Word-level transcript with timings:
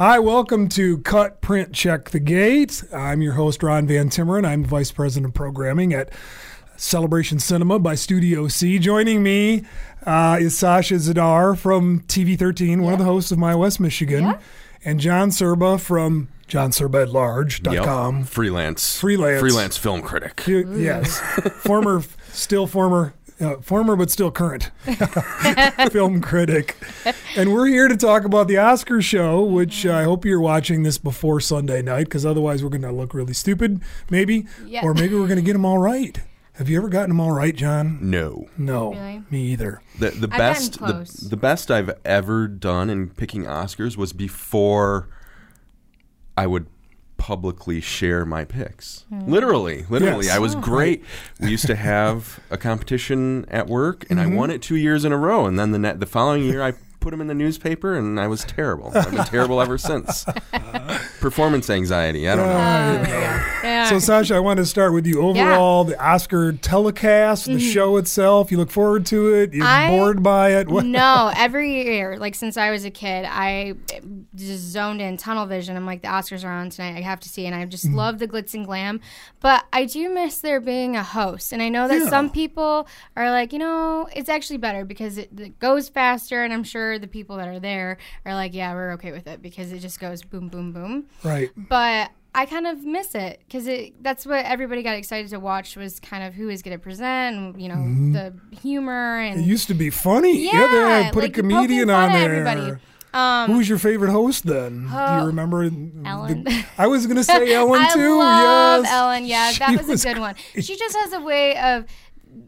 Hi, 0.00 0.18
welcome 0.18 0.70
to 0.70 0.96
Cut, 1.02 1.42
Print, 1.42 1.74
Check 1.74 2.08
the 2.08 2.20
Gate. 2.20 2.82
I'm 2.90 3.20
your 3.20 3.34
host, 3.34 3.62
Ron 3.62 3.86
Van 3.86 4.08
Timmeren. 4.08 4.46
I'm 4.46 4.64
Vice 4.64 4.90
President 4.90 5.28
of 5.28 5.34
Programming 5.34 5.92
at 5.92 6.08
Celebration 6.78 7.38
Cinema 7.38 7.78
by 7.78 7.96
Studio 7.96 8.48
C. 8.48 8.78
Joining 8.78 9.22
me 9.22 9.62
uh, 10.06 10.38
is 10.40 10.56
Sasha 10.56 10.94
Zadar 10.94 11.54
from 11.54 12.00
TV 12.04 12.38
13, 12.38 12.80
one 12.82 12.94
of 12.94 12.98
the 12.98 13.04
hosts 13.04 13.30
of 13.30 13.36
My 13.36 13.54
West 13.54 13.78
Michigan, 13.78 14.24
Yeah. 14.24 14.38
and 14.86 15.00
John 15.00 15.28
Serba 15.28 15.78
from 15.78 16.28
johnserbaatlarge.com. 16.48 18.18
Yep. 18.20 18.26
Freelance. 18.26 18.98
Freelance. 18.98 19.40
Freelance 19.40 19.76
film 19.76 20.00
critic. 20.00 20.42
Yes, 20.46 21.20
former, 21.58 22.02
still 22.32 22.66
former, 22.66 23.12
uh, 23.40 23.56
former 23.60 23.96
but 23.96 24.10
still 24.10 24.30
current 24.30 24.70
film 25.90 26.20
critic, 26.20 26.76
and 27.36 27.52
we're 27.52 27.66
here 27.66 27.88
to 27.88 27.96
talk 27.96 28.24
about 28.24 28.48
the 28.48 28.58
Oscar 28.58 29.00
show. 29.02 29.42
Which 29.42 29.86
I 29.86 30.04
hope 30.04 30.24
you're 30.24 30.40
watching 30.40 30.82
this 30.82 30.98
before 30.98 31.40
Sunday 31.40 31.82
night, 31.82 32.04
because 32.04 32.24
otherwise 32.26 32.62
we're 32.62 32.70
going 32.70 32.82
to 32.82 32.92
look 32.92 33.14
really 33.14 33.34
stupid, 33.34 33.80
maybe, 34.10 34.46
Yeah. 34.66 34.80
or 34.84 34.94
maybe 34.94 35.14
we're 35.14 35.26
going 35.28 35.36
to 35.38 35.42
get 35.44 35.54
them 35.54 35.64
all 35.64 35.78
right. 35.78 36.20
Have 36.54 36.68
you 36.68 36.76
ever 36.76 36.90
gotten 36.90 37.08
them 37.10 37.20
all 37.20 37.32
right, 37.32 37.56
John? 37.56 37.98
No. 38.02 38.46
No, 38.58 38.90
Really? 38.92 39.22
me 39.30 39.42
either. 39.52 39.80
The 39.98 40.10
the 40.10 40.28
best 40.28 40.78
the, 40.78 41.26
the 41.30 41.36
best 41.36 41.70
I've 41.70 41.90
ever 42.04 42.46
done 42.48 42.90
in 42.90 43.08
picking 43.10 43.44
Oscars 43.44 43.96
was 43.96 44.12
before 44.12 45.08
I 46.36 46.46
would 46.46 46.66
publicly 47.20 47.80
share 47.82 48.24
my 48.24 48.44
picks. 48.46 49.04
Hmm. 49.10 49.30
Literally, 49.30 49.84
literally. 49.90 50.26
Yes. 50.26 50.34
I 50.36 50.38
was 50.38 50.54
great. 50.54 51.04
We 51.38 51.50
used 51.50 51.66
to 51.66 51.76
have 51.76 52.40
a 52.50 52.56
competition 52.56 53.44
at 53.50 53.66
work 53.66 54.06
and 54.08 54.18
Mm-hmm. 54.18 54.32
I 54.32 54.36
won 54.36 54.50
it 54.50 54.62
2 54.62 54.74
years 54.76 55.04
in 55.04 55.12
a 55.12 55.18
row 55.18 55.44
and 55.46 55.58
then 55.58 55.72
the 55.72 55.78
ne- 55.78 55.92
the 55.94 56.06
following 56.06 56.42
year 56.44 56.62
I 56.62 56.72
put 57.00 57.10
them 57.10 57.20
in 57.20 57.26
the 57.26 57.34
newspaper 57.34 57.94
and 57.96 58.20
I 58.20 58.26
was 58.28 58.44
terrible. 58.44 58.92
I've 58.94 59.10
been 59.10 59.24
terrible 59.24 59.60
ever 59.60 59.78
since. 59.78 60.24
Performance 61.20 61.68
anxiety. 61.70 62.28
I 62.28 62.36
don't 62.36 62.46
know. 62.46 62.54
Yeah. 63.62 63.88
So, 63.88 63.98
Sasha, 63.98 64.36
I 64.36 64.38
want 64.38 64.58
to 64.58 64.66
start 64.66 64.92
with 64.92 65.06
you. 65.06 65.20
Overall, 65.22 65.84
the 65.84 65.98
Oscar 66.02 66.52
telecast, 66.52 67.46
the 67.46 67.58
show 67.58 67.96
itself, 67.96 68.50
you 68.50 68.56
look 68.58 68.70
forward 68.70 69.06
to 69.06 69.34
it? 69.34 69.52
You're 69.52 69.64
Mm-hmm. 69.64 69.92
I- 69.92 69.96
bored 69.96 70.22
by 70.22 70.50
it? 70.54 70.68
What? 70.68 70.84
no, 70.86 71.30
every 71.36 71.84
year, 71.84 72.18
like 72.18 72.34
since 72.34 72.56
I 72.56 72.70
was 72.70 72.84
a 72.84 72.90
kid, 72.90 73.26
I 73.28 73.74
just 74.34 74.62
zoned 74.62 75.00
in 75.00 75.16
tunnel 75.16 75.46
vision. 75.46 75.76
I'm 75.76 75.86
like, 75.86 76.02
the 76.02 76.08
Oscars 76.08 76.44
are 76.44 76.52
on 76.52 76.70
tonight. 76.70 76.96
I 76.96 77.00
have 77.02 77.20
to 77.20 77.28
see, 77.28 77.46
and 77.46 77.54
I 77.54 77.64
just 77.66 77.80
Mm-hmm. 77.86 77.94
love 77.96 78.18
the 78.18 78.28
glitz 78.28 78.52
and 78.54 78.66
glam. 78.66 79.00
But 79.40 79.64
I 79.72 79.84
do 79.86 80.08
miss 80.10 80.38
there 80.38 80.60
being 80.60 80.96
a 80.96 81.02
host, 81.02 81.52
and 81.52 81.62
I 81.62 81.68
know 81.70 81.88
that 81.88 81.98
Yeah. 82.02 82.08
some 82.08 82.30
people 82.30 82.86
are 83.16 83.30
like, 83.30 83.52
you 83.52 83.58
know, 83.58 84.08
it's 84.14 84.28
actually 84.28 84.58
better 84.58 84.84
because 84.84 85.16
it, 85.18 85.30
it 85.38 85.58
goes 85.58 85.88
faster, 85.88 86.44
and 86.44 86.52
I'm 86.52 86.64
sure 86.64 86.89
the 86.98 87.06
people 87.06 87.36
that 87.36 87.48
are 87.48 87.60
there 87.60 87.98
are 88.24 88.34
like, 88.34 88.54
yeah, 88.54 88.72
we're 88.74 88.92
okay 88.92 89.12
with 89.12 89.26
it 89.26 89.42
because 89.42 89.72
it 89.72 89.78
just 89.80 90.00
goes 90.00 90.22
boom, 90.22 90.48
boom, 90.48 90.72
boom. 90.72 91.06
Right. 91.22 91.50
but 91.56 92.10
I 92.32 92.46
kind 92.46 92.66
of 92.68 92.84
miss 92.84 93.16
it 93.16 93.40
because 93.46 93.66
it 93.66 94.00
that's 94.04 94.24
what 94.24 94.44
everybody 94.44 94.82
got 94.84 94.94
excited 94.96 95.30
to 95.30 95.40
watch 95.40 95.74
was 95.76 95.98
kind 95.98 96.22
of 96.22 96.32
who 96.34 96.48
is 96.48 96.62
going 96.62 96.76
to 96.76 96.82
present, 96.82 97.36
and, 97.36 97.60
you 97.60 97.68
know, 97.68 97.82
the 98.12 98.56
humor 98.56 99.18
and 99.18 99.34
Mm-hmm. 99.40 99.44
It 99.48 99.50
used 99.50 99.66
to 99.68 99.74
be 99.74 99.90
funny. 99.90 100.44
yeah, 100.44 100.52
they 100.70 101.02
had 101.02 101.12
put 101.12 101.24
like 101.24 101.36
a 101.36 101.40
comedian 101.40 101.90
on 101.90 102.12
there. 102.12 102.30
everybody. 102.46 102.80
Um, 103.12 103.50
Who 103.50 103.56
was 103.58 103.68
your 103.68 103.78
favorite 103.78 104.12
host 104.12 104.46
then? 104.46 104.84
Do 104.84 104.90
Oh, 104.94 105.18
you 105.22 105.26
remember? 105.26 105.62
Ellen. 105.64 106.44
the- 106.44 106.64
I 106.78 106.86
was 106.86 107.06
going 107.06 107.16
to 107.16 107.24
say 107.24 107.52
Ellen 107.56 107.80
I 107.82 107.92
too. 107.92 108.16
love 108.20 108.84
yes. 108.84 108.92
Ellen. 108.92 109.24
Yeah, 109.26 109.52
that 109.58 109.70
She 109.80 109.84
was, 109.90 110.04
a 110.04 110.08
good 110.14 110.20
one. 110.20 110.36
She 110.60 110.76
just 110.76 110.94
has 110.96 111.12
a 111.14 111.20
way 111.20 111.56
of 111.58 111.86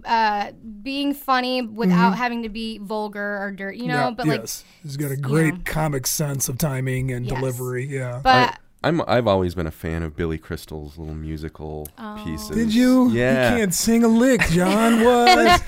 uh, 0.05 0.53
being 0.83 1.15
funny 1.15 1.63
without 1.63 2.17
having 2.17 2.43
to 2.43 2.49
be 2.49 2.79
vulgar 2.79 3.39
or 3.43 3.51
dirt, 3.53 3.77
you 3.77 3.87
know. 3.87 3.95
Mm-hmm. 3.95 4.29
Yeah, 4.29 4.37
but 4.37 4.41
like, 4.43 4.51
he's 4.83 4.97
got 4.97 5.11
a 5.11 5.17
great 5.17 5.55
know. 5.55 5.61
comic 5.65 6.07
sense 6.07 6.49
of 6.49 6.59
timing 6.59 7.11
and 7.13 7.27
Yes. 7.27 7.35
delivery. 7.35 7.87
Yeah. 7.87 8.21
but 8.23 8.59
I'm 8.85 9.03
I've 9.07 9.27
always 9.27 9.55
been 9.55 9.67
a 9.67 9.71
fan 9.73 10.03
of 10.03 10.17
Billy 10.17 10.39
Crystal's 10.39 10.99
little 10.99 11.15
musical 11.15 11.89
pieces. 12.25 12.51
Did 12.57 12.75
you? 12.75 13.11
Yeah. 13.11 13.53
You 13.53 13.59
can't 13.59 13.75
sing 13.75 14.05
a 14.05 14.09
lick, 14.09 14.41
John. 14.51 15.03
What? 15.13 15.65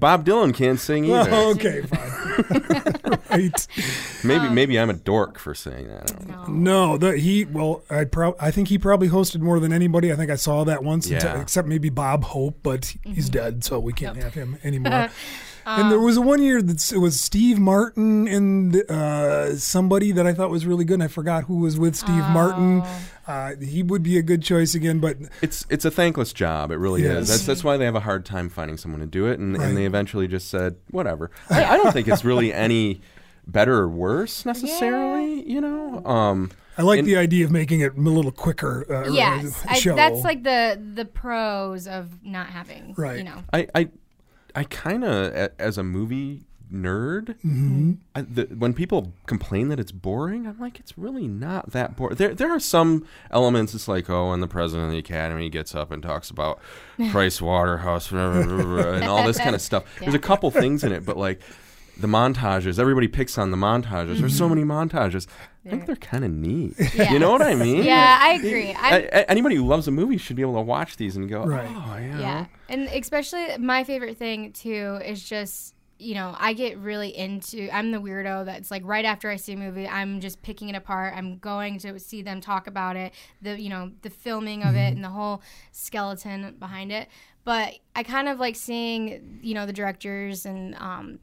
Bob 0.00 0.24
Dylan 0.24 0.54
can't 0.54 0.78
sing 0.80 1.04
either. 1.06 1.30
oh, 1.32 1.50
okay, 1.52 1.82
fine. 1.82 3.18
right. 3.42 3.66
Maybe 4.24 4.48
maybe 4.48 4.78
I'm 4.78 4.90
a 4.90 4.94
dork 4.94 5.38
for 5.38 5.54
saying 5.54 5.88
that. 5.88 6.12
I. 6.30 6.50
No, 6.50 6.96
the, 6.98 7.16
he. 7.16 7.44
Well, 7.44 7.82
I 7.90 8.04
pro- 8.04 8.36
I 8.40 8.50
think 8.50 8.68
he 8.68 8.78
probably 8.78 9.08
hosted 9.08 9.40
more 9.40 9.60
than 9.60 9.72
anybody. 9.72 10.12
I 10.12 10.16
think 10.16 10.30
I 10.30 10.36
saw 10.36 10.64
that 10.64 10.82
once, 10.84 11.08
Yeah. 11.08 11.16
until- 11.18 11.40
except 11.40 11.68
maybe 11.68 11.88
Bob 11.88 12.24
Hope, 12.24 12.58
but 12.62 12.82
Mm-hmm. 12.82 13.12
he's 13.12 13.28
dead, 13.28 13.64
so 13.64 13.78
we 13.80 13.92
can't 13.92 14.16
have 14.22 14.34
him 14.34 14.58
anymore. 14.62 15.08
and 15.66 15.82
Um, 15.84 15.90
there 15.90 16.00
was 16.00 16.18
one 16.18 16.40
year 16.42 16.62
that 16.62 16.92
it 16.92 16.98
was 16.98 17.20
Steve 17.20 17.58
Martin 17.58 18.26
and 18.28 18.76
uh, 18.90 19.56
somebody 19.56 20.12
that 20.12 20.26
I 20.26 20.32
thought 20.32 20.48
was 20.50 20.64
really 20.64 20.84
good. 20.84 20.94
And 20.94 21.02
I 21.02 21.08
forgot 21.08 21.44
who 21.44 21.58
was 21.58 21.78
with 21.78 21.96
Steve 21.96 22.24
Martin. 22.30 22.82
Oh. 22.84 23.00
Uh, 23.26 23.56
he 23.60 23.82
would 23.82 24.04
be 24.04 24.16
a 24.18 24.22
good 24.22 24.40
choice 24.42 24.74
again, 24.76 25.00
but 25.00 25.16
It's 25.42 25.66
it's 25.68 25.84
a 25.84 25.90
thankless 25.90 26.32
job. 26.32 26.70
It 26.70 26.76
really 26.76 27.02
Yes. 27.02 27.22
is. 27.24 27.28
That's 27.28 27.46
that's 27.46 27.64
why 27.64 27.76
they 27.76 27.84
have 27.84 27.96
a 27.96 28.00
hard 28.00 28.24
time 28.24 28.48
finding 28.48 28.76
someone 28.76 29.00
to 29.00 29.06
do 29.06 29.26
it, 29.26 29.40
and, 29.40 29.58
Right. 29.58 29.66
and 29.66 29.76
they 29.76 29.84
eventually 29.84 30.28
just 30.28 30.48
said 30.48 30.76
whatever. 30.92 31.32
I, 31.50 31.64
I 31.64 31.76
don't 31.76 31.92
think 31.92 32.06
it's 32.06 32.24
really 32.24 32.52
any 32.68 33.00
better 33.46 33.74
or 33.78 33.88
worse 33.88 34.46
necessarily. 34.46 35.42
You 35.50 35.60
know. 35.60 36.04
Um, 36.06 36.50
I 36.78 36.82
like 36.82 37.00
And- 37.00 37.08
the 37.08 37.16
idea 37.16 37.44
of 37.44 37.50
making 37.50 37.80
it 37.80 37.96
a 37.96 38.00
little 38.00 38.30
quicker. 38.30 38.86
Uh, 38.88 39.10
yes, 39.10 39.60
I, 39.66 39.80
that's 39.80 40.22
like 40.22 40.44
the 40.44 40.80
the 40.94 41.04
pros 41.04 41.88
of 41.88 42.22
not 42.24 42.46
having, 42.48 42.94
Right. 42.96 43.18
You 43.18 43.24
know, 43.24 43.42
I 43.52 43.66
I, 43.74 43.88
I 44.56 44.64
kind 44.64 45.04
of 45.04 45.32
as 45.58 45.78
a 45.78 45.84
movie 45.84 46.42
nerd, 46.72 47.36
Mm-hmm. 47.44 47.92
I, 48.14 48.22
the, 48.22 48.44
when 48.58 48.74
people 48.74 49.12
complain 49.26 49.68
that 49.68 49.78
it's 49.78 49.92
boring, 49.92 50.46
I'm 50.46 50.58
like, 50.58 50.80
it's 50.80 50.98
really 50.98 51.28
not 51.28 51.70
that 51.72 51.96
boring. 51.96 52.16
There 52.16 52.34
there 52.34 52.50
are 52.50 52.58
some 52.58 53.06
elements. 53.30 53.74
It's 53.74 53.86
like, 53.86 54.10
oh, 54.10 54.30
when 54.30 54.40
the 54.40 54.48
president 54.48 54.86
of 54.86 54.92
the 54.92 54.98
academy 54.98 55.48
gets 55.48 55.74
up 55.74 55.92
and 55.92 56.02
talks 56.02 56.30
about 56.30 56.60
Price 57.10 57.40
Waterhouse 57.40 58.10
and 58.10 59.04
all 59.04 59.24
this 59.24 59.38
kind 59.38 59.54
of 59.54 59.60
stuff. 59.60 59.84
There's 60.00 60.14
a 60.14 60.18
couple 60.18 60.50
things 60.50 60.82
in 60.84 60.92
it, 60.92 61.04
but 61.04 61.16
like. 61.16 61.40
The 61.98 62.06
montages, 62.06 62.78
everybody 62.78 63.08
picks 63.08 63.38
on 63.38 63.50
the 63.50 63.56
montages. 63.56 64.18
There's 64.18 64.36
so 64.36 64.48
many 64.48 64.64
montages. 64.64 65.26
I 65.64 65.70
think 65.70 65.86
they're 65.86 65.96
kind 65.96 66.24
of 66.24 66.30
neat. 66.30 66.74
You 67.10 67.18
know 67.18 67.30
what 67.30 67.42
I 67.42 67.54
mean? 67.66 67.82
Yeah, 67.84 68.18
I 68.20 68.34
agree. 68.34 68.70
A- 68.70 69.30
anybody 69.30 69.56
who 69.56 69.66
loves 69.66 69.88
a 69.88 69.90
movie 69.90 70.18
should 70.18 70.36
be 70.36 70.42
able 70.42 70.54
to 70.56 70.60
watch 70.60 70.96
these 70.98 71.16
and 71.16 71.28
go, 71.28 71.44
Right. 71.44 71.66
oh, 71.68 71.96
yeah. 71.98 72.18
Yeah. 72.20 72.46
And 72.68 72.82
especially 72.88 73.56
my 73.58 73.82
favorite 73.82 74.16
thing 74.18 74.52
too 74.52 75.00
is 75.04 75.24
just, 75.26 75.74
you 75.98 76.14
know, 76.14 76.34
I 76.38 76.52
get 76.52 76.76
really 76.76 77.16
into 77.16 77.70
I'm 77.74 77.90
the 77.90 77.98
weirdo 77.98 78.44
that's 78.44 78.70
like 78.70 78.82
right 78.84 79.06
after 79.06 79.30
I 79.30 79.36
see 79.36 79.54
a 79.54 79.56
movie, 79.56 79.88
I'm 79.88 80.20
just 80.20 80.42
picking 80.42 80.68
it 80.68 80.76
apart. 80.76 81.14
I'm 81.16 81.38
going 81.38 81.78
to 81.78 81.98
see 81.98 82.20
them 82.20 82.42
talk 82.42 82.66
about 82.66 82.96
it, 82.96 83.14
the 83.40 83.58
you 83.58 83.70
know, 83.70 83.90
the 84.02 84.10
filming 84.10 84.62
of 84.62 84.74
it 84.76 84.92
and 84.94 85.02
the 85.02 85.08
whole 85.08 85.40
skeleton 85.72 86.54
behind 86.58 86.92
it. 86.92 87.08
But 87.44 87.74
I 87.94 88.02
kind 88.02 88.28
of 88.28 88.38
like 88.38 88.56
seeing, 88.56 89.40
you 89.42 89.54
know, 89.54 89.64
the 89.66 89.72
directors 89.72 90.44
and 90.46 90.74
um 90.76 91.18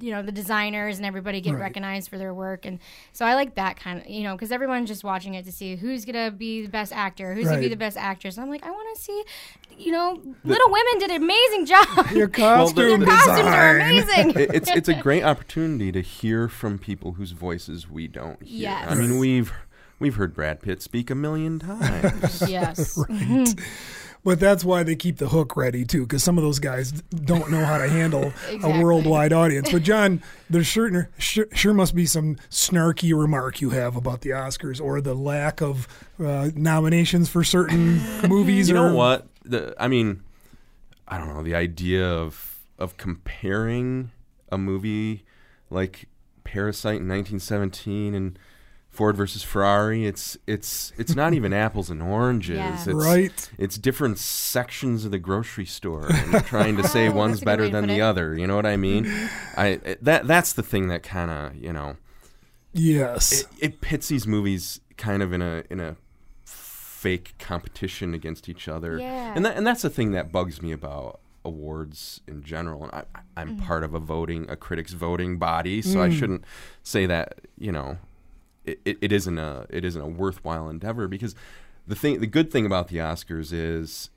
you 0.00 0.12
know 0.12 0.22
the 0.22 0.30
designers 0.30 0.98
and 0.98 1.04
everybody 1.06 1.40
get 1.40 1.54
Right. 1.54 1.60
recognized 1.62 2.08
for 2.08 2.18
their 2.18 2.32
work. 2.32 2.64
And 2.64 2.78
so 3.12 3.26
i 3.26 3.34
like 3.34 3.56
that 3.56 3.78
kind 3.80 4.00
of 4.00 4.06
you 4.08 4.22
know 4.22 4.34
because 4.36 4.52
everyone's 4.52 4.88
just 4.88 5.02
watching 5.02 5.34
it 5.34 5.44
to 5.46 5.50
see 5.52 5.74
who's 5.74 6.04
gonna 6.04 6.30
be 6.30 6.62
the 6.62 6.68
best 6.70 6.92
actor 6.92 7.34
who's 7.34 7.46
gonna 7.48 7.60
be 7.60 7.68
the 7.68 7.76
best 7.76 7.96
actress. 7.96 8.36
And 8.36 8.44
i'm 8.44 8.50
like 8.50 8.64
i 8.64 8.70
want 8.70 8.96
to 8.96 9.02
see 9.02 9.24
you 9.76 9.90
know 9.90 10.20
little 10.44 10.70
women 10.70 10.98
did 11.00 11.10
an 11.10 11.22
amazing 11.22 11.66
job. 11.66 12.10
Your 12.12 12.28
costume 12.44 13.00
the- 13.00 13.06
costumes 13.06 13.38
are 13.48 13.76
amazing. 13.76 14.30
It- 14.30 14.54
it's 14.54 14.70
it's 14.70 14.88
a 14.88 14.94
great 14.94 15.24
opportunity 15.24 15.90
to 15.92 16.00
hear 16.00 16.48
from 16.48 16.78
people 16.78 17.12
whose 17.14 17.32
voices 17.32 17.90
we 17.90 18.06
don't 18.06 18.40
hear. 18.42 18.62
Yes. 18.70 18.90
I 18.90 18.94
mean, 18.94 19.18
we've 19.18 19.52
we've 19.98 20.14
heard 20.14 20.32
Brad 20.32 20.62
Pitt 20.62 20.80
speak 20.80 21.10
a 21.10 21.14
million 21.16 21.58
times. 21.70 22.48
yes 22.48 22.96
mm-hmm. 23.08 23.60
But 24.28 24.40
that's 24.40 24.62
why 24.62 24.82
they 24.82 24.94
keep 24.94 25.16
the 25.16 25.30
hook 25.30 25.56
ready 25.56 25.86
too, 25.86 26.02
because 26.02 26.22
some 26.22 26.36
of 26.36 26.44
those 26.44 26.58
guys 26.58 26.92
don't 26.92 27.50
know 27.50 27.64
how 27.64 27.78
to 27.78 27.88
handle 27.88 28.30
a 28.62 28.82
worldwide 28.82 29.32
audience. 29.42 29.72
But 29.72 29.84
John, 29.84 30.22
there's 30.50 30.66
sure, 30.66 31.08
sure 31.16 31.46
sure 31.54 31.72
must 31.72 31.94
be 31.94 32.04
some 32.04 32.36
snarky 32.50 33.18
remark 33.18 33.62
you 33.62 33.70
have 33.70 33.96
about 33.96 34.20
the 34.20 34.28
Oscars 34.28 34.82
or 34.82 35.00
the 35.00 35.14
lack 35.14 35.62
of 35.62 35.88
uh, 36.22 36.50
nominations 36.54 37.30
for 37.30 37.42
certain 37.42 38.02
movies. 38.28 38.68
you 38.68 38.76
or 38.76 38.90
know 38.90 38.94
what? 38.94 39.28
The, 39.46 39.74
I 39.78 39.88
mean, 39.88 40.22
I 41.08 41.16
don't 41.16 41.34
know. 41.34 41.42
The 41.42 41.54
idea 41.54 42.06
of 42.06 42.58
of 42.78 42.98
comparing 42.98 44.10
a 44.52 44.58
movie 44.58 45.24
like 45.70 46.06
Parasite 46.44 47.00
in 47.00 47.08
1917 47.08 48.12
and 48.14 48.38
Ford 48.98 49.16
versus 49.16 49.44
Ferrari, 49.44 50.06
it's 50.06 50.36
it's 50.48 50.92
it's 50.98 51.14
not 51.14 51.32
even 51.32 51.52
apples 51.66 51.88
and 51.88 52.02
oranges. 52.02 52.56
Yeah. 52.56 52.74
It's, 52.74 52.86
Right. 52.88 53.50
It's 53.56 53.78
different 53.78 54.18
sections 54.18 55.04
of 55.04 55.12
the 55.12 55.20
grocery 55.20 55.66
store 55.66 56.06
and 56.10 56.44
trying 56.44 56.76
to 56.78 56.82
say 56.86 57.08
Oh, 57.08 57.12
one's 57.12 57.40
that's 57.40 57.42
a 57.42 57.44
good 57.44 57.44
better 57.44 57.68
than 57.68 57.86
the 57.86 57.98
it. 57.98 58.10
other. 58.10 58.36
You 58.36 58.48
know 58.48 58.56
what 58.56 58.66
I 58.66 58.76
mean? 58.76 59.06
I 59.56 59.78
that 60.02 60.26
that's 60.26 60.52
the 60.52 60.64
thing 60.64 60.88
that 60.88 61.04
kind 61.04 61.30
of 61.30 61.54
you 61.54 61.72
know 61.72 61.96
Yes. 62.72 63.42
it, 63.42 63.46
it 63.60 63.80
pits 63.80 64.08
these 64.08 64.26
movies 64.26 64.80
kind 64.96 65.22
of 65.22 65.32
in 65.32 65.42
a 65.42 65.62
in 65.70 65.78
a 65.80 65.96
fake 66.44 67.34
competition 67.38 68.14
against 68.14 68.48
each 68.48 68.66
other. 68.66 68.98
Yeah. 68.98 69.32
And 69.36 69.44
that, 69.46 69.56
and 69.56 69.64
that's 69.64 69.82
the 69.82 69.90
thing 69.90 70.10
that 70.12 70.32
bugs 70.32 70.60
me 70.60 70.72
about 70.72 71.20
awards 71.44 72.20
in 72.26 72.42
general. 72.42 72.82
And 72.84 72.92
I, 72.92 73.04
I'm 73.36 73.56
Mm. 73.58 73.64
part 73.64 73.84
of 73.84 73.94
a 73.94 74.00
voting, 74.00 74.50
a 74.50 74.56
critics 74.56 74.92
voting 74.92 75.38
body, 75.38 75.80
so 75.82 76.02
I 76.02 76.10
shouldn't 76.10 76.42
say 76.82 77.06
that. 77.06 77.40
You 77.56 77.70
know, 77.70 77.98
it, 78.68 78.80
it, 78.84 78.98
it 79.00 79.12
isn't 79.12 79.38
a 79.38 79.66
it 79.70 79.84
isn't 79.84 80.00
a 80.00 80.06
worthwhile 80.06 80.68
endeavor 80.68 81.08
because 81.08 81.34
the 81.86 81.94
thing 81.94 82.20
the 82.20 82.26
good 82.26 82.50
thing 82.50 82.66
about 82.66 82.88
the 82.88 82.98
Oscars 82.98 83.52
is 83.52 84.10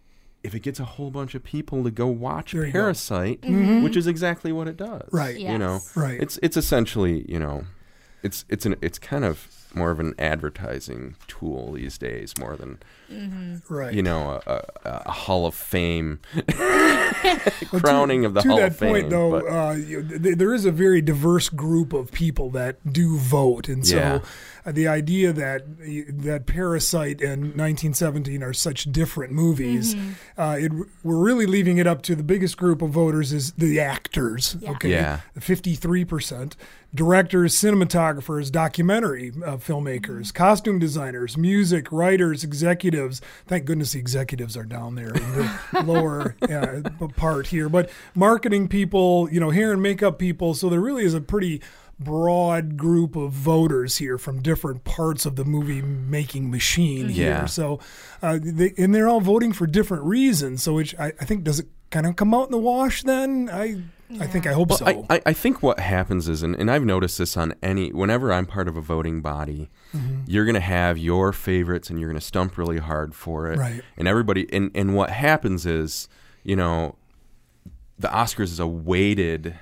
if 0.43 0.55
it 0.55 0.61
gets 0.61 0.79
a 0.79 0.85
whole 0.85 1.11
bunch 1.11 1.35
of 1.35 1.43
people 1.43 1.83
to 1.83 1.91
go 1.91 2.07
watch 2.07 2.53
There 2.53 2.65
you 2.65 2.71
go. 2.71 2.79
Parasite, 2.79 3.41
mm-hmm. 3.41 3.55
Mm-hmm. 3.55 3.83
which 3.83 3.95
is 3.95 4.07
exactly 4.07 4.51
what 4.51 4.67
it 4.67 4.77
does. 4.77 5.07
Right. 5.11 5.37
You 5.37 5.57
know. 5.57 5.81
Right. 5.95 6.19
It's 6.19 6.39
it's 6.41 6.57
essentially 6.57 7.25
you 7.29 7.39
know, 7.39 7.65
it's 8.23 8.45
it's 8.49 8.65
an 8.65 8.75
it's 8.81 8.99
kind 8.99 9.23
of 9.23 9.47
more 9.73 9.91
of 9.91 9.99
an 9.99 10.13
advertising 10.19 11.15
tool 11.27 11.73
these 11.73 11.97
days 11.97 12.37
more 12.37 12.55
than 12.55 12.79
right. 13.69 13.93
you 13.93 14.01
know 14.01 14.41
a, 14.45 14.51
a, 14.85 15.03
a 15.05 15.11
Hall 15.11 15.45
of 15.45 15.53
Fame 15.55 16.19
Well, 17.23 17.79
to- 17.79 17.79
crowning 17.81 18.25
of 18.25 18.33
the 18.33 18.41
to 18.41 18.47
Hall 18.49 18.57
that 18.57 18.71
of 18.71 18.77
Fame. 18.77 18.89
point, 18.93 19.09
though, 19.09 19.31
but- 19.31 19.45
uh, 19.45 19.71
you, 19.73 20.01
th- 20.03 20.37
there 20.37 20.53
is 20.53 20.65
a 20.65 20.71
very 20.71 21.01
diverse 21.01 21.49
group 21.49 21.93
of 21.93 22.11
people 22.11 22.49
that 22.51 22.77
do 22.91 23.17
vote, 23.17 23.67
and 23.69 23.85
so 23.85 23.95
Yeah. 23.95 24.19
uh, 24.65 24.71
the 24.71 24.87
idea 24.87 25.31
that 25.33 25.63
that 26.23 26.45
Parasite 26.47 27.21
and 27.21 27.41
1917 27.57 28.41
are 28.43 28.53
such 28.53 28.91
different 28.91 29.33
movies, 29.33 29.95
uh, 30.37 30.57
it, 30.59 30.71
we're 31.03 31.17
really 31.23 31.45
leaving 31.45 31.77
it 31.77 31.85
up 31.87 32.01
to 32.03 32.15
the 32.15 32.23
biggest 32.23 32.57
group 32.57 32.81
of 32.81 32.89
voters 32.89 33.31
is 33.33 33.51
the 33.53 33.79
actors. 33.79 34.57
Yeah. 34.59 34.71
Okay, 34.71 35.17
53 35.39 36.05
percent. 36.05 36.55
Directors, 36.93 37.53
cinematographers, 37.55 38.51
documentary 38.51 39.31
uh, 39.45 39.55
filmmakers, 39.61 40.33
costume 40.33 40.79
designers, 40.79 41.37
music, 41.37 41.91
writers, 41.91 42.43
executives. 42.43 43.21
Thank 43.47 43.65
goodness 43.65 43.93
the 43.93 43.99
executives 43.99 44.57
are 44.57 44.63
down 44.63 44.95
there 44.95 45.09
in 45.13 45.31
the 45.33 45.59
lower 45.85 46.35
uh, 46.41 46.89
part 47.15 47.47
here. 47.47 47.69
But 47.69 47.89
marketing 48.15 48.67
people, 48.67 49.29
you 49.31 49.39
know, 49.39 49.49
hair 49.51 49.71
and 49.73 49.81
makeup 49.81 50.19
people. 50.19 50.53
So 50.53 50.69
there 50.69 50.81
really 50.81 51.03
is 51.05 51.13
a 51.13 51.21
pretty 51.21 51.61
broad 51.99 52.77
group 52.77 53.15
of 53.15 53.31
voters 53.31 53.97
here 53.97 54.17
from 54.17 54.41
different 54.41 54.83
parts 54.83 55.25
of 55.25 55.35
the 55.35 55.45
movie 55.45 55.81
making 55.83 56.49
machine 56.49 57.09
Yeah. 57.09 57.13
here. 57.39 57.47
So, 57.47 57.79
uh, 58.23 58.39
they, 58.41 58.73
and 58.77 58.93
they're 58.95 59.07
all 59.07 59.21
voting 59.21 59.53
for 59.53 59.67
different 59.67 60.03
reasons. 60.05 60.63
So, 60.63 60.73
which 60.73 60.95
I, 60.97 61.13
I 61.21 61.25
think 61.25 61.43
does 61.43 61.59
it 61.59 61.67
kind 61.91 62.07
of 62.07 62.15
come 62.15 62.33
out 62.33 62.45
in 62.45 62.51
the 62.51 62.57
wash? 62.57 63.03
Then 63.03 63.49
I, 63.53 63.83
I 64.19 64.27
think 64.27 64.47
I 64.47 64.53
hope 64.53 64.69
Well, 64.69 64.77
so. 64.79 65.05
I, 65.09 65.21
I, 65.25 65.33
think 65.33 65.61
what 65.63 65.79
happens 65.79 66.27
is, 66.27 66.43
and, 66.43 66.55
and 66.55 66.69
I've 66.69 66.83
noticed 66.83 67.17
this 67.17 67.37
on 67.37 67.53
any, 67.63 67.91
whenever 67.91 68.33
I'm 68.33 68.45
part 68.45 68.67
of 68.67 68.75
a 68.75 68.81
voting 68.81 69.21
body, 69.21 69.69
Mm-hmm. 69.95 70.21
you're 70.25 70.45
going 70.45 70.55
to 70.55 70.61
have 70.61 70.97
your 70.97 71.33
favorites 71.33 71.89
and 71.89 71.99
you're 71.99 72.07
going 72.09 72.19
to 72.19 72.25
stump 72.25 72.57
really 72.57 72.77
hard 72.77 73.13
for 73.13 73.51
it. 73.51 73.59
Right. 73.59 73.81
And 73.97 74.07
everybody, 74.07 74.47
and, 74.53 74.71
and 74.73 74.95
what 74.95 75.09
happens 75.09 75.65
is, 75.65 76.07
you 76.43 76.55
know, 76.55 76.95
the 77.99 78.07
Oscars 78.07 78.43
is 78.43 78.59
a 78.61 78.65
weighted, 78.67 79.55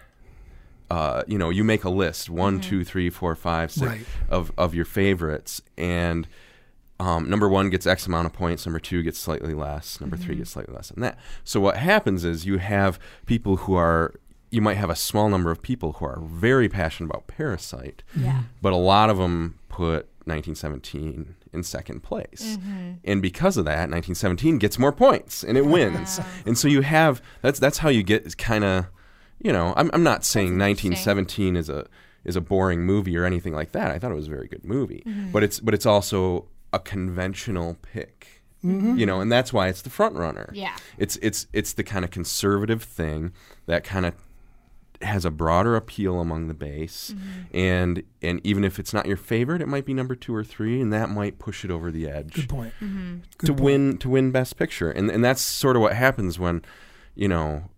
uh, 0.92 1.24
you 1.28 1.38
know, 1.40 1.50
you 1.50 1.64
make 1.64 1.84
a 1.84 1.90
list 1.90 2.30
one, 2.30 2.62
two, 2.62 2.84
three, 2.84 3.10
four, 3.10 3.34
five, 3.36 3.72
six 3.72 3.88
Right. 3.90 4.06
of, 4.30 4.52
of 4.58 4.76
your 4.76 4.86
favorites. 4.86 5.64
And 5.78 6.28
um, 7.00 7.28
number 7.30 7.50
one 7.50 7.70
gets 7.72 7.88
X 7.88 8.06
amount 8.06 8.28
of 8.28 8.34
points. 8.34 8.66
Number 8.68 8.80
two 8.80 9.02
gets 9.02 9.18
slightly 9.18 9.54
less. 9.56 10.00
Number 10.00 10.16
three 10.16 10.36
gets 10.36 10.52
slightly 10.52 10.76
less 10.76 10.90
than 10.90 11.02
that. 11.02 11.18
So 11.44 11.60
what 11.60 11.78
happens 11.78 12.24
is 12.24 12.46
you 12.46 12.60
have 12.60 13.00
people 13.26 13.58
who 13.58 13.74
are 13.74 14.14
you 14.52 14.62
might 14.62 14.78
have 14.78 14.90
a 14.90 14.96
small 14.96 15.30
number 15.30 15.52
of 15.52 15.62
people 15.62 15.94
who 15.94 16.06
are 16.06 16.20
very 16.22 16.68
passionate 16.70 17.10
about 17.10 17.28
Parasite, 17.28 18.04
Yeah. 18.16 18.44
but 18.62 18.74
a 18.74 18.78
lot 18.78 19.10
of 19.10 19.18
them 19.18 19.60
put 19.70 20.08
1917 20.26 21.36
in 21.54 21.64
second 21.64 22.02
place. 22.04 22.58
Mm-hmm. 22.60 22.92
And 23.04 23.22
because 23.22 23.58
of 23.58 23.66
that, 23.66 23.90
1917 23.90 24.58
gets 24.60 24.78
more 24.80 24.92
points 24.92 25.44
and 25.44 25.58
it 25.58 25.66
wins. 25.66 26.20
and 26.46 26.58
so 26.58 26.68
you 26.68 26.82
have 26.82 27.22
that's 27.42 27.60
that's 27.60 27.80
how 27.80 27.90
you 27.90 28.04
get 28.04 28.38
kind 28.38 28.64
of 28.64 28.86
you 29.42 29.54
know, 29.54 29.74
I'm 29.78 29.90
I'm 29.94 30.04
not 30.04 30.26
saying 30.26 30.58
1917 30.58 31.56
is 31.56 31.70
a 31.70 31.88
is 32.26 32.36
a 32.36 32.42
boring 32.42 32.82
movie 32.82 33.16
or 33.18 33.24
anything 33.26 33.54
like 33.54 33.72
that. 33.72 33.90
I 33.92 33.98
thought 33.98 34.12
it 34.12 34.16
was 34.16 34.28
a 34.28 34.32
very 34.32 34.48
good 34.48 34.66
movie. 34.66 35.04
Mm-hmm. 35.06 35.32
But 35.32 35.44
it's 35.44 35.60
but 35.60 35.74
it's 35.74 35.86
also 35.86 36.48
a 36.74 36.80
conventional 36.80 37.78
pick. 37.82 38.44
Mm-hmm. 38.64 38.98
You 38.98 39.06
know, 39.06 39.22
and 39.22 39.32
that's 39.32 39.54
why 39.54 39.70
it's 39.70 39.82
the 39.82 39.90
front 39.90 40.16
runner. 40.18 40.50
Yeah. 40.54 40.76
It's 40.98 41.16
it's 41.22 41.48
it's 41.54 41.72
the 41.74 41.84
kind 41.84 42.04
of 42.04 42.12
conservative 42.12 42.84
thing 42.84 43.32
that 43.68 43.86
kind 43.86 44.06
of 44.06 44.14
has 45.02 45.24
a 45.26 45.32
broader 45.32 45.76
appeal 45.76 46.20
among 46.20 46.48
the 46.50 46.54
base 46.54 47.14
and 47.54 48.04
and 48.22 48.42
even 48.44 48.64
if 48.66 48.80
it's 48.80 48.94
not 48.94 49.06
your 49.06 49.16
favorite 49.18 49.62
it 49.62 49.68
might 49.68 49.86
be 49.86 49.94
number 49.94 50.14
2 50.16 50.36
or 50.36 50.44
3 50.44 50.82
and 50.82 50.92
that 50.92 51.10
might 51.10 51.40
push 51.40 51.64
it 51.64 51.72
over 51.72 51.90
the 51.90 52.08
edge 52.10 52.34
Good 52.34 52.50
point. 52.50 52.74
Mm-hmm. 52.82 53.18
Good 53.38 53.48
to 53.48 53.54
point. 53.54 53.64
win 53.64 53.98
to 54.00 54.10
win 54.10 54.32
best 54.32 54.58
picture 54.58 54.92
and 54.92 55.10
and 55.10 55.24
that's 55.24 55.42
sort 55.42 55.76
of 55.78 55.82
what 55.82 55.94
happens 55.94 56.38
when 56.38 56.62
you 57.16 57.28
know 57.30 57.70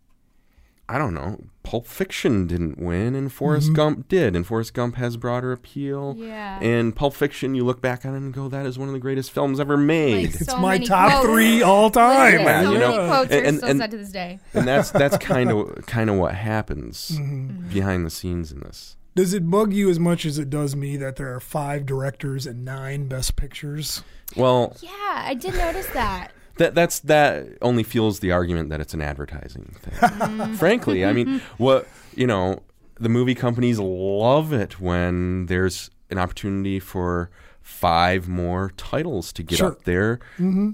I 0.94 0.98
don't 0.98 1.14
know 1.14 1.40
Pulp 1.64 1.86
Fiction 1.88 2.48
didn't 2.48 2.78
win 2.80 3.16
and 3.16 3.32
Forrest 3.32 3.68
Mm-hmm. 3.68 3.76
Gump 3.76 4.08
did 4.10 4.36
and 4.36 4.46
Forrest 4.46 4.74
Gump 4.74 4.96
has 4.96 5.16
broader 5.16 5.52
appeal 5.52 6.16
Yeah. 6.18 6.60
and 6.62 6.96
Pulp 6.96 7.14
Fiction 7.14 7.56
you 7.56 7.64
look 7.64 7.82
back 7.82 8.06
on 8.06 8.14
it 8.14 8.18
and 8.18 8.34
go 8.34 8.48
that 8.50 8.66
is 8.66 8.78
one 8.78 8.90
of 8.90 8.94
the 8.94 9.00
greatest 9.00 9.32
films 9.32 9.60
ever 9.60 9.78
made 9.78 10.26
Like, 10.28 10.36
It's 10.36 10.46
so 10.48 10.58
my 10.60 10.78
top 10.80 11.12
quotes. 11.12 11.26
three 11.28 11.62
all 11.62 11.90
time. 11.90 12.32
Literally, 12.44 12.44
Yeah, 12.44 12.64
so 12.64 12.72
you 12.74 12.80
many 12.80 13.08
quotes 13.08 13.32
and- 13.32 13.42
are 13.46 13.48
and- 13.48 13.58
still 13.58 13.70
and- 13.70 13.80
said 13.80 13.92
to 13.92 13.98
this 13.98 14.12
day. 14.12 14.40
and 14.54 14.68
that's 14.68 14.92
that's 14.92 15.18
kind 15.18 15.50
of 15.52 15.86
kind 15.86 16.10
of 16.10 16.18
what 16.18 16.34
happens 16.36 17.12
Mm-hmm. 17.12 17.70
behind 17.70 18.06
the 18.06 18.10
scenes 18.10 18.52
in 18.52 18.60
this 18.60 18.98
Does 19.16 19.34
it 19.34 19.50
bug 19.50 19.72
you 19.74 19.90
as 19.90 20.00
much 20.00 20.26
as 20.26 20.38
it 20.40 20.50
does 20.50 20.76
me 20.76 20.98
that 20.98 21.16
there 21.16 21.34
are 21.34 21.40
five 21.40 21.86
directors 21.86 22.46
and 22.48 22.66
nine 22.66 23.08
best 23.08 23.36
pictures? 23.36 24.04
well 24.36 24.76
Yeah, 24.82 24.90
I 25.26 25.36
did 25.36 25.54
notice 25.54 25.88
that. 25.94 26.32
That 26.62 26.76
that's 26.76 27.00
that 27.02 27.48
only 27.62 27.84
fuels 27.84 28.20
the 28.20 28.32
argument 28.32 28.70
that 28.70 28.80
it's 28.80 28.94
an 28.94 29.02
advertising 29.02 29.76
thing. 29.82 30.54
Frankly, 30.56 31.04
I 31.06 31.12
mean, 31.14 31.42
what 31.58 31.88
you 32.16 32.28
know, 32.28 32.62
the 33.00 33.10
movie 33.10 33.36
companies 33.36 33.80
love 33.80 34.54
it 34.54 34.80
when 34.80 35.48
there's 35.48 35.90
an 36.10 36.18
opportunity 36.18 36.80
for 36.80 37.30
five 37.62 38.28
more 38.28 38.72
titles 38.76 39.32
to 39.32 39.44
get 39.44 39.60
Sure. 39.60 39.72
Mm-hmm. 39.72 39.78
up 39.80 39.84
there, 39.86 40.20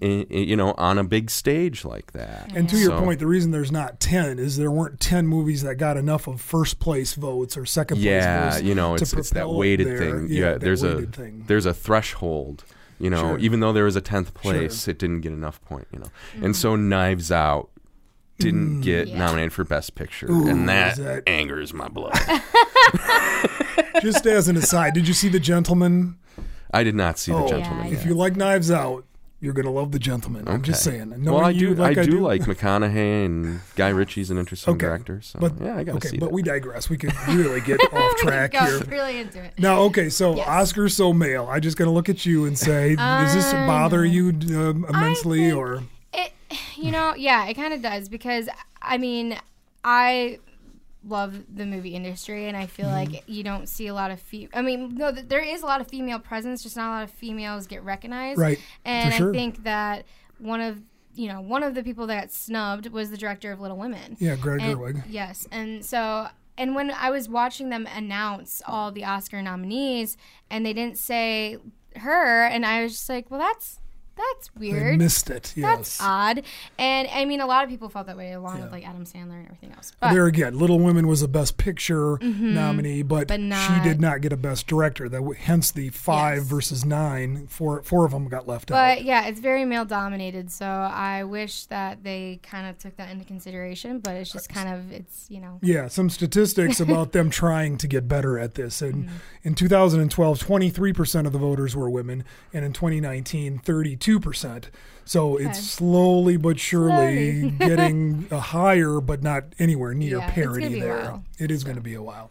i- 0.01 0.25
i- 0.33 0.37
you 0.49 0.55
know, 0.55 0.71
on 0.77 0.97
a 0.97 1.03
big 1.03 1.29
stage 1.29 1.83
like 1.85 2.13
that. 2.13 2.51
And 2.55 2.67
to 2.69 2.77
your 2.77 2.97
point, 2.97 3.19
the 3.19 3.27
reason 3.27 3.51
there's 3.51 3.71
not 3.73 3.99
ten 3.99 4.39
is 4.39 4.55
there 4.57 4.71
weren't 4.71 4.99
ten 4.99 5.27
movies 5.27 5.61
that 5.63 5.75
got 5.75 5.97
enough 5.97 6.27
of 6.27 6.39
first 6.41 6.79
place 6.79 7.13
votes 7.13 7.55
or 7.57 7.65
second 7.65 7.97
place 7.97 8.05
yeah, 8.05 8.51
votes. 8.51 8.63
you 8.63 8.73
know, 8.73 8.95
to 8.95 9.03
it's, 9.03 9.13
it's 9.13 9.29
that 9.31 9.41
propel 9.41 9.55
it 9.55 9.57
weighted 9.57 9.87
there. 9.87 9.97
thing. 9.99 10.27
Yeah, 10.29 10.39
Yeah, 10.51 10.57
there's 10.57 10.81
a 10.83 11.01
thing. 11.05 11.43
there's 11.47 11.65
a 11.65 11.73
threshold. 11.73 12.63
You 12.99 13.09
know, 13.11 13.19
Sure. 13.21 13.37
even 13.39 13.59
though 13.59 13.73
there 13.73 13.83
was 13.85 13.95
a 13.95 14.01
tenth 14.01 14.33
place, 14.33 14.83
Sure. 14.85 14.91
it 14.91 14.97
didn't 14.99 15.21
get 15.21 15.31
enough 15.31 15.61
point. 15.65 15.87
You 15.93 15.99
know, 15.99 16.07
and 16.41 16.55
so 16.55 16.75
Knives 16.75 17.31
Out 17.31 17.69
didn't 18.39 18.81
get 18.81 19.07
Yeah. 19.09 19.17
nominated 19.19 19.53
for 19.53 19.63
Best 19.63 19.95
Picture, 19.95 20.27
Mm. 20.27 20.31
Ooh, 20.45 20.47
and 20.49 20.69
that, 20.69 20.97
is 20.97 21.03
that- 21.03 21.23
angers 21.27 21.73
my 21.73 21.87
blood. 21.87 22.13
Just 24.01 24.25
as 24.27 24.47
an 24.47 24.57
aside, 24.57 24.93
did 24.93 25.07
you 25.07 25.13
see 25.13 25.29
The 25.29 25.39
Gentlemen? 25.39 26.15
I 26.71 26.83
did 26.83 26.95
not 26.95 27.17
see 27.17 27.31
Oh, 27.31 27.43
the 27.43 27.49
gentleman. 27.59 27.87
Yeah, 27.87 27.93
If 27.93 28.05
you 28.05 28.13
like 28.13 28.35
Knives 28.35 28.69
Out, 28.69 29.05
you're 29.39 29.53
gonna 29.53 29.71
love 29.71 29.91
The 29.91 29.99
Gentlemen. 29.99 30.47
I'm 30.47 30.61
just 30.63 30.85
Okay. 30.87 30.97
saying. 30.97 31.09
well, 31.11 31.19
Knowing 31.19 31.43
I 31.45 31.49
you 31.51 31.75
do. 31.75 31.83
I, 31.83 31.87
like 31.93 32.01
do, 32.09 32.19
like 32.19 32.41
McConaughey 32.41 33.25
and 33.25 33.59
Guy 33.75 33.89
Ritchie's 33.89 34.31
an 34.31 34.37
interesting 34.37 34.73
Okay. 34.73 34.85
director. 34.87 35.21
So 35.21 35.39
But 35.39 35.53
yeah, 35.61 35.77
I 35.77 35.83
gotta 35.83 35.97
okay, 35.97 36.07
see 36.09 36.17
but 36.17 36.27
that. 36.27 36.33
we 36.33 36.41
digress. 36.41 36.89
We 36.89 36.97
could 36.97 37.13
really 37.27 37.61
get 37.61 37.79
off 37.93 38.15
track 38.17 38.53
Go 38.53 38.65
here. 38.65 38.79
really 38.87 39.19
into 39.19 39.43
it. 39.43 39.53
Now, 39.59 39.81
okay, 39.83 40.09
so 40.09 40.35
Yes. 40.35 40.47
Oscar 40.47 40.89
so 40.89 41.13
male. 41.13 41.47
I 41.49 41.59
just 41.59 41.77
gonna 41.77 41.91
look 41.93 42.09
at 42.09 42.25
you 42.25 42.45
and 42.45 42.57
say, 42.57 42.95
does 42.95 43.33
this 43.35 43.53
Um, 43.53 43.67
bother 43.67 44.03
you 44.05 44.29
um, 44.29 44.85
immensely, 44.89 45.49
think- 45.49 45.55
or 45.57 45.83
It, 46.13 46.31
you 46.75 46.91
know, 46.91 47.13
yeah, 47.15 47.45
it 47.47 47.53
kind 47.53 47.73
of 47.73 47.81
does 47.81 48.09
because 48.09 48.49
I 48.81 48.97
mean, 48.97 49.37
I 49.83 50.39
love 51.03 51.43
the 51.55 51.65
movie 51.65 51.95
industry, 51.95 52.47
and 52.47 52.57
I 52.57 52.65
feel 52.65 52.87
Mm-hmm. 52.87 53.13
like 53.13 53.23
you 53.27 53.43
don't 53.43 53.67
see 53.69 53.87
a 53.87 53.93
lot 53.93 54.11
of 54.11 54.19
fe- 54.21 54.49
I 54.53 54.61
mean, 54.61 54.95
no, 54.95 55.11
th- 55.11 55.27
there 55.27 55.41
is 55.41 55.61
a 55.61 55.65
lot 55.65 55.79
of 55.81 55.87
female 55.87 56.19
presence, 56.19 56.63
just 56.63 56.75
not 56.75 56.89
a 56.89 56.93
lot 56.95 57.03
of 57.03 57.11
females 57.11 57.67
get 57.67 57.83
recognized. 57.83 58.39
Right, 58.39 58.59
And 58.83 59.13
sure. 59.13 59.29
I 59.29 59.33
think 59.33 59.63
that 59.63 60.05
one 60.39 60.61
of 60.61 60.81
you 61.15 61.27
know 61.27 61.41
one 61.41 61.63
of 61.63 61.73
the 61.75 61.81
people 61.83 62.05
that 62.07 62.21
got 62.21 62.31
snubbed 62.31 62.87
was 62.91 63.09
the 63.09 63.17
director 63.17 63.51
of 63.51 63.59
Little 63.59 63.77
Women. 63.77 64.17
yeah, 64.19 64.35
Greta 64.35 64.63
And- 64.63 64.77
Gerwig? 64.77 65.03
Yes, 65.09 65.47
and 65.51 65.83
so 65.85 66.27
and 66.57 66.73
when 66.75 66.89
I 66.91 67.09
was 67.11 67.29
watching 67.29 67.69
them 67.69 67.87
announce 67.95 68.61
all 68.67 68.91
the 68.91 69.05
Oscar 69.05 69.41
nominees, 69.41 70.17
and 70.49 70.65
they 70.65 70.73
didn't 70.73 70.97
say 70.97 71.57
her, 71.97 72.45
and 72.45 72.65
I 72.65 72.83
was 72.83 72.93
just 72.93 73.09
like, 73.09 73.29
well, 73.31 73.39
that's 73.39 73.79
that's 74.17 74.55
weird. 74.55 74.97
missed 74.97 75.29
it. 75.29 75.53
That's 75.55 76.01
odd. 76.01 76.43
And 76.77 77.07
I 77.13 77.25
mean, 77.25 77.39
a 77.41 77.45
lot 77.45 77.63
of 77.63 77.69
people 77.69 77.89
felt 77.89 78.07
that 78.07 78.17
way, 78.17 78.33
along 78.33 78.61
with 78.61 78.71
like 78.71 78.87
Adam 78.87 79.05
Sandler 79.05 79.37
and 79.37 79.45
everything 79.45 79.71
else. 79.73 79.93
But 79.99 80.11
there 80.13 80.25
again, 80.25 80.57
Little 80.57 80.79
Women 80.79 81.07
was 81.07 81.21
a 81.21 81.27
Best 81.27 81.57
Picture 81.57 82.17
nominee, 82.21 83.03
but, 83.03 83.27
But 83.27 83.39
she 83.39 83.79
did 83.83 84.01
not 84.01 84.21
get 84.21 84.33
a 84.33 84.37
Best 84.37 84.67
Director. 84.67 85.07
That 85.09 85.21
hence 85.39 85.71
the 85.71 85.89
five 85.89 86.37
Yes. 86.39 86.47
versus 86.47 86.85
nine. 86.85 87.47
Four 87.47 87.83
four 87.83 88.05
of 88.05 88.11
them 88.11 88.27
got 88.27 88.47
left 88.47 88.69
but 88.69 88.75
out. 88.75 88.95
But 88.97 89.05
yeah, 89.05 89.27
it's 89.27 89.39
very 89.39 89.65
male 89.65 89.85
dominated. 89.85 90.51
So 90.51 90.65
I 90.65 91.23
wish 91.23 91.65
that 91.65 92.03
they 92.03 92.39
kind 92.43 92.67
of 92.67 92.77
took 92.77 92.95
that 92.97 93.09
into 93.09 93.25
consideration. 93.25 93.99
But 93.99 94.15
it's 94.15 94.31
just 94.31 94.49
kind 94.49 94.69
of 94.69 94.91
it's 94.91 95.27
you 95.29 95.39
know 95.39 95.59
Yeah, 95.61 95.87
some 95.87 96.09
statistics 96.09 96.79
about 96.87 97.11
them 97.11 97.29
trying 97.29 97.77
to 97.77 97.87
get 97.87 98.07
better 98.07 98.37
at 98.39 98.55
this. 98.55 98.81
And 98.81 98.97
Mm-hmm. 98.97 99.15
in 99.43 99.53
2012, 99.55 100.39
23% 100.39 101.25
of 101.27 101.31
the 101.33 101.37
voters 101.37 101.75
were 101.75 101.89
women, 101.89 102.23
and 102.53 102.65
in 102.65 102.73
2019, 102.73 103.59
32%. 103.59 104.06
So 105.05 105.37
it's 105.37 105.63
slowly 105.69 106.35
but 106.37 106.59
surely 106.59 107.41
Slowly. 107.41 107.51
getting 107.59 108.27
a 108.31 108.39
higher, 108.39 108.99
but 108.99 109.21
not 109.23 109.43
anywhere 109.59 109.93
near 109.93 110.17
Yeah, 110.17 110.31
parity 110.31 110.63
gonna 110.65 110.75
be 110.75 110.79
a 110.79 110.83
there. 110.83 110.97
while, 111.03 111.23
It 111.39 111.51
is 111.51 111.63
going 111.63 111.75
to 111.77 111.81
be 111.81 111.93
a 111.93 112.01
while. 112.01 112.29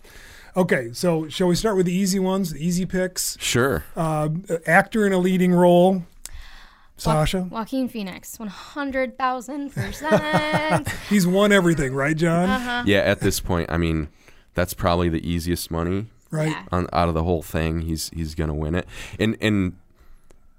Okay, 0.57 0.91
so 0.93 1.29
shall 1.29 1.47
we 1.49 1.55
start 1.55 1.77
with 1.77 1.87
the 1.87 1.93
easy 1.95 2.19
ones, 2.19 2.53
the 2.53 2.65
easy 2.67 2.85
picks? 2.87 3.37
Sure. 3.41 3.85
Uh, 3.95 4.31
actor 4.67 5.07
in 5.07 5.13
a 5.13 5.19
leading 5.19 5.53
role. 5.53 6.03
Sasha, 6.99 7.43
Joaquin 7.51 7.89
Phoenix, 7.91 8.39
100,000%. 8.39 10.89
he's 11.11 11.27
won 11.27 11.53
everything, 11.53 11.95
right, 11.95 12.17
John? 12.17 12.49
Uh-huh. 12.49 12.83
Yeah, 12.87 13.01
at 13.01 13.21
this 13.21 13.39
point, 13.41 13.71
I 13.71 13.77
mean, 13.77 14.09
that's 14.55 14.73
probably 14.75 15.09
the 15.11 15.27
easiest 15.29 15.71
money 15.71 16.07
Right. 16.31 16.49
Yeah. 16.49 16.65
on 16.73 16.89
out 16.93 17.09
of 17.09 17.15
the 17.15 17.23
whole 17.23 17.43
thing. 17.43 17.83
He's 17.83 18.09
he's 18.11 18.35
gonna 18.35 18.55
win 18.55 18.75
it. 18.75 18.87
And 19.19 19.37
and 19.41 19.75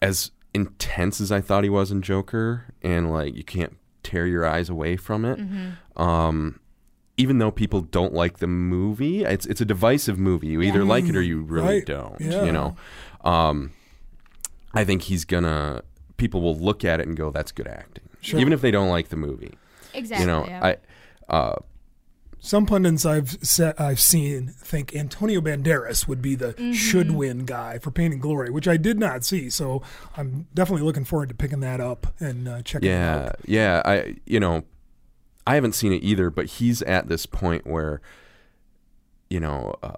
as 0.02 0.32
intense 0.54 1.20
as 1.22 1.32
I 1.32 1.42
thought 1.42 1.64
he 1.64 1.70
was 1.70 1.92
in 1.92 2.02
Joker, 2.02 2.66
and 2.82 3.12
like 3.12 3.36
you 3.36 3.44
can't 3.44 3.78
tear 4.04 4.26
your 4.26 4.46
eyes 4.46 4.70
away 4.70 4.96
from 4.98 5.26
it. 5.26 5.38
Mm-hmm. 5.40 6.02
Um, 6.02 6.60
even 7.18 7.40
though 7.40 7.52
people 7.52 7.82
don't 7.82 8.14
like 8.14 8.38
the 8.38 8.48
movie, 8.48 9.24
it's 9.24 9.46
it's 9.48 9.62
a 9.62 9.66
divisive 9.66 10.18
movie. 10.20 10.48
You 10.48 10.62
either 10.62 10.84
like 10.84 11.06
it 11.06 11.16
or 11.16 11.22
you 11.22 11.42
really 11.42 11.78
Right. 11.78 11.86
don't. 11.86 12.20
Yeah. 12.22 12.44
You 12.44 12.52
know, 12.52 12.76
um, 13.24 13.72
I 14.74 14.84
think 14.84 15.04
he's 15.04 15.26
gonna. 15.26 15.82
People 16.18 16.42
will 16.42 16.56
look 16.58 16.84
at 16.86 17.00
it 17.00 17.08
and 17.08 17.16
go, 17.16 17.30
"That's 17.32 17.52
good 17.52 17.68
acting," 17.68 18.04
Sure. 18.22 18.40
even 18.40 18.54
if 18.54 18.62
they 18.62 18.72
don't 18.72 18.90
like 18.90 19.10
the 19.10 19.16
movie. 19.18 19.54
exactly. 19.94 20.24
you 20.26 20.28
know, 20.32 20.46
yeah. 20.48 20.66
I. 21.30 21.34
Uh, 21.34 21.56
Some 22.40 22.66
pundits 22.66 23.06
I've 23.06 23.38
se- 23.42 23.74
I've 23.78 24.00
seen 24.00 24.54
think 24.60 24.96
Antonio 24.96 25.42
Banderas 25.42 26.08
would 26.08 26.22
be 26.22 26.36
the 26.36 26.54
Mm-hmm. 26.54 26.72
should 26.72 27.12
win 27.12 27.46
guy 27.46 27.80
for 27.80 27.92
Pain 27.92 28.12
and 28.12 28.22
Glory, 28.22 28.50
which 28.52 28.68
I 28.68 28.78
did 28.78 29.00
not 29.00 29.26
see. 29.26 29.50
So 29.50 29.82
I'm 30.16 30.48
definitely 30.54 30.86
looking 30.86 31.04
forward 31.04 31.30
to 31.30 31.36
picking 31.36 31.60
that 31.62 31.80
up 31.82 32.08
and 32.20 32.48
uh, 32.48 32.62
checking 32.62 32.90
it 32.90 32.94
Yeah, 32.94 33.16
out. 33.30 33.36
yeah. 33.46 33.82
I 33.84 34.16
you 34.26 34.40
know, 34.40 34.64
I 35.46 35.56
haven't 35.56 35.74
seen 35.74 35.92
it 35.94 36.04
either, 36.04 36.30
but 36.30 36.46
he's 36.46 36.82
at 36.84 37.10
this 37.10 37.26
point 37.26 37.66
where, 37.66 38.02
you 39.30 39.40
know, 39.40 39.74
uh, 39.82 39.94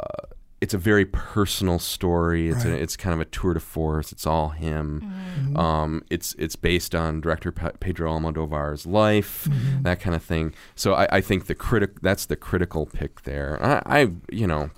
it's 0.61 0.73
a 0.73 0.77
very 0.77 1.05
personal 1.05 1.79
story. 1.79 2.49
It's 2.49 2.65
a, 2.65 2.71
it's 2.73 2.97
kind 2.97 3.13
of 3.13 3.21
a 3.21 3.25
tour 3.25 3.53
de 3.53 3.59
force. 3.61 4.11
It's 4.11 4.27
all 4.27 4.49
him. 4.49 5.01
Mm-hmm. 5.01 5.57
Um, 5.57 6.03
it's 6.09 6.35
it's 6.37 6.55
based 6.57 6.93
on 6.93 7.21
director 7.21 7.51
Pe- 7.51 7.71
Pedro 7.79 8.11
Almodovar's 8.11 8.85
life, 8.85 9.47
Mm-hmm. 9.49 9.83
that 9.83 9.99
kind 10.01 10.15
of 10.15 10.23
thing. 10.23 10.53
So 10.75 10.93
I, 10.95 11.07
I 11.11 11.21
think 11.21 11.45
the 11.47 11.55
critic 11.55 12.01
that's 12.01 12.25
the 12.25 12.35
critical 12.35 12.85
pick 12.85 13.21
there. 13.23 13.57
I, 13.63 14.01
I 14.01 14.11
you 14.31 14.47
know. 14.47 14.71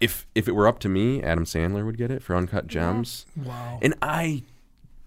If 0.00 0.26
if 0.34 0.48
it 0.48 0.52
were 0.52 0.66
up 0.66 0.78
to 0.78 0.88
me, 0.88 1.22
Adam 1.22 1.44
Sandler 1.44 1.84
would 1.84 1.98
get 1.98 2.10
it 2.10 2.22
for 2.22 2.34
Uncut 2.34 2.66
Gems. 2.66 3.26
Wow. 3.36 3.78
And 3.82 3.94
I 4.00 4.44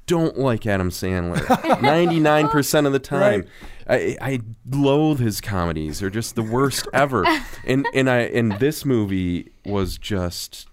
don't 0.06 0.38
like 0.38 0.68
Adam 0.68 0.92
Sandler. 0.92 1.82
Ninety 1.82 2.20
nine 2.20 2.48
percent 2.48 2.86
of 2.86 2.94
the 2.94 3.00
time, 3.18 3.46
I, 3.88 4.18
I 4.22 4.40
loathe 4.70 5.20
his 5.20 5.42
comedies. 5.42 6.00
They're 6.00 6.10
just 6.10 6.36
the 6.36 6.44
worst 6.44 6.88
ever. 6.94 7.26
And 7.66 7.88
and 7.94 8.10
I 8.10 8.20
and 8.20 8.54
this 8.60 8.86
movie 8.86 9.52
was 9.66 9.98
just 9.98 10.68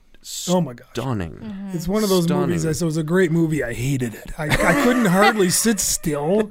Oh 0.48 0.60
my 0.60 0.74
gosh. 0.74 0.86
stunning. 0.92 1.32
Mm-hmm. 1.32 1.70
It's 1.76 1.88
one 1.88 2.02
of 2.02 2.10
those 2.10 2.24
Stunning. 2.24 2.48
movies. 2.48 2.66
I 2.66 2.72
said 2.72 2.84
it 2.84 2.86
was 2.86 2.96
a 2.98 3.02
great 3.02 3.32
movie. 3.32 3.64
I 3.64 3.72
hated 3.72 4.14
it. 4.14 4.38
I, 4.38 4.48
I 4.48 4.82
couldn't 4.84 5.06
hardly 5.06 5.48
sit 5.64 5.80
still. 5.80 6.50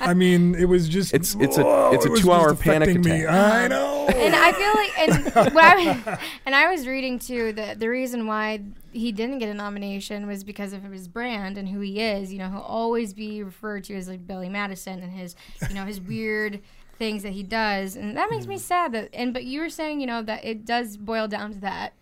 I 0.00 0.14
mean, 0.14 0.54
it 0.54 0.64
was 0.64 0.88
just. 0.88 1.12
It's- 1.12 1.36
it's 1.38 1.58
a- 1.58 1.90
it's 1.92 2.06
a 2.06 2.12
it 2.14 2.20
two-hour 2.20 2.54
panic 2.54 2.88
affecting 2.88 3.02
me. 3.12 3.22
attack. 3.22 3.34
I 3.34 3.64
um, 3.64 3.70
know. 3.70 4.06
and 4.08 4.34
I 4.34 4.52
feel 4.52 4.74
like, 4.74 5.36
and 5.36 5.54
what 5.54 5.64
I, 5.64 6.18
and 6.46 6.54
I 6.54 6.70
was 6.70 6.86
reading 6.86 7.18
too 7.18 7.52
that 7.52 7.78
the 7.78 7.88
reason 7.88 8.26
why 8.26 8.62
he 8.92 9.12
didn't 9.12 9.38
get 9.38 9.48
a 9.48 9.54
nomination 9.54 10.26
was 10.26 10.42
because 10.42 10.72
of 10.72 10.82
his 10.84 11.06
brand 11.06 11.58
and 11.58 11.68
who 11.68 11.80
he 11.80 12.00
is. 12.00 12.32
You 12.32 12.38
know, 12.38 12.48
he'll 12.50 12.60
always 12.60 13.12
be 13.12 13.42
referred 13.42 13.84
to 13.84 13.96
as 13.96 14.08
like 14.08 14.26
Billy 14.26 14.48
Madison 14.48 15.02
and 15.02 15.12
his, 15.12 15.36
you 15.68 15.74
know, 15.74 15.84
his 15.84 16.00
weird 16.00 16.60
things 16.98 17.22
that 17.22 17.32
he 17.32 17.42
does, 17.42 17.96
and 17.96 18.16
that 18.16 18.30
makes 18.30 18.46
me 18.46 18.56
mm. 18.56 18.60
sad. 18.60 18.92
That 18.92 19.10
and 19.12 19.32
but 19.34 19.44
you 19.44 19.60
were 19.60 19.70
saying, 19.70 20.00
you 20.00 20.06
know, 20.06 20.22
that 20.22 20.44
it 20.44 20.64
does 20.64 20.96
boil 20.96 21.28
down 21.28 21.52
to 21.52 21.60
that, 21.60 21.92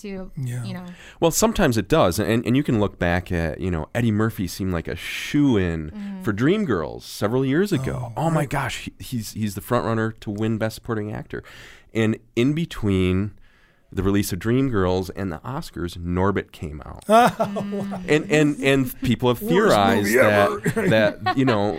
to 0.00 0.30
Yeah. 0.36 0.64
you 0.64 0.74
know, 0.74 0.84
Well, 1.20 1.30
sometimes 1.30 1.76
it 1.78 1.88
does, 1.88 2.18
and 2.18 2.44
and 2.46 2.56
you 2.56 2.62
can 2.62 2.78
look 2.80 2.98
back 2.98 3.30
at 3.32 3.60
you 3.60 3.70
know 3.70 3.88
Eddie 3.94 4.12
Murphy 4.12 4.46
seemed 4.46 4.72
like 4.72 4.88
a 4.88 4.96
shoe 4.96 5.56
in 5.56 5.90
Mm-hmm. 5.90 6.22
for 6.22 6.32
Dreamgirls 6.32 7.02
several 7.02 7.44
years 7.44 7.72
ago. 7.72 8.12
Oh, 8.16 8.30
my 8.30 8.46
gosh, 8.46 8.84
he, 8.84 8.92
he's 8.98 9.32
he's 9.32 9.54
the 9.54 9.60
front 9.60 9.84
runner 9.86 10.12
to 10.20 10.30
win 10.30 10.58
Best 10.58 10.76
Supporting 10.76 11.12
Actor, 11.12 11.42
and 11.94 12.18
in 12.36 12.52
between 12.52 13.32
the 13.94 14.02
release 14.02 14.32
of 14.32 14.38
Dreamgirls 14.38 15.10
and 15.14 15.30
the 15.30 15.38
Oscars, 15.40 15.98
Norbit 15.98 16.50
came 16.52 16.82
out, 16.86 17.04
and 18.08 18.30
and 18.30 18.58
and 18.62 19.00
people 19.02 19.28
have 19.28 19.38
theorized 19.38 20.14
that 20.14 20.50
ever. 20.76 20.88
that 20.88 21.36
you 21.36 21.44
know. 21.44 21.78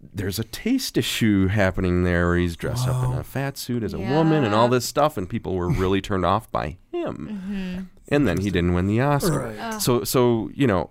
There's 0.00 0.38
a 0.38 0.44
taste 0.44 0.96
issue 0.96 1.48
happening 1.48 2.04
there 2.04 2.28
where 2.28 2.36
he's 2.38 2.56
dressed 2.56 2.86
up 2.86 3.04
in 3.04 3.18
a 3.18 3.24
fat 3.24 3.58
suit 3.58 3.82
as 3.82 3.92
a 3.92 3.98
woman 3.98 4.44
and 4.44 4.54
all 4.54 4.68
this 4.68 4.84
stuff, 4.84 5.16
and 5.16 5.28
people 5.28 5.54
were 5.56 5.68
really 5.68 6.00
turned 6.00 6.24
off 6.24 6.50
by 6.52 6.78
him 6.92 7.88
and 8.08 8.26
then 8.26 8.40
he 8.40 8.50
didn't 8.50 8.74
win 8.74 8.86
the 8.86 9.00
Oscar. 9.00 9.54
Right. 9.54 9.80
So 9.80 10.04
so 10.04 10.50
you 10.54 10.66
know 10.66 10.90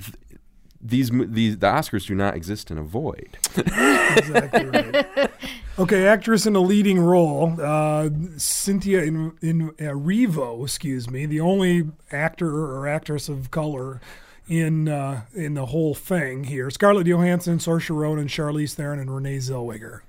th- 0.00 0.40
these 0.80 1.10
these 1.10 1.58
the 1.58 1.66
Oscars 1.66 2.06
do 2.06 2.14
not 2.14 2.34
exist 2.34 2.70
in 2.70 2.78
a 2.78 2.82
void. 2.82 3.38
exactly 3.56 4.66
right. 4.66 5.30
Okay, 5.78 6.06
actress 6.06 6.46
in 6.46 6.56
a 6.56 6.60
leading 6.60 6.98
role, 6.98 7.54
uh, 7.60 8.08
Cynthia 8.38 9.02
in, 9.02 9.36
in 9.42 9.68
uh, 9.78 9.92
Revo, 9.92 10.64
excuse 10.64 11.10
me, 11.10 11.26
the 11.26 11.40
only 11.40 11.90
actor 12.10 12.48
or 12.48 12.88
actress 12.88 13.28
of 13.28 13.50
color 13.50 14.00
in 14.48 14.88
uh, 14.88 15.22
in 15.34 15.54
the 15.54 15.66
whole 15.66 15.94
thing 15.94 16.44
here. 16.44 16.70
Scarlett 16.70 17.06
Johansson, 17.06 17.58
Saoirse 17.58 17.94
Ronan, 17.94 18.28
Charlize 18.28 18.74
Theron, 18.74 18.98
and 18.98 19.12
Renee 19.14 19.38
Zellweger. 19.38 20.00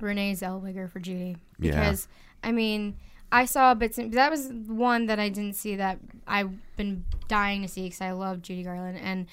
Renee 0.00 0.32
Zellweger 0.32 0.90
for 0.90 1.00
Judy 1.00 1.36
Yeah. 1.58 1.70
because 1.72 2.08
I 2.42 2.52
mean 2.52 2.96
I 3.32 3.46
saw 3.46 3.74
bits 3.74 3.96
and 3.98 4.12
that 4.12 4.30
was 4.30 4.48
one 4.66 5.06
that 5.06 5.18
I 5.18 5.28
didn't 5.28 5.56
see 5.56 5.76
that 5.76 5.98
I've 6.26 6.50
been 6.76 7.04
dying 7.28 7.62
to 7.62 7.68
see 7.68 7.84
because 7.84 8.00
I 8.00 8.10
love 8.12 8.42
Judy 8.42 8.62
Garland 8.64 8.98
and 9.02 9.26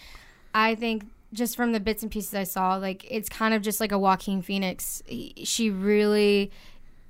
I 0.55 0.75
think 0.75 1.05
just 1.33 1.55
from 1.55 1.71
the 1.71 1.79
bits 1.79 2.03
and 2.03 2.11
pieces 2.11 2.33
I 2.33 2.43
saw 2.43 2.75
like 2.75 3.05
it's 3.09 3.27
kind 3.27 3.53
of 3.53 3.61
just 3.61 3.79
like 3.81 3.91
a 3.91 3.99
Joaquin 3.99 4.41
Phoenix 4.41 5.01
He- 5.07 5.33
she 5.45 5.69
really 5.69 6.51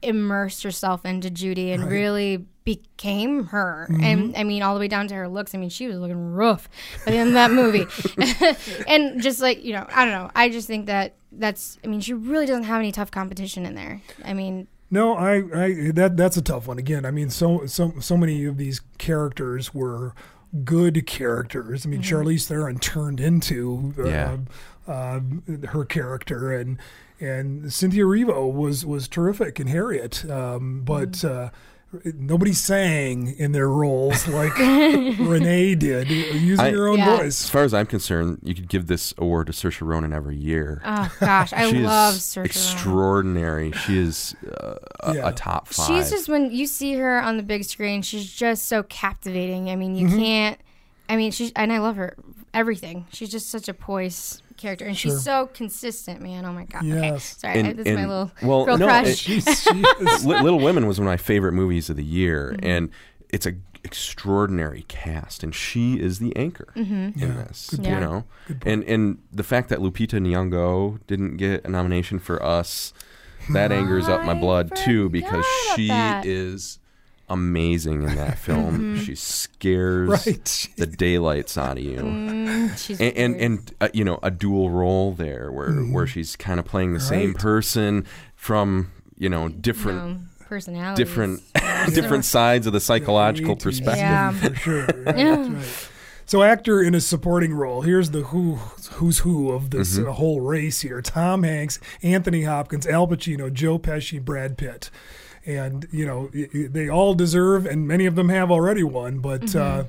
immersed 0.01 0.63
herself 0.63 1.05
into 1.05 1.29
Judy 1.29 1.71
and 1.71 1.83
really 1.89 2.45
became 2.63 3.45
her. 3.45 3.87
And 4.01 4.35
I 4.37 4.43
mean 4.43 4.61
all 4.63 4.73
the 4.75 4.79
way 4.79 4.87
down 4.87 5.07
to 5.09 5.15
her 5.15 5.27
looks. 5.27 5.53
I 5.55 5.57
mean 5.57 5.69
she 5.69 5.87
was 5.87 5.97
looking 5.97 6.33
rough 6.33 6.69
by 7.05 7.11
the 7.11 7.17
end 7.17 7.29
of 7.29 7.33
that 7.35 7.51
movie. 7.51 7.85
And 8.87 9.21
just 9.21 9.41
like 9.41 9.63
you 9.63 9.73
know 9.73 9.85
I 9.93 10.05
don't 10.05 10.13
know. 10.13 10.31
I 10.35 10.49
just 10.49 10.67
think 10.67 10.85
that 10.87 11.15
that's 11.31 11.77
I 11.83 11.87
mean 11.87 12.01
she 12.01 12.13
really 12.13 12.45
doesn't 12.45 12.63
have 12.63 12.79
any 12.79 12.91
tough 12.91 13.11
competition 13.11 13.65
in 13.65 13.75
there. 13.75 14.01
I 14.23 14.33
mean 14.33 14.67
No, 14.89 15.15
I, 15.15 15.35
I 15.37 15.91
that 15.91 16.17
that's 16.17 16.37
a 16.37 16.41
tough 16.41 16.67
one. 16.67 16.77
Again, 16.77 17.05
I 17.05 17.11
mean, 17.11 17.29
so 17.29 17.65
so 17.65 17.93
so 17.99 18.17
many 18.17 18.45
of 18.45 18.57
these 18.57 18.81
characters 18.97 19.73
were 19.73 20.13
good 20.65 21.07
characters. 21.07 21.85
I 21.85 21.89
mean, 21.89 22.01
Charlize 22.01 22.45
Theron 22.47 22.77
turned 22.79 23.21
into 23.21 23.93
uh, 23.97 24.03
Yeah. 24.03 24.37
uh, 24.85 25.19
her 25.69 25.85
character, 25.85 26.51
and 26.53 26.77
and 27.21 27.71
Cynthia 27.71 28.03
Erivo 28.03 28.51
was 28.51 28.85
was 28.85 29.07
terrific 29.07 29.59
in 29.59 29.67
Harriet, 29.67 30.29
um, 30.29 30.81
but. 30.83 31.23
Uh, 31.23 31.49
Nobody 32.15 32.53
sang 32.53 33.35
in 33.37 33.51
their 33.51 33.67
roles 33.67 34.25
like 34.29 34.57
Renee 34.57 35.75
did, 35.75 36.09
using 36.09 36.65
I- 36.65 36.71
her 36.71 36.87
own 36.87 36.99
Yeah. 36.99 37.17
As 37.19 37.49
far 37.49 37.63
as 37.65 37.73
I'm 37.73 37.85
concerned, 37.85 38.39
you 38.43 38.55
could 38.55 38.69
give 38.69 38.87
this 38.87 39.13
award 39.17 39.47
to 39.47 39.51
Saoirse 39.51 39.85
Ronan 39.85 40.13
every 40.13 40.37
year. 40.37 40.81
oh 40.85 41.13
gosh 41.19 41.51
I 41.51 41.69
she 41.69 41.79
love 41.79 42.15
is 42.15 42.21
Saoirse 42.21 42.37
Ronan. 42.37 42.45
extraordinary. 42.45 43.71
She 43.73 43.97
is 43.97 44.35
uh, 44.57 44.75
a, 45.01 45.15
Yeah. 45.15 45.27
a 45.27 45.33
top 45.33 45.67
five. 45.67 45.85
She's 45.87 46.09
just 46.09 46.29
when 46.29 46.49
you 46.51 46.65
see 46.65 46.93
her 46.93 47.21
on 47.21 47.35
the 47.35 47.43
big 47.43 47.65
screen, 47.65 48.01
she's 48.03 48.31
just 48.31 48.69
so 48.69 48.83
captivating. 48.83 49.69
I 49.69 49.75
mean, 49.75 49.95
you 49.97 50.07
Mm-hmm. 50.07 50.17
can't. 50.17 50.59
I 51.09 51.17
mean, 51.17 51.31
she's 51.31 51.51
and 51.57 51.73
I 51.73 51.79
love 51.79 51.97
her 51.97 52.15
everything. 52.53 53.05
She's 53.11 53.29
just 53.29 53.49
such 53.49 53.67
a 53.67 53.73
poised 53.73 54.41
character, 54.61 54.85
and 54.85 54.95
Sure. 54.97 55.11
she's 55.11 55.23
so 55.23 55.47
consistent, 55.47 56.21
man. 56.21 56.45
Oh 56.45 56.53
my 56.53 56.65
god. 56.65 56.85
Okay, 56.85 57.17
sorry, 57.19 57.59
And- 57.59 57.67
I, 57.69 57.73
this 57.73 57.87
is 57.87 57.95
my 57.97 58.05
little 58.05 58.31
well, 58.43 58.65
girl 58.65 58.77
no, 58.77 58.85
crush. 58.85 59.07
it- 59.07 59.17
She's, 59.43 59.63
she 59.63 59.71
Little 60.25 60.59
Women 60.59 60.87
was 60.87 60.99
one 60.99 61.07
of 61.07 61.11
my 61.11 61.17
favorite 61.17 61.53
movies 61.53 61.89
of 61.89 61.95
the 61.97 62.03
year, 62.03 62.51
Mm-hmm. 62.55 62.65
and 62.65 62.89
it's 63.29 63.45
a 63.45 63.53
extraordinary 63.83 64.83
cast, 64.87 65.43
and 65.43 65.55
she 65.55 65.99
is 65.99 66.19
the 66.19 66.35
anchor 66.35 66.67
in 66.75 67.13
Yeah, 67.15 67.27
this. 67.27 67.69
good 67.71 67.79
You 67.85 67.89
point. 67.91 68.01
know, 68.01 68.23
Good 68.47 68.63
and 68.65 68.83
and 68.83 69.17
the 69.31 69.43
fact 69.43 69.69
that 69.69 69.79
Lupita 69.79 70.19
Nyong'o 70.19 70.99
didn't 71.07 71.37
get 71.37 71.65
a 71.65 71.69
nomination 71.69 72.19
for 72.19 72.41
us, 72.43 72.93
that 73.51 73.71
angers 73.79 74.07
up 74.07 74.23
my 74.25 74.33
blood 74.33 74.75
too 74.75 75.09
because 75.09 75.45
she 75.75 75.87
that. 75.87 76.25
is 76.25 76.77
amazing 77.31 78.03
in 78.03 78.15
that 78.15 78.37
film. 78.47 78.97
she 78.99 79.15
scares 79.15 80.09
right. 80.27 80.67
the 80.77 80.85
daylights 80.85 81.57
out 81.57 81.77
of 81.77 81.83
you. 81.83 81.97
Mm, 81.97 82.99
And 82.99 83.17
and, 83.17 83.35
and 83.41 83.73
uh, 83.81 83.89
you 83.93 84.03
know 84.03 84.19
a 84.21 84.31
dual 84.31 84.69
role 84.69 85.13
there 85.13 85.51
where 85.51 85.71
where 85.71 86.07
she's 86.07 86.35
kind 86.35 86.59
of 86.59 86.65
playing 86.65 86.93
the 86.93 86.99
same 86.99 87.29
Mm-hmm. 87.33 87.39
Person 87.41 88.05
from 88.35 88.91
you 89.17 89.29
know 89.29 89.47
different 89.49 89.97
No, 90.05 90.17
personalities. 90.47 90.97
different 90.97 91.41
different 91.95 92.25
sides 92.25 92.67
of 92.67 92.73
the 92.73 92.79
psychological 92.79 93.53
A 93.53 93.55
to 93.57 93.71
Z, 93.71 93.83
perspective. 93.83 93.97
Yeah. 94.01 94.31
for 94.31 94.55
sure. 94.55 94.85
Right, 95.05 95.15
right. 95.49 95.87
So, 96.25 96.43
actor 96.43 96.81
in 96.81 96.95
a 96.95 97.01
supporting 97.01 97.53
role. 97.53 97.81
Here's 97.81 98.11
the 98.11 98.21
who 98.21 98.55
who's 98.93 99.19
who 99.19 99.51
of 99.51 99.71
this 99.71 99.97
Mm-hmm. 99.97 100.09
uh, 100.09 100.13
whole 100.13 100.39
race 100.39 100.79
here: 100.81 101.01
Tom 101.01 101.43
Hanks, 101.43 101.77
Anthony 102.01 102.43
Hopkins, 102.43 102.87
Al 102.87 103.05
Pacino, 103.07 103.51
Joe 103.51 103.77
Pesci, 103.77 104.23
Brad 104.23 104.57
Pitt. 104.57 104.89
And 105.45 105.87
you 105.91 106.05
know 106.05 106.29
y- 106.33 106.47
y- 106.53 106.67
they 106.69 106.89
all 106.89 107.13
deserve, 107.13 107.65
and 107.65 107.87
many 107.87 108.05
of 108.05 108.15
them 108.15 108.29
have 108.29 108.51
already 108.51 108.83
won. 108.83 109.19
But 109.19 109.41
Mm-hmm. 109.41 109.81
uh, 109.81 109.83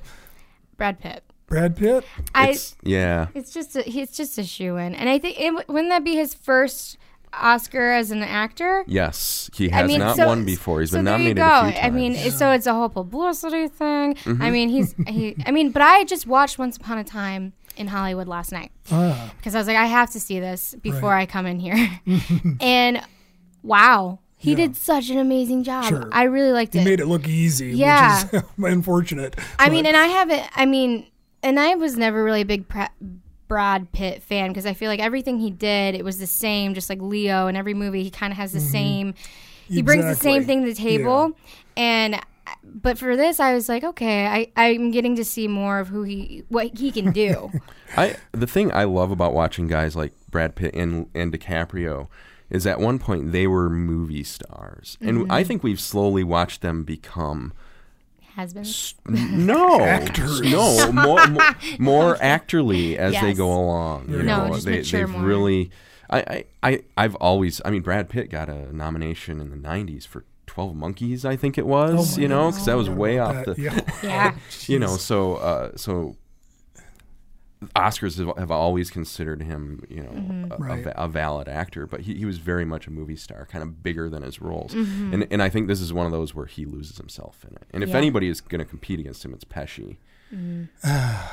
Brad 0.76 0.98
Pitt. 1.00 1.22
Brad 1.46 1.76
Pitt, 1.76 2.04
I 2.34 2.48
It's, 2.50 2.76
yeah. 2.82 3.26
it's 3.34 3.52
just 3.52 3.76
a, 3.76 3.82
he's 3.82 4.10
just 4.12 4.38
a 4.38 4.42
shoe 4.44 4.76
in, 4.78 4.94
and 4.94 5.08
I 5.10 5.18
think 5.18 5.38
it, 5.38 5.52
wouldn't 5.68 5.90
that 5.90 6.02
be 6.02 6.14
his 6.16 6.32
first 6.32 6.96
Oscar 7.34 7.90
as 7.92 8.10
an 8.10 8.22
actor? 8.22 8.84
Yes, 8.86 9.50
he 9.54 9.68
has 9.68 9.84
I 9.84 9.86
mean, 9.86 9.98
not 9.98 10.16
so, 10.16 10.26
won 10.26 10.44
before. 10.46 10.80
He's 10.80 10.90
so 10.92 10.98
been 10.98 11.04
nominated. 11.04 11.36
there 11.36 11.44
you 11.44 11.50
nominated 11.50 11.74
go. 11.74 11.78
a 11.78 11.82
few 11.82 11.82
times. 11.82 11.92
Mm-hmm. 11.92 11.96
I 11.96 12.00
mean, 12.00 12.12
it's- 12.12 12.38
so 12.38 12.50
it's 12.52 12.66
a 12.66 12.72
whole 12.72 12.88
publicity 12.88 13.68
thing. 13.68 14.16
I 14.40 14.50
mean, 14.50 14.70
he's 14.70 14.94
he. 15.06 15.36
I 15.44 15.50
mean, 15.50 15.72
but 15.72 15.82
I 15.82 16.04
just 16.04 16.26
watched 16.26 16.58
Once 16.58 16.78
Upon 16.78 16.96
a 16.98 17.04
Time 17.04 17.52
in 17.76 17.88
Hollywood 17.88 18.28
last 18.28 18.50
night 18.52 18.70
ah, 18.90 19.32
because 19.36 19.54
I 19.54 19.58
was 19.58 19.66
like, 19.66 19.76
I 19.78 19.86
have 19.86 20.10
to 20.12 20.20
see 20.20 20.40
this 20.40 20.74
before 20.82 21.10
Right. 21.10 21.22
I 21.22 21.26
come 21.26 21.44
in 21.46 21.58
here. 21.58 22.00
and 22.60 23.02
wow, 23.62 24.18
he 24.42 24.50
Yeah. 24.50 24.56
did 24.56 24.76
such 24.76 25.08
an 25.08 25.18
amazing 25.18 25.62
job. 25.62 25.84
Sure. 25.84 26.08
I 26.10 26.24
really 26.24 26.50
liked 26.50 26.72
he 26.72 26.80
it. 26.80 26.82
He 26.82 26.90
made 26.90 26.98
it 26.98 27.06
look 27.06 27.28
easy, 27.28 27.68
Yeah. 27.68 28.24
which 28.24 28.42
is 28.42 28.48
unfortunate. 28.64 29.38
I 29.56 29.66
But- 29.66 29.72
mean, 29.72 29.86
and 29.86 29.96
I 29.96 30.06
haven't. 30.06 30.42
I 30.56 30.66
mean, 30.66 31.06
and 31.44 31.60
I 31.60 31.76
was 31.76 31.96
never 31.96 32.24
really 32.24 32.40
a 32.40 32.44
big 32.44 32.66
Pra- 32.66 32.90
Brad 33.46 33.92
Pitt 33.92 34.20
fan 34.20 34.48
because 34.48 34.66
I 34.66 34.74
feel 34.74 34.88
like 34.90 34.98
everything 34.98 35.38
he 35.38 35.50
did, 35.50 35.94
it 35.94 36.04
was 36.04 36.18
the 36.18 36.26
same. 36.26 36.74
Just 36.74 36.90
like 36.90 37.00
Leo, 37.00 37.46
in 37.46 37.54
every 37.54 37.72
movie, 37.72 38.02
he 38.02 38.10
kind 38.10 38.32
of 38.32 38.36
has 38.36 38.50
the 38.52 38.58
mm-hmm. 38.58 38.68
same. 38.68 39.14
He 39.68 39.80
brings 39.80 40.04
the 40.04 40.16
same 40.16 40.44
thing 40.44 40.64
to 40.64 40.68
the 40.68 40.74
table, 40.74 41.38
and 41.76 42.20
but 42.64 42.98
for 42.98 43.16
this, 43.16 43.38
I 43.38 43.54
was 43.54 43.68
like, 43.68 43.84
okay, 43.84 44.26
I 44.26 44.48
I'm 44.56 44.90
getting 44.90 45.14
to 45.16 45.24
see 45.24 45.46
more 45.46 45.78
of 45.78 45.86
who 45.86 46.02
he 46.02 46.42
what 46.48 46.76
he 46.76 46.90
can 46.90 47.12
do. 47.12 47.52
I 47.96 48.16
the 48.32 48.48
thing 48.48 48.72
I 48.72 48.84
love 48.84 49.12
about 49.12 49.34
watching 49.34 49.68
guys 49.68 49.94
like 49.94 50.12
Brad 50.32 50.56
Pitt 50.56 50.74
and 50.74 51.06
and 51.14 51.32
DiCaprio 51.32 52.08
is 52.52 52.66
at 52.66 52.78
one 52.78 53.00
point 53.00 53.32
they 53.32 53.48
were 53.48 53.68
movie 53.68 54.22
stars, 54.22 54.96
and 55.00 55.18
Mm-hmm. 55.18 55.32
I 55.32 55.42
think 55.42 55.64
we've 55.64 55.80
slowly 55.80 56.22
watched 56.22 56.60
them 56.60 56.84
become 56.84 57.52
Has 58.36 58.52
been. 58.54 59.46
no 59.46 59.80
Actors. 59.80 60.40
no 60.42 60.92
more 60.92 61.26
more, 61.28 61.56
more 61.78 62.16
actorly 62.16 62.96
as 62.96 63.14
they 63.20 63.34
go 63.34 63.50
along. 63.52 64.08
You 64.10 64.22
No, 64.22 64.46
know, 64.46 64.54
just 64.54 64.66
they 64.66 64.82
they've 64.82 65.08
more. 65.08 65.22
really. 65.22 65.70
I, 66.10 66.18
I, 66.20 66.44
I 66.62 66.80
I've 66.96 67.14
always 67.16 67.60
I 67.64 67.70
mean 67.70 67.80
Brad 67.82 68.08
Pitt 68.10 68.30
got 68.30 68.48
a 68.50 68.70
nomination 68.76 69.40
in 69.40 69.48
the 69.50 69.56
'90s 69.56 70.06
for 70.06 70.24
Twelve 70.46 70.76
Monkeys 70.76 71.24
I 71.24 71.36
think 71.36 71.56
it 71.56 71.66
was 71.66 72.18
Oh 72.18 72.20
you 72.20 72.28
know 72.28 72.50
because 72.50 72.66
that 72.66 72.76
was 72.76 72.90
way 72.90 73.18
off 73.18 73.46
That- 73.46 73.56
the 73.56 73.62
yeah. 73.62 73.80
Yeah. 74.02 74.34
you 74.66 74.78
know 74.78 74.98
so 74.98 75.36
uh, 75.36 75.70
so 75.76 76.16
oscars 77.76 78.18
have, 78.18 78.36
have 78.36 78.50
always 78.50 78.90
considered 78.90 79.42
him 79.42 79.82
you 79.88 80.02
know 80.02 80.10
Mm-hmm. 80.10 80.52
a, 80.52 80.54
a 80.54 80.58
Right. 80.58 80.84
va- 80.84 80.94
a, 80.96 81.08
valid 81.08 81.48
actor 81.48 81.86
but 81.86 82.00
he, 82.02 82.14
he 82.14 82.24
was 82.24 82.38
very 82.38 82.64
much 82.64 82.86
a 82.86 82.90
movie 82.90 83.16
star 83.16 83.46
kind 83.50 83.62
of 83.62 83.82
bigger 83.82 84.08
than 84.10 84.22
his 84.22 84.40
roles 84.40 84.72
Mm-hmm. 84.74 85.14
and, 85.14 85.26
and 85.30 85.42
i 85.42 85.48
think 85.48 85.68
this 85.68 85.80
is 85.80 85.92
one 85.92 86.06
of 86.06 86.12
those 86.12 86.34
where 86.34 86.46
he 86.46 86.64
loses 86.64 86.96
himself 86.98 87.44
in 87.48 87.54
it 87.56 87.64
and 87.72 87.82
if 87.82 87.90
Yeah. 87.90 87.96
anybody 87.98 88.28
is 88.28 88.40
going 88.40 88.58
to 88.60 88.64
compete 88.64 88.98
against 89.00 89.24
him 89.24 89.32
it's 89.34 89.44
pesci 89.44 89.96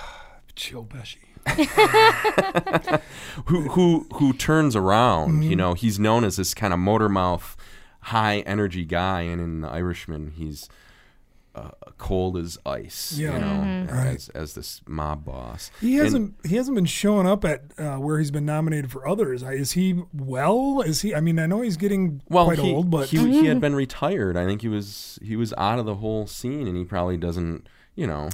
Joe 0.56 0.84
Pesci. 0.84 1.18
who 3.46 3.62
who 3.70 4.06
who 4.16 4.34
turns 4.34 4.76
around 4.76 5.30
Mm-hmm. 5.34 5.42
you 5.44 5.56
know 5.56 5.74
he's 5.74 6.00
known 6.00 6.24
as 6.24 6.36
this 6.38 6.54
kind 6.54 6.74
of 6.74 6.80
motor 6.80 7.10
mouth 7.10 7.56
high 8.02 8.40
energy 8.40 8.86
guy 8.86 9.22
and 9.22 9.42
in 9.42 9.62
the 9.62 9.70
irishman 9.70 10.34
he's 10.36 10.70
uh, 11.60 11.72
cold 11.98 12.38
as 12.38 12.58
ice 12.66 13.13
Yeah. 13.18 13.34
you 13.34 13.39
know 13.39 13.48
Mm-hmm. 13.48 13.94
Right. 13.96 14.16
as, 14.16 14.30
as 14.30 14.54
this 14.54 14.82
mob 14.88 15.25
boss 15.25 15.72
He 15.82 15.96
hasn't. 15.96 16.36
he 16.46 16.56
hasn't 16.56 16.75
been 16.75 16.86
showing 16.86 17.28
up 17.28 17.44
at 17.46 17.63
uh, 17.78 17.98
where 17.98 18.20
he's 18.20 18.32
been 18.32 18.46
nominated 18.46 18.92
for 18.92 19.08
others. 19.08 19.44
Is 19.44 19.72
he 19.74 20.01
well? 20.13 20.82
Is 20.82 21.01
he? 21.01 21.13
I 21.16 21.20
mean, 21.22 21.39
I 21.39 21.46
know 21.46 21.62
he's 21.62 21.78
getting 21.78 22.22
well, 22.30 22.46
quite 22.46 22.60
he, 22.60 22.72
old, 22.74 22.89
but 22.89 23.10
he, 23.10 23.18
he 23.32 23.46
had 23.48 23.60
been 23.60 23.75
retired. 23.75 24.38
I 24.38 24.46
think 24.46 24.62
he 24.62 24.68
was 24.68 25.20
he 25.22 25.36
was 25.36 25.54
out 25.58 25.80
of 25.80 25.86
the 25.86 25.96
whole 25.96 26.28
scene, 26.28 26.68
and 26.68 26.78
he 26.78 26.84
probably 26.86 27.18
doesn't, 27.18 27.68
you 27.96 28.08
know, 28.08 28.30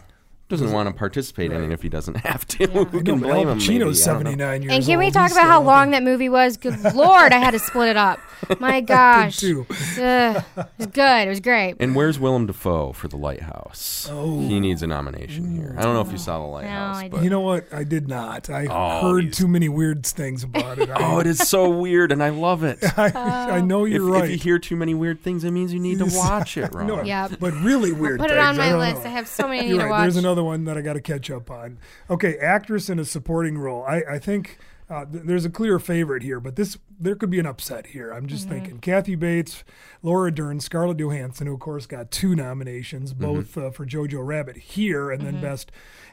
doesn't 0.48 0.72
want 0.72 0.88
to 0.88 0.94
participate 0.94 1.52
in 1.52 1.64
it 1.64 1.72
if 1.74 1.82
he 1.82 1.90
doesn't 1.90 2.18
have 2.18 2.46
to. 2.48 2.68
Who 2.68 2.86
can 3.04 3.20
blame 3.20 3.48
him? 3.50 3.58
Pacino's 3.58 3.68
maybe? 3.68 3.76
I 3.76 3.80
don't 3.80 3.88
know. 3.88 3.94
seventy 3.94 4.36
nine 4.36 4.62
years 4.62 4.74
And 4.76 4.86
can 4.86 5.00
we 5.00 5.10
talk 5.10 5.30
He's 5.30 5.38
about 5.38 5.48
how 5.48 5.62
long 5.62 5.88
out 5.90 5.92
that 5.92 6.04
movie 6.04 6.30
was? 6.30 6.58
Good 6.58 6.82
lord, 6.96 7.32
I 7.34 7.40
had 7.40 7.52
to 7.52 7.60
split 7.60 7.90
it 7.90 7.98
up. 7.98 8.20
My 8.60 8.80
gosh, 8.82 9.38
too. 9.38 9.66
Ugh, 9.70 10.44
it 10.58 10.68
was 10.78 10.88
good. 10.88 11.26
It 11.26 11.30
was 11.30 11.40
great. 11.40 11.78
And 11.80 11.96
where's 11.96 12.20
Willem 12.20 12.46
Dafoe 12.46 12.92
for 12.94 13.08
The 13.08 13.18
Lighthouse? 13.18 14.08
Oh. 14.12 14.40
He 14.42 14.60
needs 14.60 14.84
a 14.84 14.88
nomination 14.88 15.56
here. 15.56 15.76
I 15.78 15.82
don't 15.82 15.96
know 15.96 16.02
if 16.02 16.12
you 16.12 16.18
saw 16.20 16.38
The 16.40 16.46
Lighthouse, 16.46 16.98
I 16.98 17.10
but 17.10 17.24
You 17.24 17.30
know 17.32 17.42
what? 17.42 17.66
I 17.74 17.84
did 17.84 18.08
not. 18.08 18.50
I 18.50 18.68
Oh, 18.70 19.14
heard 19.16 19.34
too 19.34 19.48
many 19.48 19.68
weird 19.70 20.06
things 20.06 20.44
about 20.44 20.78
it. 20.80 20.90
Oh, 20.96 21.20
it 21.20 21.28
is 21.28 21.40
so 21.40 21.70
weird, 21.70 22.12
and 22.12 22.22
I 22.24 22.30
love 22.30 22.64
it. 22.64 22.78
I, 22.98 23.58
I 23.58 23.62
know 23.62 23.86
you're 23.86 24.08
if 24.08 24.22
right. 24.22 24.24
If 24.26 24.32
you 24.32 24.38
hear 24.38 24.60
too 24.60 24.76
many 24.76 24.94
weird 24.94 25.22
things, 25.22 25.44
it 25.44 25.52
means 25.52 25.74
you 25.74 25.80
need 25.80 25.98
to 26.00 26.06
watch 26.18 26.58
it, 26.58 26.74
Ron. 26.74 26.88
No, 26.88 27.04
Yeah. 27.04 27.28
but 27.40 27.54
really 27.54 27.92
weird. 27.92 28.20
Put 28.20 28.32
it 28.32 28.38
on 28.38 28.56
my 28.58 28.70
don't 28.70 28.80
list. 28.80 29.04
know. 29.04 29.10
I 29.10 29.14
have 29.14 29.28
so 29.28 29.48
many 29.48 29.60
I 29.60 29.62
need 29.64 29.70
You're 29.70 29.84
to 29.86 29.90
watch. 29.90 30.00
There's 30.36 30.44
another 30.44 30.50
one 30.50 30.66
that 30.66 30.78
I 30.78 30.82
got 30.82 30.94
to 30.94 31.02
catch 31.02 31.32
up 31.32 31.50
on. 31.50 31.78
Okay, 32.10 32.38
actress 32.38 32.90
in 32.90 33.00
a 33.00 33.06
supporting 33.06 33.58
role. 33.58 33.84
I, 33.84 34.04
I 34.10 34.20
think 34.20 34.58
uh, 34.90 35.06
th- 35.06 35.24
there's 35.24 35.46
a 35.46 35.50
clear 35.50 35.80
favorite 35.80 36.24
here, 36.24 36.42
but 36.42 36.58
this 36.58 36.78
there 37.00 37.16
could 37.16 37.30
be 37.30 37.40
an 37.40 37.46
upset 37.46 37.88
here. 37.88 38.12
I'm 38.12 38.28
just 38.28 38.50
thinking 38.50 38.80
Kathy 38.80 39.16
Bates, 39.16 39.64
Laura 40.04 40.32
Dern, 40.32 40.60
Scarlett 40.60 40.98
Johansson, 40.98 41.48
who 41.48 41.54
of 41.54 41.62
course 41.62 41.86
got 41.86 42.12
two 42.12 42.36
nominations, 42.36 43.14
both 43.14 43.58
uh, 43.58 43.72
for 43.72 43.86
Jojo 43.86 44.26
Rabbit 44.26 44.58
here, 44.58 45.10
and 45.10 45.26
then 45.26 45.42
Best 45.42 45.72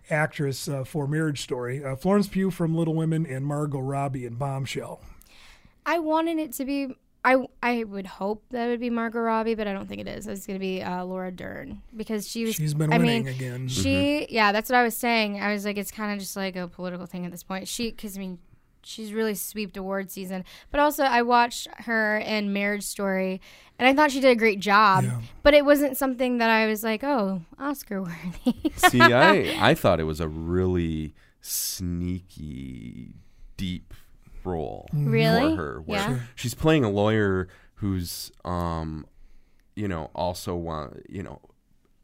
Actress 0.08 0.68
uh, 0.68 0.84
for 0.84 1.08
Marriage 1.08 1.42
Story. 1.42 1.84
Uh, 1.84 1.96
Florence 1.96 2.28
Pugh 2.28 2.52
from 2.52 2.76
Little 2.76 2.94
Women 2.94 3.26
and 3.26 3.44
Margot 3.44 3.80
Robbie 3.80 4.24
in 4.24 4.34
Bombshell. 4.34 5.02
I 5.84 5.98
wanted 5.98 6.38
it 6.38 6.52
to 6.54 6.64
be. 6.64 6.96
I 7.24 7.46
I 7.62 7.84
would 7.84 8.06
hope 8.06 8.44
that 8.50 8.66
it 8.66 8.70
would 8.70 8.80
be 8.80 8.90
Margot 8.90 9.20
Robbie, 9.20 9.54
but 9.54 9.68
I 9.68 9.72
don't 9.72 9.88
think 9.88 10.00
it 10.00 10.08
is. 10.08 10.26
It's 10.26 10.46
going 10.46 10.58
to 10.58 10.60
be 10.60 10.82
uh, 10.82 11.04
Laura 11.04 11.30
Dern 11.30 11.82
because 11.96 12.28
she 12.28 12.44
was. 12.44 12.56
She's 12.56 12.74
been 12.74 12.92
I 12.92 12.98
winning 12.98 13.24
mean, 13.24 13.34
again. 13.34 13.68
She 13.68 14.26
yeah, 14.28 14.50
that's 14.50 14.68
what 14.68 14.76
I 14.76 14.82
was 14.82 14.96
saying. 14.96 15.40
I 15.40 15.52
was 15.52 15.64
like, 15.64 15.76
it's 15.76 15.92
kind 15.92 16.12
of 16.12 16.18
just 16.18 16.36
like 16.36 16.56
a 16.56 16.66
political 16.66 17.06
thing 17.06 17.24
at 17.24 17.30
this 17.30 17.44
point. 17.44 17.68
She 17.68 17.90
because 17.90 18.16
I 18.16 18.20
mean, 18.20 18.38
she's 18.82 19.12
really 19.12 19.36
sweeped 19.36 19.76
award 19.76 20.10
season, 20.10 20.44
but 20.72 20.80
also 20.80 21.04
I 21.04 21.22
watched 21.22 21.68
her 21.82 22.18
in 22.18 22.52
Marriage 22.52 22.82
Story, 22.82 23.40
and 23.78 23.86
I 23.86 23.94
thought 23.94 24.10
she 24.10 24.20
did 24.20 24.30
a 24.30 24.36
great 24.36 24.58
job. 24.58 25.04
Yeah. 25.04 25.20
But 25.44 25.54
it 25.54 25.64
wasn't 25.64 25.96
something 25.96 26.38
that 26.38 26.50
I 26.50 26.66
was 26.66 26.82
like, 26.82 27.04
oh, 27.04 27.42
Oscar 27.56 28.02
worthy. 28.02 28.72
See, 28.76 29.00
I 29.00 29.56
I 29.60 29.74
thought 29.74 30.00
it 30.00 30.04
was 30.04 30.20
a 30.20 30.26
really 30.28 31.14
sneaky, 31.40 33.14
deep 33.56 33.94
role 34.44 34.88
Really? 34.92 35.56
for 35.56 35.62
her. 35.62 35.80
Where 35.80 35.98
Yeah. 35.98 36.18
She's 36.34 36.54
playing 36.54 36.84
a 36.84 36.90
lawyer 36.90 37.48
who's, 37.76 38.30
um, 38.44 39.06
you 39.76 39.88
know, 39.88 40.10
also 40.14 40.54
want 40.54 41.02
you 41.08 41.22
know 41.22 41.40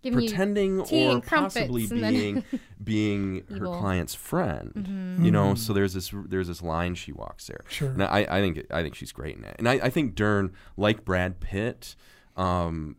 Giving 0.02 0.18
pretending 0.20 0.80
or 0.80 1.20
possibly 1.20 1.86
being 1.88 2.44
being 2.82 3.44
her 3.48 3.56
Evil. 3.56 3.78
client's 3.80 4.14
friend. 4.14 4.72
Mm-hmm. 4.76 5.24
You 5.24 5.30
know, 5.32 5.54
so 5.56 5.72
there's 5.72 5.92
this 5.94 6.12
there's 6.14 6.46
this 6.48 6.62
line 6.62 6.94
she 6.94 7.10
walks 7.12 7.48
there. 7.48 7.64
Sure. 7.68 7.90
And 7.90 8.04
I, 8.04 8.26
I 8.30 8.40
think 8.40 8.64
I 8.70 8.82
think 8.82 8.94
she's 8.94 9.10
great 9.12 9.36
in 9.36 9.44
it, 9.44 9.56
and 9.58 9.68
I, 9.68 9.74
I 9.74 9.90
think 9.90 10.14
Dern, 10.14 10.52
like 10.76 11.04
Brad 11.04 11.40
Pitt, 11.40 11.96
um, 12.36 12.94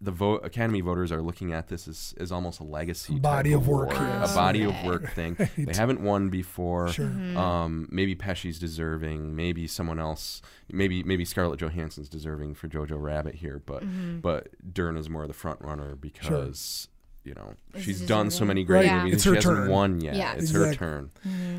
the 0.00 0.12
vote 0.12 0.44
Academy 0.44 0.80
voters 0.80 1.10
are 1.10 1.20
looking 1.20 1.52
at 1.52 1.68
this 1.68 1.88
as, 1.88 2.14
as 2.20 2.30
almost 2.30 2.60
a 2.60 2.64
legacy 2.64 3.18
Body 3.18 3.52
of 3.52 3.66
work, 3.66 3.90
yes. 3.90 4.32
a 4.32 4.34
body 4.34 4.62
of 4.62 4.74
work 4.84 5.12
thing. 5.12 5.36
They 5.56 5.74
haven't 5.74 6.00
won 6.00 6.28
before. 6.28 6.88
Sure. 6.88 7.06
Mm-hmm. 7.06 7.36
Um, 7.36 7.88
maybe 7.90 8.14
Pesci's 8.14 8.58
deserving. 8.58 9.34
Maybe 9.34 9.66
someone 9.66 9.98
else. 9.98 10.40
Maybe 10.70 11.02
maybe 11.02 11.24
Scarlett 11.24 11.58
Johansson's 11.60 12.08
deserving 12.08 12.54
for 12.54 12.68
Jojo 12.68 13.00
Rabbit 13.00 13.34
here, 13.36 13.60
but 13.64 13.82
Mm-hmm. 13.82 14.18
but 14.20 14.48
Dern 14.72 14.96
is 14.96 15.08
more 15.10 15.22
of 15.22 15.28
the 15.28 15.34
front 15.34 15.60
runner 15.62 15.94
because. 15.96 16.88
You 17.28 17.34
know, 17.34 17.54
Is 17.74 17.82
she's 17.84 18.00
done 18.00 18.30
so 18.30 18.46
many 18.46 18.64
great 18.64 18.86
Yeah. 18.86 19.00
movies. 19.04 19.14
It's 19.16 19.24
her 19.24 19.32
she 19.32 19.36
hasn't 19.36 19.56
turn. 19.58 19.68
won 19.70 20.00
yet. 20.00 20.16
Yeah. 20.16 20.32
It's 20.32 20.50
her 20.52 20.64
Exactly. 20.64 20.78
turn. 20.78 21.10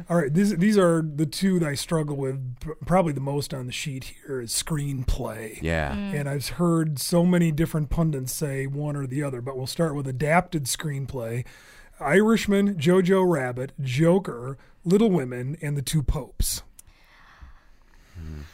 All 0.09 0.17
right, 0.17 0.33
these 0.33 0.57
these 0.57 0.77
are 0.79 1.03
the 1.03 1.27
two 1.27 1.59
that 1.59 1.67
I 1.69 1.75
struggle 1.75 2.17
with 2.17 2.39
probably 2.87 3.13
the 3.13 3.19
most 3.21 3.53
on 3.53 3.67
the 3.67 3.71
sheet 3.71 4.15
here 4.25 4.41
is 4.41 4.51
screenplay. 4.51 5.61
Yeah. 5.61 5.93
And 5.95 6.27
I've 6.27 6.47
heard 6.49 6.97
so 6.97 7.23
many 7.23 7.51
different 7.51 7.91
pundits 7.91 8.33
say 8.33 8.65
one 8.65 8.95
or 8.95 9.05
the 9.05 9.21
other, 9.21 9.41
but 9.41 9.55
we'll 9.55 9.67
start 9.67 9.93
with 9.93 10.07
adapted 10.07 10.63
screenplay. 10.65 11.45
Irishman, 11.99 12.75
Jojo 12.75 13.29
Rabbit, 13.29 13.73
Joker, 13.81 14.57
Little 14.85 15.11
Women, 15.11 15.57
and 15.61 15.75
The 15.77 15.81
Two 15.81 16.01
Popes. 16.01 16.63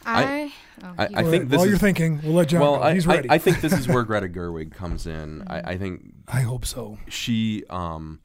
I, 0.04 0.52
oh, 0.82 0.94
I- 0.98 1.08
I 1.14 1.22
think 1.24 1.48
this 1.48 1.58
While 1.58 1.64
is- 1.66 1.70
you're 1.70 1.78
thinking, 1.78 2.20
we'll 2.22 2.34
let 2.34 2.48
John 2.48 2.60
well, 2.60 2.76
go. 2.76 2.82
I, 2.82 2.94
He's 2.94 3.06
I, 3.06 3.14
ready. 3.16 3.30
I 3.30 3.38
think 3.38 3.60
this 3.60 3.72
is 3.72 3.88
where 3.88 4.02
Greta 4.04 4.28
Gerwig 4.28 4.72
comes 4.72 5.06
in. 5.06 5.42
I, 5.46 5.72
I 5.72 5.76
think 5.78 6.12
I 6.28 6.40
hope 6.42 6.64
so. 6.66 6.98
she 7.08 7.64
um, 7.70 8.20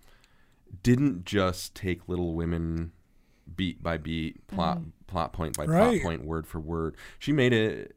didn't 0.83 1.25
just 1.25 1.75
take 1.75 2.07
Little 2.07 2.33
Women 2.33 2.91
beat 3.55 3.81
by 3.83 3.97
beat, 3.97 4.45
plot 4.47 4.79
plot 5.07 5.33
point 5.33 5.57
by 5.57 5.65
Right. 5.65 5.99
plot 5.99 6.03
point, 6.03 6.25
word 6.25 6.47
for 6.47 6.59
word. 6.59 6.95
She 7.19 7.31
made 7.33 7.51
it 7.53 7.95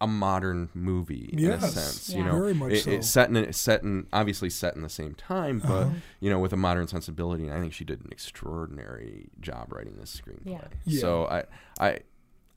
a 0.00 0.06
modern 0.06 0.68
movie 0.74 1.28
in 1.32 1.50
a 1.50 1.60
sense. 1.60 2.08
Yeah. 2.10 2.18
You 2.18 2.24
know, 2.24 2.32
Very 2.38 2.54
much 2.54 2.72
it, 2.72 2.84
so. 2.84 2.90
it's 2.92 3.08
set 3.08 3.28
in 3.30 3.36
it's 3.36 3.58
set 3.58 3.82
in 3.82 4.06
obviously 4.12 4.48
set 4.50 4.76
in 4.76 4.82
the 4.82 4.88
same 4.88 5.14
time, 5.14 5.58
but 5.60 5.70
Uh-huh. 5.70 5.90
you 6.20 6.30
know, 6.30 6.38
with 6.38 6.52
a 6.52 6.56
modern 6.56 6.86
sensibility. 6.86 7.44
And 7.48 7.52
I 7.52 7.60
think 7.60 7.72
she 7.72 7.84
did 7.84 8.00
an 8.00 8.08
extraordinary 8.12 9.28
job 9.40 9.72
writing 9.72 9.96
this 9.98 10.20
screenplay. 10.20 10.52
Yeah. 10.52 10.64
Yeah. 10.84 11.00
So 11.00 11.26
I 11.26 11.44
I 11.80 11.98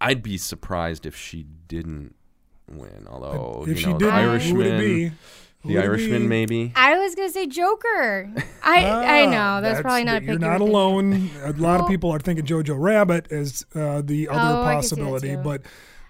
I'd 0.02 0.22
be 0.24 0.38
surprised 0.38 1.06
if 1.06 1.16
she 1.16 1.46
didn't 1.68 2.16
win. 2.70 3.08
Although 3.10 3.62
if 3.64 3.68
you 3.70 3.76
she 3.76 3.92
know, 3.94 3.98
did, 4.00 4.08
the 4.08 4.12
who 4.12 4.18
would 4.58 4.68
Irishman, 4.68 4.68
it 4.68 4.80
be? 4.80 5.12
The 5.64 5.76
would 5.76 5.84
Irishman, 5.84 6.22
be? 6.24 6.28
maybe. 6.28 6.74
I 6.76 6.98
was 6.98 7.14
gonna 7.16 7.30
say 7.30 7.46
Joker. 7.48 8.32
I 8.64 8.84
I 8.86 9.26
Ah, 9.28 9.30
know 9.30 9.62
that's, 9.62 9.80
probably 9.82 10.04
not 10.04 10.18
a 10.18 10.20
pick. 10.22 10.30
You're 10.30 10.40
not 10.40 10.60
alone. 10.62 11.30
A 11.44 11.52
lot 11.54 11.80
of 11.82 11.88
people 11.88 12.10
are 12.12 12.20
thinking 12.20 12.46
Jojo 12.46 12.76
Rabbit 12.80 13.32
as 13.32 13.64
uh, 13.76 14.02
the 14.04 14.28
other 14.28 14.40
Oh, 14.60 14.64
I 14.64 14.74
can 14.74 14.84
see 14.84 14.96
that 14.96 15.02
possibility, 15.02 15.30
too. 15.36 15.42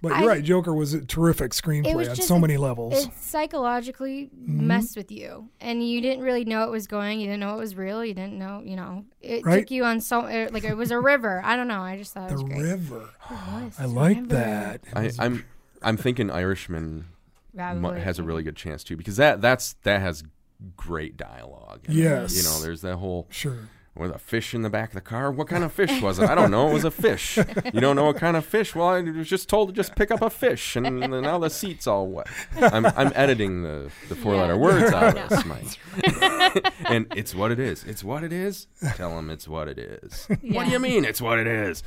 But 0.01 0.09
but 0.09 0.11
I- 0.13 0.19
you're 0.21 0.29
right. 0.29 0.43
Joker 0.43 0.73
was 0.73 0.93
a 0.93 1.05
terrific 1.05 1.53
It 1.53 1.55
screenplay 1.55 1.93
was 1.95 2.09
on 2.09 2.15
just 2.15 2.27
so 2.27 2.35
a- 2.35 2.39
many 2.39 2.57
levels. 2.57 3.05
It 3.05 3.11
psychologically 3.19 4.29
Mm-hmm. 4.35 4.67
messed 4.67 4.97
with 4.97 5.11
you, 5.11 5.49
and 5.59 5.87
you 5.87 6.01
didn't 6.01 6.23
really 6.23 6.45
know 6.45 6.63
it 6.63 6.71
was 6.71 6.87
going. 6.87 7.19
You 7.19 7.27
didn't 7.27 7.39
know 7.41 7.53
it 7.55 7.59
was 7.59 7.75
real. 7.75 8.03
You 8.03 8.13
didn't 8.13 8.37
know, 8.39 8.61
you 8.65 8.75
know, 8.75 9.05
it 9.21 9.45
Right. 9.45 9.59
took 9.59 9.71
you 9.71 9.83
on 9.85 10.01
so 10.01 10.21
uh, 10.21 10.49
like 10.51 10.63
it 10.63 10.75
was 10.75 10.91
a 10.91 10.99
river. 10.99 11.41
I 11.43 11.55
don't 11.55 11.67
know. 11.67 11.81
I 11.81 11.97
just 11.97 12.13
thought 12.13 12.31
it 12.31 12.37
the 12.37 12.43
was 12.43 12.53
great. 12.53 12.61
river. 12.61 13.09
It 13.29 13.63
was, 13.63 13.75
I 13.79 13.85
like 13.85 14.17
river. 14.17 14.27
that. 14.35 14.81
I, 14.93 15.03
was- 15.03 15.19
I'm 15.19 15.45
I'm 15.83 15.97
thinking 15.97 16.29
Irishman 16.31 17.05
mu- 17.53 17.91
has 17.91 18.19
a 18.19 18.23
really 18.23 18.43
good 18.43 18.55
chance 18.55 18.83
too 18.83 18.95
because 18.97 19.17
that 19.17 19.41
that's 19.41 19.73
that 19.83 20.01
has 20.01 20.23
great 20.77 21.17
dialogue. 21.17 21.81
Yes. 21.89 22.35
you 22.35 22.43
know, 22.43 22.61
there's 22.61 22.81
that 22.81 22.97
whole 22.97 23.27
sure. 23.29 23.69
Was 23.95 24.11
a 24.11 24.17
fish 24.17 24.53
in 24.53 24.61
the 24.61 24.69
back 24.69 24.89
of 24.89 24.95
the 24.95 25.01
car. 25.01 25.31
What 25.31 25.47
kind 25.49 25.63
of 25.63 25.71
fish 25.73 26.01
was 26.01 26.17
it? 26.17 26.29
I 26.29 26.33
don't 26.35 26.49
know. 26.49 26.69
It 26.69 26.73
was 26.73 26.85
a 26.85 26.91
fish. 26.91 27.37
You 27.37 27.81
don't 27.81 27.95
know 27.97 28.05
what 28.05 28.15
kind 28.17 28.37
of 28.37 28.45
fish? 28.45 28.73
Well, 28.73 28.87
I 28.87 29.01
was 29.01 29.27
just 29.27 29.49
told 29.49 29.69
to 29.69 29.73
just 29.75 29.95
pick 29.95 30.11
up 30.11 30.21
a 30.21 30.29
fish, 30.29 30.75
and 30.75 30.99
now 30.99 31.37
the 31.39 31.49
seat's 31.49 31.87
all 31.87 32.07
wet. 32.07 32.27
I'm, 32.55 32.85
I'm 32.85 33.11
editing 33.15 33.63
the, 33.63 33.91
the 34.07 34.15
four 34.15 34.35
letter 34.35 34.53
Yeah. 34.53 34.59
words 34.59 34.93
out 34.93 35.17
of 35.17 35.29
this, 35.29 35.45
Mike. 35.45 36.71
and 36.89 37.05
it's 37.15 37.35
what 37.35 37.51
it 37.51 37.59
is. 37.59 37.83
It's 37.83 38.03
what 38.03 38.23
it 38.23 38.31
is. 38.31 38.67
Tell 38.95 39.15
them 39.15 39.29
it's 39.29 39.47
what 39.47 39.67
it 39.67 39.77
is. 39.77 40.27
What 40.41 40.65
do 40.65 40.71
you 40.71 40.79
mean 40.79 41.03
it's 41.05 41.21
what 41.21 41.37
it 41.39 41.47
is? 41.47 41.83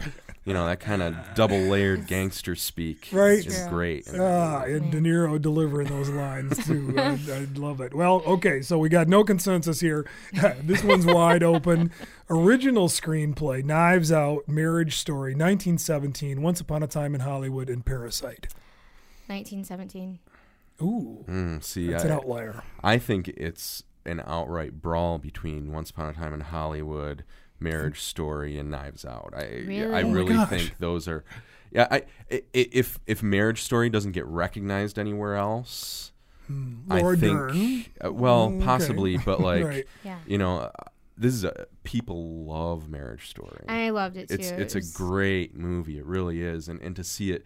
You 0.46 0.52
know 0.52 0.66
that 0.66 0.78
kind 0.80 1.00
of 1.02 1.16
double 1.34 1.58
layered 1.58 2.06
gangster 2.06 2.54
speak. 2.54 3.08
Right. 3.12 3.38
is 3.46 3.56
True. 3.62 3.68
great. 3.70 4.06
in 4.08 4.20
Ah, 4.20 4.62
and 4.64 4.92
De 4.92 5.00
Niro 5.00 5.40
delivering 5.40 5.88
those 5.88 6.10
lines 6.10 6.66
too. 6.66 6.94
I, 6.98 7.18
I 7.32 7.46
love 7.54 7.80
it. 7.80 7.94
Well, 7.94 8.22
okay, 8.26 8.60
so 8.60 8.76
we 8.78 8.90
got 8.90 9.08
no 9.08 9.24
consensus 9.24 9.80
here. 9.80 10.06
this 10.62 10.84
one's 10.84 11.06
wide 11.06 11.42
open. 11.42 11.90
Original 12.28 12.88
screenplay: 12.88 13.64
Knives 13.64 14.12
Out, 14.12 14.46
Marriage 14.46 14.96
Story, 14.98 15.32
1917, 15.32 16.42
Once 16.42 16.60
Upon 16.60 16.82
a 16.82 16.86
Time 16.86 17.14
in 17.14 17.22
Hollywood, 17.22 17.70
and 17.70 17.84
Parasite. 17.84 18.48
1917. 19.28 20.18
Ooh, 20.82 21.24
Mm, 21.28 21.62
see, 21.64 21.88
that's 21.88 22.04
I, 22.04 22.08
an 22.08 22.12
outlier. 22.12 22.62
I 22.82 22.98
think 22.98 23.28
it's 23.28 23.84
an 24.04 24.22
outright 24.26 24.82
brawl 24.82 25.18
between 25.18 25.72
Once 25.72 25.88
Upon 25.90 26.08
a 26.10 26.12
Time 26.12 26.34
in 26.34 26.40
Hollywood, 26.40 27.24
Marriage 27.64 28.00
Story, 28.00 28.58
and 28.58 28.70
Knives 28.70 29.04
Out. 29.04 29.32
I 29.36 29.40
I 29.40 29.64
Really? 29.66 29.82
Oh 29.84 29.90
my 29.90 30.00
really 30.12 30.34
gosh. 30.34 30.48
think 30.50 30.74
those 30.78 31.08
are. 31.08 31.24
Yeah, 31.72 31.88
I, 31.90 31.96
i- 32.30 32.42
i- 32.54 32.68
if 32.72 33.00
if 33.06 33.22
Marriage 33.22 33.62
Story 33.62 33.90
doesn't 33.90 34.12
get 34.12 34.26
recognized 34.26 34.98
anywhere 34.98 35.34
else, 35.34 36.12
Laura 36.48 37.16
I 37.16 37.20
think. 37.20 37.38
Dern. 37.38 37.84
uh, 38.04 38.12
well, 38.12 38.50
Mm, 38.50 38.56
okay. 38.58 38.64
possibly, 38.64 39.16
but 39.18 39.40
like 39.50 39.64
right. 39.64 39.86
Yeah. 40.04 40.18
you 40.26 40.38
know, 40.38 40.58
uh, 40.58 40.70
this 41.16 41.34
is 41.34 41.42
a 41.44 41.66
people 41.82 42.44
love 42.44 42.88
Marriage 42.88 43.28
Story. 43.28 43.64
I 43.68 43.90
loved 43.90 44.16
it 44.16 44.28
too. 44.28 44.34
it's 44.34 44.50
It 44.50 44.60
it's 44.60 44.74
a 44.76 44.96
great 44.96 45.56
movie. 45.56 45.98
It 45.98 46.04
really 46.06 46.42
is, 46.42 46.68
and 46.68 46.80
and 46.80 46.94
to 46.96 47.02
see 47.02 47.32
it 47.32 47.44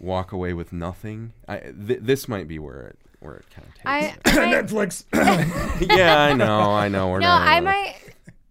walk 0.00 0.32
away 0.32 0.52
with 0.54 0.72
nothing, 0.72 1.32
I 1.46 1.58
th- 1.58 2.00
this 2.02 2.26
might 2.26 2.48
be 2.48 2.58
where 2.58 2.88
it 2.88 2.98
where 3.20 3.34
it 3.36 3.44
kind 3.54 3.68
of 3.68 3.74
takes. 3.74 3.86
I, 3.86 3.98
it. 3.98 4.18
I 4.26 4.62
Netflix. 4.62 5.04
yeah, 5.96 6.20
I 6.22 6.32
know, 6.32 6.70
I 6.72 6.88
know. 6.88 7.08
We're 7.10 7.20
no, 7.20 7.26
not, 7.28 7.46
I 7.46 7.60
might. 7.60 7.96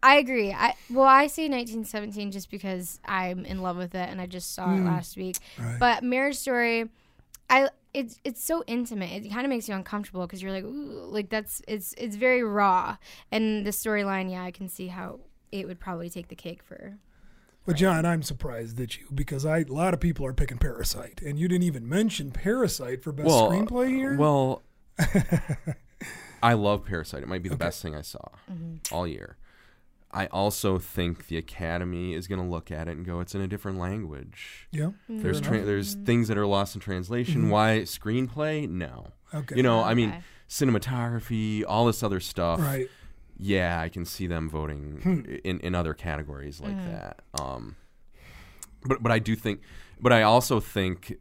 I 0.01 0.15
agree. 0.15 0.53
I 0.53 0.75
well, 0.89 1.05
I 1.05 1.27
say 1.27 1.43
1917 1.43 2.31
just 2.31 2.49
because 2.49 2.99
I'm 3.05 3.45
in 3.45 3.61
love 3.61 3.77
with 3.77 3.95
it 3.95 4.09
and 4.09 4.21
I 4.21 4.25
just 4.25 4.53
saw 4.53 4.73
it 4.73 4.79
mm. 4.79 4.85
last 4.85 5.17
week. 5.17 5.37
Right. 5.57 5.77
But 5.79 6.03
Marriage 6.03 6.37
Story, 6.37 6.89
I 7.49 7.69
it's 7.93 8.19
it's 8.23 8.43
so 8.43 8.63
intimate. 8.67 9.25
It 9.25 9.29
kind 9.29 9.45
of 9.45 9.49
makes 9.49 9.67
you 9.67 9.75
uncomfortable 9.75 10.25
because 10.25 10.41
you're 10.41 10.51
like, 10.51 10.63
ooh, 10.63 11.07
like 11.09 11.29
that's 11.29 11.61
it's 11.67 11.93
it's 11.97 12.15
very 12.15 12.43
raw. 12.43 12.97
And 13.31 13.65
the 13.65 13.71
storyline, 13.71 14.31
yeah, 14.31 14.43
I 14.43 14.51
can 14.51 14.69
see 14.69 14.87
how 14.87 15.19
it 15.51 15.67
would 15.67 15.79
probably 15.79 16.09
take 16.09 16.27
the 16.27 16.35
cake 16.35 16.63
for. 16.63 16.97
But 17.65 17.75
John, 17.75 18.05
I'm 18.05 18.23
surprised 18.23 18.79
at 18.79 18.97
you 18.97 19.07
because 19.13 19.45
I 19.45 19.59
a 19.59 19.65
lot 19.65 19.93
of 19.93 19.99
people 19.99 20.25
are 20.25 20.33
picking 20.33 20.57
Parasite, 20.57 21.21
and 21.21 21.37
you 21.37 21.47
didn't 21.47 21.63
even 21.63 21.87
mention 21.87 22.31
Parasite 22.31 23.03
for 23.03 23.11
best 23.11 23.27
well, 23.27 23.51
screenplay 23.51 23.89
here. 23.89 24.15
Well, 24.15 24.61
I 26.43 26.53
love 26.53 26.85
Parasite. 26.85 27.21
It 27.21 27.27
might 27.27 27.43
be 27.43 27.49
the 27.49 27.57
best 27.57 27.81
thing 27.81 27.95
I 27.95 28.01
saw 28.01 28.29
mm-hmm. 28.51 28.93
all 28.93 29.05
year. 29.05 29.37
I 30.11 30.25
also 30.27 30.79
think 30.79 31.27
the 31.27 31.37
Academy 31.37 32.13
is 32.15 32.27
going 32.27 32.39
to 32.41 32.47
look 32.47 32.71
at 32.71 32.87
it 32.87 32.97
and 32.97 33.05
go, 33.05 33.19
"It's 33.19 33.35
in 33.35 33.41
a 33.41 33.47
different 33.47 33.77
language." 33.77 34.67
yeah, 34.71 34.91
There's 35.07 35.39
tra- 35.39 35.63
there's 35.63 35.93
things 35.93 36.27
that 36.29 36.37
are 36.37 36.47
lost 36.47 36.73
in 36.75 36.81
translation. 36.81 37.49
Why 37.49 37.81
screenplay? 37.85 38.67
No. 38.67 39.07
Okay. 39.33 39.55
You 39.57 39.63
know, 39.63 39.83
I 39.83 39.93
mean, 39.93 40.23
cinematography, 40.49 41.63
all 41.67 41.85
this 41.85 42.03
other 42.03 42.19
stuff. 42.19 42.59
right. 42.59 42.89
Yeah, 43.41 43.79
I 43.79 43.87
can 43.87 44.03
see 44.03 44.27
them 44.27 44.49
voting 44.49 44.99
Hmm. 45.01 45.21
in 45.45 45.59
in 45.61 45.75
other 45.75 45.93
categories 45.93 46.59
like 46.59 46.75
that. 46.75 47.21
Um, 47.39 47.77
but 48.83 49.01
but 49.01 49.11
I 49.13 49.19
do 49.19 49.35
think, 49.35 49.61
but 50.01 50.11
I 50.11 50.23
also 50.23 50.59
think 50.59 51.13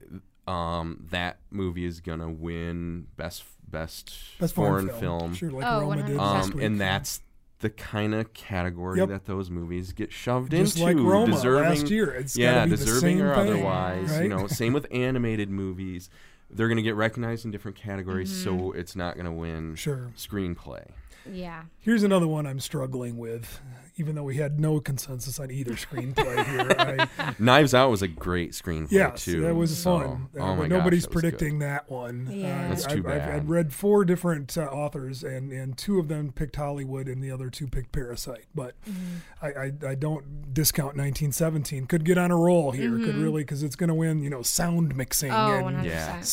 um, 0.49 1.07
that 1.11 1.39
movie 1.51 1.85
is 1.85 2.01
gonna 2.01 2.31
win 2.31 3.07
best 3.17 3.45
best, 3.69 4.17
Best 4.41 4.55
foreign 4.55 4.89
film. 4.89 5.01
film. 5.01 5.35
Sure, 5.35 5.51
like 5.51 5.65
Oh, 5.67 5.81
Roma 5.83 6.03
did 6.07 6.17
Um, 6.19 6.59
and 6.59 6.81
that's 6.81 7.21
the 7.61 7.71
kind 7.71 8.15
of 8.15 8.33
category 8.35 8.99
Yep. 8.99 9.09
that 9.09 9.25
those 9.27 9.51
movies 9.51 9.93
get 9.93 10.13
shoved 10.13 10.53
just 10.53 10.77
into. 10.79 10.87
like 10.87 10.97
Roma 10.97 11.33
deserving, 11.33 11.69
last 11.81 11.91
year. 11.91 12.11
It's 12.15 12.37
yeah, 12.37 12.65
deserving 12.67 13.21
or 13.21 13.35
thing, 13.35 13.49
otherwise. 13.53 14.11
right? 14.13 14.23
You 14.23 14.29
know, 14.29 14.47
same 14.47 14.73
with 14.73 14.87
animated 14.93 15.51
movies. 15.51 16.09
They're 16.51 16.69
going 16.69 16.77
to 16.77 16.83
get 16.83 16.95
recognized 16.95 17.45
in 17.45 17.51
different 17.51 17.77
categories, 17.77 18.35
so 18.45 18.73
it's 18.73 18.97
not 18.97 19.15
going 19.15 19.27
to 19.27 19.33
win 19.33 19.75
Sure. 19.77 20.13
screenplay. 20.17 20.89
Yeah. 21.31 21.65
Here's 21.81 22.03
another 22.05 22.27
one 22.27 22.47
I'm 22.47 22.59
struggling 22.61 23.19
with, 23.19 23.61
even 23.99 24.15
though 24.15 24.23
we 24.23 24.37
had 24.37 24.59
no 24.59 24.81
consensus 24.81 25.39
on 25.39 25.51
either 25.51 25.73
screenplay 25.73 26.43
here. 26.47 27.07
I, 27.19 27.35
Knives 27.39 27.75
Out 27.75 27.91
was 27.91 28.01
a 28.01 28.09
great 28.09 28.53
screenplay 28.53 28.93
yes, 28.93 29.27
too. 29.27 29.43
that 29.43 29.55
was 29.55 29.77
so- 29.77 29.99
fun. 30.01 30.29
Oh 30.39 30.41
Uh, 30.43 30.47
my 30.55 30.63
but 30.63 30.69
gosh, 30.71 30.79
nobody's 30.79 31.03
that 31.03 31.15
was 31.15 31.23
good. 31.23 31.31
predicting 31.33 31.59
that 31.59 31.91
one. 31.91 32.31
Yeah. 32.33 32.65
Uh, 32.65 32.69
That's 32.71 32.87
too 32.87 33.01
I've, 33.01 33.07
I've, 33.07 33.19
bad. 33.19 33.31
I've 33.35 33.51
read 33.51 33.75
four 33.75 34.07
different 34.07 34.57
uh, 34.57 34.63
authors, 34.63 35.23
and, 35.23 35.53
and 35.53 35.77
two 35.77 35.99
of 35.99 36.09
them 36.09 36.33
picked 36.33 36.57
Hollywood, 36.57 37.09
and 37.09 37.23
the 37.23 37.31
other 37.31 37.51
two 37.51 37.67
picked 37.67 37.93
Parasite. 37.93 38.47
But 38.55 38.75
Mm-hmm. 38.89 39.17
I, 39.45 39.49
I, 39.49 39.91
I 39.91 39.95
don't 39.97 40.55
discount 40.55 40.97
1917. 40.97 41.87
Could 41.89 42.05
get 42.07 42.17
on 42.17 42.31
a 42.31 42.37
roll 42.37 42.71
here. 42.71 42.91
Could 42.99 43.17
really 43.17 43.43
because 43.43 43.63
it's 43.63 43.77
going 43.77 43.89
to 43.89 43.95
win. 43.95 44.23
You 44.23 44.31
know, 44.31 44.41
sound 44.43 44.97
mixing 44.97 45.31
Mm-hmm. 45.31 45.65
Oh, 45.65 45.69
and 45.69 45.77
100%. 45.79 45.85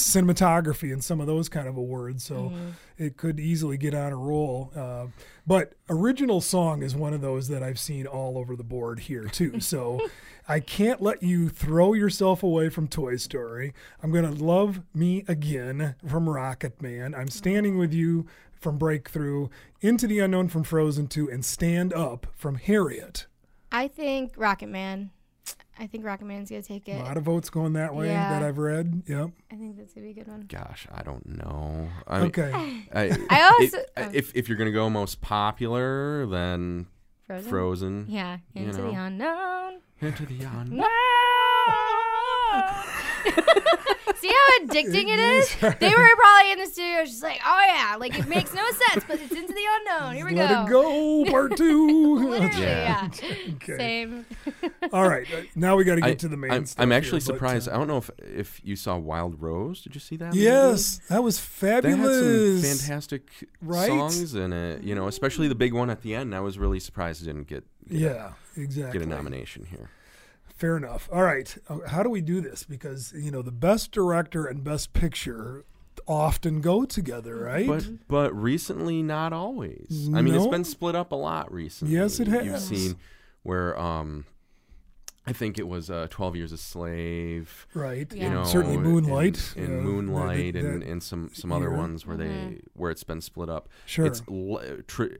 Cinematography 0.05 0.93
and 0.93 1.03
some 1.03 1.19
of 1.19 1.27
those 1.27 1.49
kind 1.49 1.67
of 1.67 1.77
awards. 1.77 2.23
So 2.23 2.35
Mm-hmm. 2.35 2.69
it 2.97 3.17
could 3.17 3.39
easily 3.39 3.77
get 3.77 3.93
on 3.93 4.11
a 4.11 4.15
roll. 4.17 4.71
Uh, 4.75 5.07
but 5.47 5.73
original 5.89 6.41
song 6.41 6.83
is 6.83 6.95
one 6.95 7.13
of 7.13 7.21
those 7.21 7.47
that 7.47 7.63
I've 7.63 7.79
seen 7.79 8.05
all 8.05 8.37
over 8.37 8.55
the 8.55 8.63
board 8.63 8.99
here 8.99 9.25
too. 9.25 9.59
So 9.59 9.99
I 10.47 10.59
can't 10.59 11.01
let 11.01 11.23
you 11.23 11.49
throw 11.49 11.93
yourself 11.93 12.43
away 12.43 12.69
from 12.69 12.87
Toy 12.87 13.15
Story. 13.15 13.73
I'm 14.03 14.11
gonna 14.11 14.31
love 14.31 14.81
me 14.93 15.23
again 15.27 15.95
from 16.07 16.29
Rocket 16.29 16.81
Man. 16.81 17.15
I'm 17.15 17.29
standing 17.29 17.77
with 17.79 17.93
you 17.93 18.27
from 18.53 18.77
Breakthrough, 18.77 19.49
Into 19.81 20.05
the 20.07 20.19
Unknown 20.19 20.47
from 20.49 20.63
Frozen 20.63 21.07
2, 21.07 21.29
and 21.29 21.43
Stand 21.43 21.93
Up 21.93 22.27
from 22.35 22.55
Harriet. 22.55 23.25
I 23.71 23.87
think 23.87 24.33
Rocket 24.37 24.69
Man. 24.69 25.09
I 25.77 25.87
think 25.87 26.05
Rocket 26.05 26.25
Man's 26.25 26.49
gonna 26.49 26.61
take 26.61 26.87
it. 26.87 26.99
A 26.99 27.03
lot 27.03 27.17
of 27.17 27.23
votes 27.23 27.49
going 27.49 27.73
that 27.73 27.93
way 27.93 28.07
Yeah. 28.07 28.29
that 28.39 28.43
I've 28.47 28.57
read. 28.57 29.03
Yep. 29.07 29.29
I 29.51 29.55
think 29.55 29.77
that's 29.77 29.93
gonna 29.93 30.05
be 30.05 30.11
a 30.11 30.13
good 30.15 30.27
one. 30.27 30.45
Gosh, 30.47 30.87
I 30.93 31.03
don't 31.03 31.25
know. 31.37 31.89
I 32.07 32.17
mean, 32.19 32.27
Okay. 32.27 32.51
I, 32.93 33.17
I 33.29 33.41
also- 33.43 33.77
it- 33.79 33.91
oh. 33.97 34.03
Uh, 34.03 34.09
if 34.13 34.33
if 34.35 34.47
you're 34.47 34.57
gonna 34.57 34.71
go 34.71 34.89
most 34.89 35.19
popular, 35.21 36.25
then 36.27 36.87
Frozen. 37.27 37.49
Frozen. 37.49 38.05
Yeah. 38.09 38.37
You 38.53 38.67
Into 38.67 38.81
the 38.83 38.89
unknown. 38.91 39.81
Into 39.99 40.25
the 40.25 40.43
unknown. 40.45 40.85
See 44.15 44.29
how 44.29 44.65
addicting 44.65 45.07
it 45.09 45.19
is? 45.19 45.55
They 45.79 45.89
were 45.89 46.15
probably 46.15 46.51
in 46.53 46.59
the 46.59 46.65
studio 46.67 47.03
just 47.05 47.21
like, 47.21 47.39
oh 47.45 47.61
yeah, 47.67 47.95
like 47.99 48.17
it 48.17 48.27
makes 48.27 48.53
no 48.53 48.63
sense, 48.87 49.03
but 49.07 49.19
it's 49.19 49.31
into 49.33 49.53
the 49.53 49.63
unknown. 49.77 50.15
Here 50.15 50.25
we 50.25 50.35
Let 50.35 50.67
go. 50.69 51.23
it 51.23 51.25
go, 51.25 51.31
part 51.31 51.57
two. 51.57 52.15
Literally, 52.29 52.61
Yeah. 52.61 53.09
yeah. 53.21 53.35
Okay. 53.55 53.77
Same. 53.77 54.25
All 54.93 55.07
right, 55.07 55.27
uh, 55.33 55.41
now 55.55 55.75
we 55.75 55.83
got 55.83 55.95
to 55.95 56.01
get 56.01 56.09
I, 56.11 56.13
to 56.15 56.27
the 56.27 56.37
main. 56.37 56.51
I'm, 56.51 56.65
stuff 56.65 56.81
I'm 56.81 56.91
actually 56.91 57.19
here, 57.21 57.27
but, 57.27 57.33
surprised. 57.35 57.69
uh, 57.69 57.73
I 57.73 57.77
don't 57.77 57.87
know 57.87 57.97
if 57.97 58.09
if 58.19 58.61
you 58.63 58.75
saw 58.75 58.97
Wild 58.97 59.41
Rose. 59.41 59.81
Did 59.81 59.95
you 59.95 60.01
see 60.01 60.15
that? 60.17 60.27
movie? 60.33 60.39
yes, 60.39 61.01
that 61.09 61.21
was 61.23 61.39
fabulous. 61.39 61.97
That 61.97 61.97
had 61.97 62.07
some 62.07 62.23
fabulous. 62.23 62.81
fantastic 62.81 63.49
Right? 63.61 63.87
songs 63.87 64.33
in 64.35 64.53
it. 64.53 64.83
You 64.83 64.95
know, 64.95 65.07
especially 65.07 65.47
the 65.47 65.55
big 65.55 65.73
one 65.73 65.89
at 65.89 66.01
the 66.01 66.15
end. 66.15 66.33
I 66.33 66.39
was 66.39 66.57
really 66.57 66.79
surprised 66.79 67.21
it 67.21 67.25
didn't 67.25 67.47
get 67.47 67.63
Yeah, 67.89 68.33
exactly. 68.55 68.99
get 68.99 69.05
a 69.07 69.09
nomination 69.09 69.65
here. 69.69 69.89
Fair 70.55 70.77
enough. 70.77 71.09
All 71.11 71.21
right, 71.23 71.55
uh, 71.67 71.79
how 71.87 72.01
do 72.01 72.09
we 72.09 72.21
do 72.21 72.39
this? 72.41 72.63
Because 72.63 73.13
you 73.13 73.29
know 73.29 73.41
the 73.41 73.51
best 73.51 73.91
director 73.91 74.45
and 74.45 74.63
best 74.63 74.93
picture 74.93 75.65
often 76.07 76.61
go 76.61 76.85
together, 76.85 77.35
right? 77.43 77.67
But 77.67 77.85
but 78.07 78.33
recently, 78.33 79.03
not 79.03 79.33
always. 79.33 80.09
I 80.13 80.21
mean, 80.21 80.33
it's 80.33 80.47
been 80.47 80.63
split 80.63 80.95
up 80.95 81.11
a 81.11 81.15
lot 81.15 81.51
recently. 81.51 81.93
Yes, 81.95 82.19
it 82.19 82.27
has. 82.27 82.45
You've 82.45 82.59
seen 82.79 82.95
where 83.43 83.77
um, 83.77 84.25
I 85.27 85.33
think 85.33 85.59
it 85.59 85.67
was 85.67 85.89
uh, 85.89 86.07
Twelve 86.09 86.37
Years 86.37 86.53
a 86.53 86.57
Slave. 86.57 87.67
right. 87.73 88.07
Yeah. 88.13 88.23
You 88.23 88.29
know, 88.29 88.43
certainly 88.45 88.77
Moonlight. 88.77 89.55
and, 89.57 89.67
yeah, 89.67 89.75
Moonlight, 89.81 90.53
that- 90.53 90.63
and, 90.63 90.81
that- 90.83 90.87
and 90.87 91.03
some 91.03 91.31
some 91.33 91.51
other 91.51 91.67
year. 91.69 91.75
ones 91.77 92.05
where 92.05 92.15
they 92.15 92.27
Mhm. 92.27 92.61
where 92.75 92.91
it's 92.91 93.03
been 93.03 93.19
split 93.19 93.49
up. 93.49 93.67
sure. 93.85 94.05
It's 94.05 94.21
l- 94.31 94.61
tr- 94.87 95.15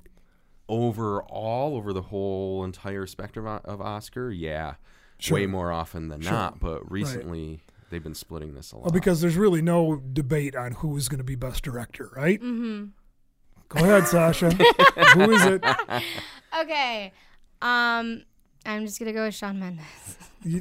over 0.69 1.21
all 1.23 1.75
over 1.75 1.91
the 1.93 2.03
whole 2.03 2.63
entire 2.63 3.05
spectrum 3.05 3.45
of, 3.45 3.65
of 3.65 3.81
Oscar. 3.81 4.31
Yeah, 4.31 4.75
Sure. 5.17 5.35
way 5.35 5.45
more 5.45 5.71
often 5.71 6.09
than 6.09 6.21
Sure. 6.21 6.31
not. 6.31 6.59
But 6.59 6.89
recently, 6.91 7.61
they've 7.89 8.03
been 8.03 8.15
splitting 8.15 8.53
this 8.53 8.71
a 8.71 8.75
lot. 8.77 8.85
Well, 8.85 8.91
because 8.91 9.21
there's 9.21 9.37
really 9.37 9.61
no 9.61 9.97
debate 9.97 10.55
on 10.55 10.73
who's 10.73 11.07
going 11.07 11.19
to 11.19 11.23
be 11.23 11.35
best 11.35 11.63
director, 11.63 12.09
right? 12.15 12.41
Mm-hmm. 12.41 12.85
Go 13.69 13.83
ahead, 13.83 14.07
Sasha. 14.07 14.51
Who 15.13 15.31
is 15.31 15.45
it? 15.45 15.63
Okay. 16.61 17.11
Um, 17.61 18.23
I'm 18.65 18.85
just 18.85 18.99
gonna 18.99 19.13
go 19.13 19.25
with 19.25 19.35
Sean 19.35 19.59
Mendes. 19.59 19.85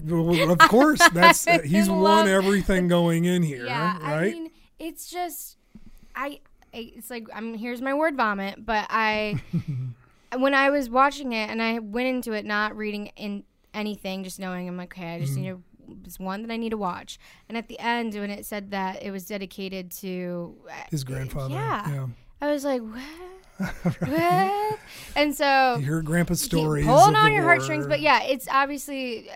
Well, 0.05 0.51
of 0.51 0.59
course, 0.59 1.01
that's 1.11 1.47
uh, 1.49 1.59
he's 1.61 1.89
I 1.89 1.93
won 1.93 2.29
everything 2.29 2.89
going 2.89 3.25
in 3.25 3.43
here, 3.43 3.67
yeah, 3.67 3.99
right? 4.01 4.29
I 4.29 4.33
mean, 4.33 4.51
it's 4.79 5.11
just, 5.11 5.59
I, 6.15 6.41
I, 6.73 6.93
it's 6.97 7.11
like 7.11 7.27
I'm 7.35 7.55
here's 7.55 7.83
my 7.83 7.93
word 7.95 8.17
vomit, 8.17 8.65
but 8.65 8.87
I, 8.89 9.41
when 10.37 10.55
I 10.55 10.71
was 10.71 10.89
watching 10.89 11.33
it 11.33 11.51
and 11.51 11.63
I 11.63 11.79
went 11.79 12.09
into 12.09 12.33
it 12.33 12.45
not 12.45 12.77
reading 12.77 13.09
in 13.17 13.45
anything, 13.75 14.25
just 14.25 14.39
knowing 14.39 14.69
I'm 14.69 14.77
like, 14.77 14.97
okay, 14.97 15.15
I 15.15 15.21
just 15.21 15.33
mm-hmm. 15.33 15.43
need 15.43 15.49
to. 15.51 15.63
It's 16.07 16.19
one 16.19 16.41
that 16.43 16.51
I 16.51 16.57
need 16.57 16.71
to 16.71 16.79
watch, 16.79 17.19
and 17.49 17.59
at 17.59 17.69
the 17.69 17.79
end 17.79 18.15
when 18.15 18.31
it 18.31 18.47
said 18.47 18.71
that 18.71 19.03
it 19.03 19.11
was 19.11 19.27
dedicated 19.27 19.91
to 19.99 20.57
uh, 20.71 20.73
His 20.91 21.05
grandfather. 21.05 21.55
yeah. 21.55 21.91
yeah. 21.91 22.07
I 22.41 22.51
was 22.53 22.65
like, 22.65 22.83
what? 22.83 23.99
what? 24.09 24.79
And 25.17 25.35
so 25.35 25.77
You 25.79 25.85
hear 25.85 26.03
Grandpa's 26.03 26.41
stories. 26.41 26.87
pulling 26.87 27.17
on 27.17 27.33
your 27.33 27.43
war. 27.43 27.53
heartstrings. 27.53 27.87
But 27.87 28.01
yeah, 28.01 28.23
it's 28.23 28.49
obviously, 28.51 29.31
uh, 29.31 29.35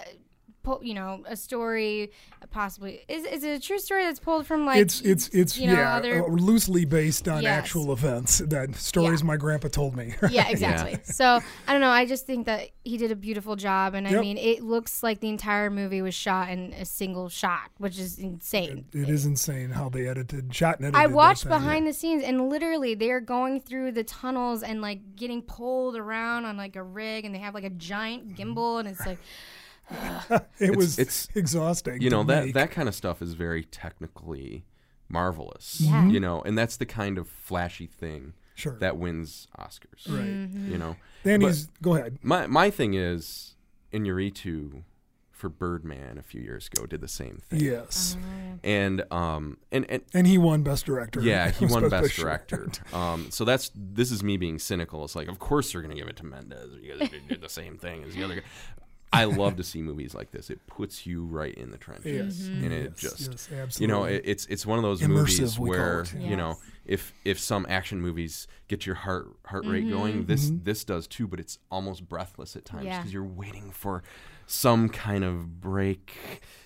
you 0.83 0.95
know, 0.95 1.23
a 1.27 1.37
story. 1.37 2.11
uh, 2.43 2.47
Possibly 2.51 3.01
is 3.09 3.25
is 3.25 3.43
it 3.45 3.51
a 3.59 3.61
true 3.61 3.79
story 3.79 4.05
that's 4.05 4.21
pulled 4.21 4.47
from 4.47 4.65
like 4.67 4.79
it's 4.79 5.01
it's 5.03 5.29
it's 5.29 5.59
you 5.59 5.67
know, 5.69 5.75
yeah, 5.75 5.97
other- 5.97 6.25
uh, 6.25 6.29
loosely 6.29 6.85
based 6.85 7.29
on 7.29 7.43
Yes. 7.43 7.59
actual 7.59 7.93
events. 7.93 8.39
That 8.39 8.75
stories 8.77 9.21
Yeah. 9.21 9.27
my 9.27 9.37
grandpa 9.37 9.69
told 9.69 9.97
me. 9.97 10.15
yeah 10.31 10.49
exactly. 10.49 10.99
So 11.05 11.41
I 11.67 11.73
don't 11.73 11.81
know. 11.81 11.91
I 11.91 12.07
just 12.07 12.27
think 12.27 12.47
that 12.47 12.71
he 12.85 12.97
did 12.97 13.11
a 13.11 13.17
beautiful 13.17 13.55
job, 13.57 13.95
and 13.95 14.07
I 14.09 14.19
mean, 14.21 14.39
it 14.39 14.63
looks 14.63 15.03
like 15.03 15.21
the 15.21 15.29
entire 15.29 15.69
movie 15.71 16.01
was 16.03 16.15
shot 16.15 16.49
in 16.51 16.73
a 16.73 16.85
single 16.85 17.29
shot, 17.29 17.71
which 17.79 17.99
is 17.99 18.19
insane. 18.19 18.87
it 18.93 19.09
is 19.11 19.27
insane 19.27 19.71
how 19.71 19.89
they 19.91 20.07
edited, 20.09 20.55
shot 20.55 20.79
and 20.79 20.87
edited. 20.87 21.03
I 21.03 21.07
watched 21.13 21.43
thing. 21.43 21.51
behind 21.51 21.87
the 21.87 21.93
scenes, 21.93 22.23
and 22.23 22.49
literally 22.49 22.95
they're 22.95 23.21
going 23.21 23.61
through 23.61 23.93
the 23.93 24.05
tunnels 24.05 24.63
and 24.63 24.81
like 24.81 25.01
getting 25.17 25.43
pulled 25.43 25.97
around 25.97 26.45
on 26.47 26.57
like 26.57 26.77
a 26.77 26.83
rig, 26.83 27.25
and 27.27 27.35
they 27.35 27.39
have 27.41 27.53
like 27.55 27.65
a 27.65 27.71
giant 27.71 28.35
gimbal, 28.37 28.79
and 28.81 28.89
it's 28.89 29.05
like, 29.05 29.19
It 30.59 30.77
was 30.77 30.99
it's- 30.99 31.29
exhausting. 31.35 32.01
you 32.03 32.11
to 32.11 32.17
know 32.17 32.25
that 32.25 32.45
make. 32.47 32.55
that 32.55 32.71
kind 32.71 32.89
of 32.89 32.95
stuff 32.95 33.23
is 33.23 33.35
very 33.35 33.65
technically 33.65 34.65
marvelous. 35.09 35.81
Yeah. 35.81 36.07
You 36.09 36.21
know, 36.21 36.43
and 36.43 36.57
that's 36.59 36.77
the 36.77 36.87
kind 36.87 37.17
of 37.19 37.29
flashy 37.29 37.87
thing 37.87 38.35
sure. 38.55 38.77
that 38.81 38.97
wins 38.99 39.49
Oscars. 39.59 40.07
right. 40.09 40.27
Mm-hmm. 40.27 40.73
You 40.73 40.79
know, 40.79 40.97
Danny's 41.25 41.69
go 41.81 41.95
ahead. 41.95 42.19
my 42.23 42.47
my 42.47 42.71
thing 42.71 42.95
is 42.95 43.55
Inarritu 43.93 44.83
for 45.31 45.49
Birdman 45.49 46.19
a 46.19 46.23
few 46.23 46.41
years 46.41 46.67
ago 46.71 46.85
did 46.85 47.01
the 47.01 47.07
same 47.09 47.39
thing. 47.49 47.61
Yes, 47.61 48.17
And 48.65 49.05
um 49.13 49.57
and 49.71 49.87
and 49.89 50.03
and 50.13 50.27
he 50.27 50.37
won 50.37 50.63
best 50.65 50.85
director. 50.85 51.21
yeah, 51.21 51.51
he 51.53 51.65
won 51.65 51.89
best 51.89 52.09
Picture. 52.09 52.23
director. 52.23 52.69
Um, 52.93 53.31
so 53.31 53.45
that's 53.45 53.71
this 53.75 54.11
is 54.11 54.23
me 54.23 54.37
being 54.37 54.59
cynical. 54.59 55.05
It's 55.05 55.15
like, 55.17 55.29
of 55.29 55.39
course 55.39 55.73
they're 55.73 55.81
gonna 55.83 55.95
give 55.95 56.09
it 56.09 56.17
to 56.17 56.27
Mendes. 56.27 56.75
because 56.75 57.09
guys 57.09 57.21
did 57.29 57.41
the 57.41 57.49
same 57.49 57.79
thing 57.79 58.03
as 58.05 58.15
the 58.15 58.25
other 58.25 58.35
guy. 58.35 58.43
I 59.13 59.25
love 59.43 59.57
to 59.57 59.65
see 59.65 59.81
movies 59.83 60.15
like 60.15 60.31
this. 60.31 60.51
It 60.51 60.67
puts 60.67 61.07
you 61.07 61.25
right 61.25 61.55
in 61.55 61.71
the 61.71 61.79
trenches, 61.79 62.49
Yes, 62.49 62.49
and 62.49 62.73
it 62.73 62.93
yes, 62.95 63.01
just 63.01 63.21
yes, 63.21 63.49
absolutely. 63.53 63.81
you 63.83 63.87
know 63.89 64.05
it, 64.05 64.23
it's 64.25 64.47
it's 64.47 64.67
one 64.67 64.79
of 64.79 64.83
those 64.83 65.01
Immersive, 65.01 65.09
movies 65.09 65.59
where 65.59 66.01
it. 66.01 66.15
you 66.17 66.37
know 66.37 66.57
if 66.85 67.13
if 67.25 67.39
some 67.39 67.67
action 67.69 68.01
movies 68.01 68.47
get 68.69 68.87
your 68.87 68.95
heart 68.97 69.29
heart 69.47 69.65
rate 69.67 69.85
Mm-hmm. 69.85 69.91
going, 69.93 70.25
this 70.27 70.51
Mm-hmm. 70.51 70.65
this 70.65 70.85
does 70.85 71.07
too. 71.07 71.27
But 71.27 71.41
it's 71.41 71.59
almost 71.71 72.09
breathless 72.09 72.57
at 72.57 72.65
times 72.65 72.85
Yeah. 72.87 72.99
because 72.99 73.13
you're 73.13 73.25
waiting 73.25 73.71
for 73.71 74.03
some 74.47 74.89
kind 74.89 75.25
of 75.25 75.61
break 75.61 76.17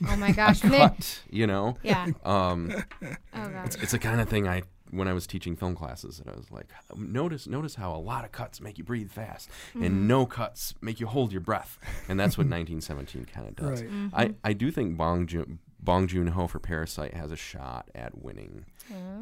oh 0.09 0.17
my 0.17 0.31
gosh, 0.33 0.61
cut. 0.63 1.21
You 1.31 1.47
know, 1.47 1.77
yeah, 1.83 2.07
um, 2.25 2.73
oh 3.03 3.49
god, 3.49 3.77
it's 3.83 3.93
the 3.93 3.99
kind 3.99 4.21
of 4.21 4.29
thing 4.29 4.47
I 4.49 4.63
when 4.93 5.09
I 5.09 5.13
was 5.13 5.27
teaching 5.27 5.57
film 5.57 5.75
classes 5.75 6.21
and 6.21 6.31
I 6.31 6.37
was 6.37 6.51
like 6.53 6.67
notice 6.97 7.47
notice 7.49 7.75
how 7.75 7.93
a 7.95 7.99
lot 7.99 8.25
of 8.25 8.31
cuts 8.31 8.61
make 8.61 8.79
you 8.79 8.85
breathe 8.85 9.11
fast 9.11 9.49
Mm-hmm. 9.71 9.83
and 9.85 10.07
no 10.09 10.27
cuts 10.27 10.75
make 10.81 11.01
you 11.01 11.07
hold 11.07 11.33
your 11.33 11.41
breath 11.41 11.79
and 12.09 12.21
that's 12.21 12.37
what 12.39 12.47
1917 12.49 13.25
kind 13.25 13.49
of 13.49 13.57
does. 13.57 13.81
Right. 13.83 13.91
Mm-hmm. 13.91 14.15
I, 14.15 14.35
I 14.45 14.53
do 14.53 14.71
think 14.71 14.97
Bong 14.97 15.27
Joon 15.27 15.59
Bong 15.85 16.07
Joon 16.07 16.29
Ho 16.29 16.47
for 16.47 16.61
Parasite 16.61 17.15
has 17.15 17.33
a 17.33 17.37
shot 17.37 17.89
at 17.93 18.23
winning 18.23 18.67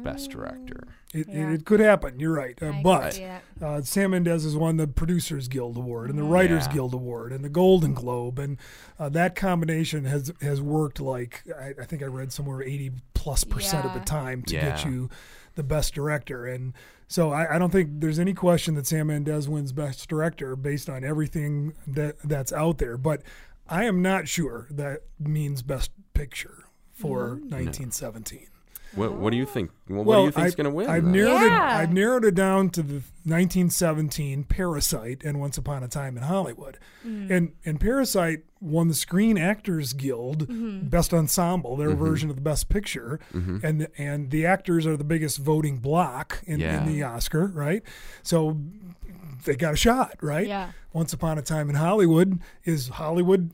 best 0.03 0.29
director. 0.29 0.89
It, 1.11 1.27
Yeah. 1.27 1.49
it, 1.49 1.53
it 1.53 1.65
could 1.65 1.79
happen. 1.79 2.19
You're 2.19 2.33
right. 2.33 2.61
Uh, 2.61 2.73
but 2.83 3.19
uh, 3.59 3.81
Sam 3.81 4.11
Mendes 4.11 4.43
has 4.43 4.55
won 4.55 4.77
the 4.77 4.85
Producers 4.87 5.47
Guild 5.47 5.75
Award 5.77 6.09
and 6.11 6.19
the 6.19 6.23
Mm-hmm. 6.23 6.31
Writers 6.31 6.67
Yeah. 6.67 6.73
Guild 6.73 6.93
Award 6.93 7.31
and 7.31 7.43
the 7.43 7.49
Golden 7.49 7.93
Globe, 7.95 8.37
and 8.37 8.57
uh, 8.99 9.09
that 9.09 9.35
combination 9.35 10.05
has 10.05 10.31
has 10.41 10.61
worked 10.61 10.99
like 10.99 11.43
I, 11.59 11.73
I 11.81 11.85
think 11.85 12.03
I 12.03 12.05
read 12.07 12.31
somewhere 12.31 12.61
80 12.61 12.91
plus 13.15 13.43
percent 13.43 13.85
of 13.85 13.93
the 13.95 13.99
time 14.01 14.43
to 14.43 14.53
get 14.53 14.85
you 14.85 15.09
the 15.55 15.63
best 15.63 15.93
director. 15.93 16.45
And 16.45 16.73
so 17.07 17.31
I, 17.31 17.55
I 17.55 17.59
don't 17.59 17.71
think 17.71 17.99
there's 17.99 18.19
any 18.19 18.33
question 18.33 18.75
that 18.75 18.87
Sam 18.87 19.07
Mendes 19.07 19.49
wins 19.49 19.71
best 19.73 20.07
director 20.07 20.55
based 20.55 20.89
on 20.89 21.03
everything 21.03 21.73
that 21.87 22.17
that's 22.23 22.53
out 22.53 22.77
there. 22.77 22.97
But 22.97 23.21
I 23.67 23.85
am 23.85 24.01
not 24.01 24.27
sure 24.27 24.67
that 24.71 25.01
means 25.19 25.61
best 25.61 25.91
picture 26.13 26.65
for 26.93 27.29
Mm-hmm. 27.35 27.49
1917. 27.53 28.47
What 28.95 29.13
what 29.13 29.29
do 29.31 29.37
you 29.37 29.45
think? 29.45 29.71
Well, 29.87 29.99
what 29.99 30.05
Well, 30.07 30.19
do 30.21 30.25
you 30.25 30.31
think's 30.31 30.53
I- 30.53 30.57
going 30.57 30.65
to 30.65 30.71
win? 30.75 30.89
I've 30.89 31.03
then? 31.03 31.11
narrowed 31.13 31.41
it. 31.43 31.45
Yeah. 31.47 31.77
I've 31.77 31.93
narrowed 31.93 32.25
it 32.25 32.35
down 32.35 32.69
to 32.71 32.81
the 32.83 33.01
1917 33.23 34.43
Parasite 34.45 35.21
and 35.23 35.39
Once 35.39 35.57
Upon 35.57 35.83
a 35.83 35.87
Time 35.87 36.17
in 36.17 36.23
Hollywood, 36.23 36.77
Mm. 37.05 37.29
and 37.31 37.51
and 37.65 37.79
Parasite 37.79 38.43
won 38.59 38.87
the 38.87 38.93
Screen 38.93 39.37
Actors 39.37 39.93
Guild 39.93 40.47
Mm-hmm. 40.47 40.87
Best 40.87 41.13
Ensemble, 41.13 41.75
their 41.75 41.89
Mm-hmm. 41.89 42.03
version 42.03 42.29
of 42.29 42.35
the 42.35 42.41
Best 42.41 42.69
Picture, 42.69 43.19
and 43.33 43.87
and 43.97 44.29
the 44.31 44.45
actors 44.45 44.85
are 44.85 44.97
the 44.97 45.03
biggest 45.03 45.37
voting 45.39 45.77
block 45.77 46.41
in, 46.45 46.59
Yeah. 46.59 46.83
in 46.83 46.91
the 46.91 47.03
Oscar, 47.03 47.47
right? 47.47 47.83
So 48.23 48.57
they 49.43 49.55
got 49.55 49.73
a 49.73 49.77
shot, 49.77 50.15
right? 50.21 50.47
Yeah. 50.47 50.71
Once 50.93 51.13
Upon 51.13 51.37
a 51.37 51.41
Time 51.41 51.69
in 51.69 51.75
Hollywood 51.75 52.39
is 52.65 52.89
Hollywood 52.89 53.51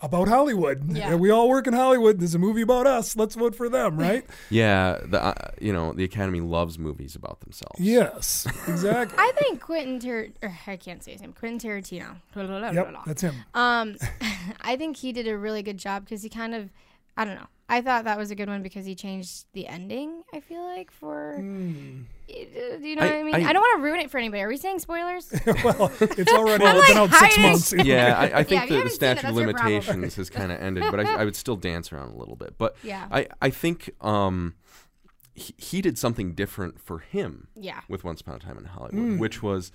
about 0.00 0.28
Hollywood. 0.28 0.96
Yeah. 0.96 1.14
We 1.14 1.30
all 1.30 1.48
work 1.48 1.66
in 1.66 1.74
Hollywood. 1.74 2.18
There's 2.20 2.34
a 2.34 2.38
movie 2.38 2.62
about 2.62 2.86
us. 2.86 3.14
Let's 3.16 3.34
vote 3.34 3.54
for 3.54 3.68
them, 3.68 3.96
right? 4.00 4.24
yeah, 4.48 4.98
the 5.04 5.22
uh, 5.22 5.34
you 5.60 5.72
know 5.74 5.92
the 5.92 6.04
Academy 6.04 6.40
loves 6.40 6.78
movies 6.78 7.14
about 7.14 7.40
themselves. 7.40 7.78
yes, 7.78 8.46
exactly. 8.66 9.16
I 9.20 9.32
think 9.38 9.60
Quentin 9.60 10.00
Tar- 10.00 10.50
I 10.66 10.76
can't 10.76 11.02
say 11.04 11.12
his 11.12 11.20
name. 11.20 11.34
Quentin 11.34 11.70
Tarantino. 11.70 12.16
Yep, 12.34 12.94
that's 13.06 13.20
him. 13.22 13.34
Um, 13.54 13.96
I 14.62 14.76
think 14.76 14.96
he 14.96 15.12
did 15.12 15.28
a 15.28 15.36
really 15.36 15.62
good 15.62 15.76
job 15.78 16.04
because 16.04 16.22
he 16.22 16.28
kind 16.30 16.54
of, 16.54 16.70
I 17.16 17.24
don't 17.24 17.34
know. 17.34 17.46
I 17.68 17.82
thought 17.82 18.04
that 18.04 18.18
was 18.18 18.32
a 18.32 18.34
good 18.34 18.48
one 18.48 18.62
because 18.64 18.84
he 18.84 18.96
changed 18.96 19.46
the 19.52 19.68
ending. 19.68 20.22
I 20.34 20.40
feel 20.40 20.64
like 20.64 20.90
for, 20.90 21.34
uh, 21.36 21.40
do 21.40 21.44
you 22.82 22.96
know 22.96 23.02
I- 23.02 23.06
what 23.06 23.14
I 23.14 23.22
mean? 23.22 23.34
I, 23.36 23.48
I- 23.48 23.52
don't 23.52 23.60
want 23.62 23.78
to 23.78 23.82
ruin 23.84 24.00
it 24.00 24.10
for 24.10 24.18
anybody. 24.18 24.42
Are 24.42 24.48
we 24.48 24.56
saying 24.56 24.80
spoilers? 24.80 25.30
well, 25.64 25.92
it's 26.00 26.32
already 26.32 26.64
I'm, 26.64 26.76
it's 26.76 26.86
been 26.88 26.96
like, 26.96 27.12
out 27.12 27.12
six 27.14 27.38
months. 27.38 27.72
Yeah, 27.72 28.16
I, 28.18 28.40
I 28.40 28.42
think 28.42 28.64
if 28.64 28.70
you 28.70 28.76
the, 28.76 28.76
the 28.76 28.76
haven't 28.76 28.80
seen 28.80 28.86
it, 28.86 28.90
statute 28.90 29.18
of 29.18 29.22
that's 29.34 29.36
your 29.44 29.52
problem. 29.52 29.72
limitations 29.74 30.14
has 30.16 30.30
kind 30.30 30.50
of 30.50 30.60
ended, 30.60 30.84
but 30.90 30.98
I, 31.00 31.14
I 31.20 31.24
would 31.24 31.36
still 31.36 31.56
dance 31.56 31.92
around 31.92 32.08
a 32.10 32.16
little 32.16 32.36
bit. 32.36 32.58
But 32.58 32.74
Yeah. 32.82 33.06
I, 33.10 33.28
I 33.40 33.50
think 33.50 33.90
um, 34.00 34.54
he, 35.34 35.54
he 35.56 35.80
did 35.80 35.96
something 35.96 36.32
different 36.34 36.80
for 36.80 36.98
him 36.98 37.48
yeah. 37.54 37.82
with 37.88 38.02
Once 38.02 38.20
Upon 38.20 38.34
a 38.34 38.38
Time 38.40 38.58
in 38.58 38.64
Hollywood, 38.64 38.94
Hmm. 39.12 39.18
which 39.18 39.42
was 39.44 39.70